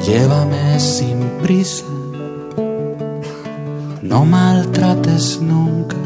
llévame 0.07 0.79
sin 0.79 1.19
prisa. 1.43 1.85
No 4.03 4.25
maltrates 4.25 5.41
nunca 5.41 5.97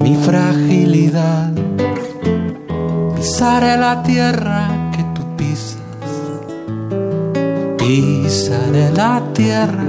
mi 0.00 0.16
fragilidad. 0.16 1.52
Pisaré 3.16 3.76
la 3.76 4.02
tierra 4.02 4.90
que 4.92 5.02
tú 5.14 5.22
pisas. 5.36 5.78
Pisaré 7.78 8.90
la 8.92 9.22
tierra 9.32 9.88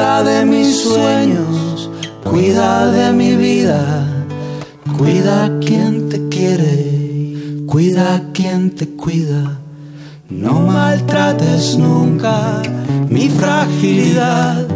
Cuida 0.00 0.22
de 0.22 0.46
mis 0.46 0.80
sueños, 0.80 1.90
cuida 2.24 2.90
de 2.90 3.12
mi 3.12 3.36
vida, 3.36 4.24
cuida 4.96 5.44
a 5.44 5.58
quien 5.58 6.08
te 6.08 6.26
quiere, 6.30 7.66
cuida 7.66 8.14
a 8.14 8.32
quien 8.32 8.70
te 8.70 8.88
cuida. 8.96 9.58
No 10.30 10.60
maltrates 10.60 11.76
nunca 11.76 12.62
mi 13.10 13.28
fragilidad. 13.28 14.66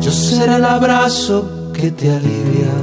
Yo 0.00 0.10
seré 0.12 0.54
el 0.54 0.64
abrazo 0.64 1.72
que 1.72 1.90
te 1.90 2.12
alivia. 2.12 2.74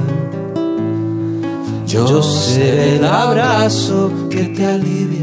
Yo 1.86 2.22
seré 2.22 2.96
el 2.96 3.04
abrazo 3.06 4.28
que 4.28 4.44
te 4.44 4.66
alivia. 4.66 5.21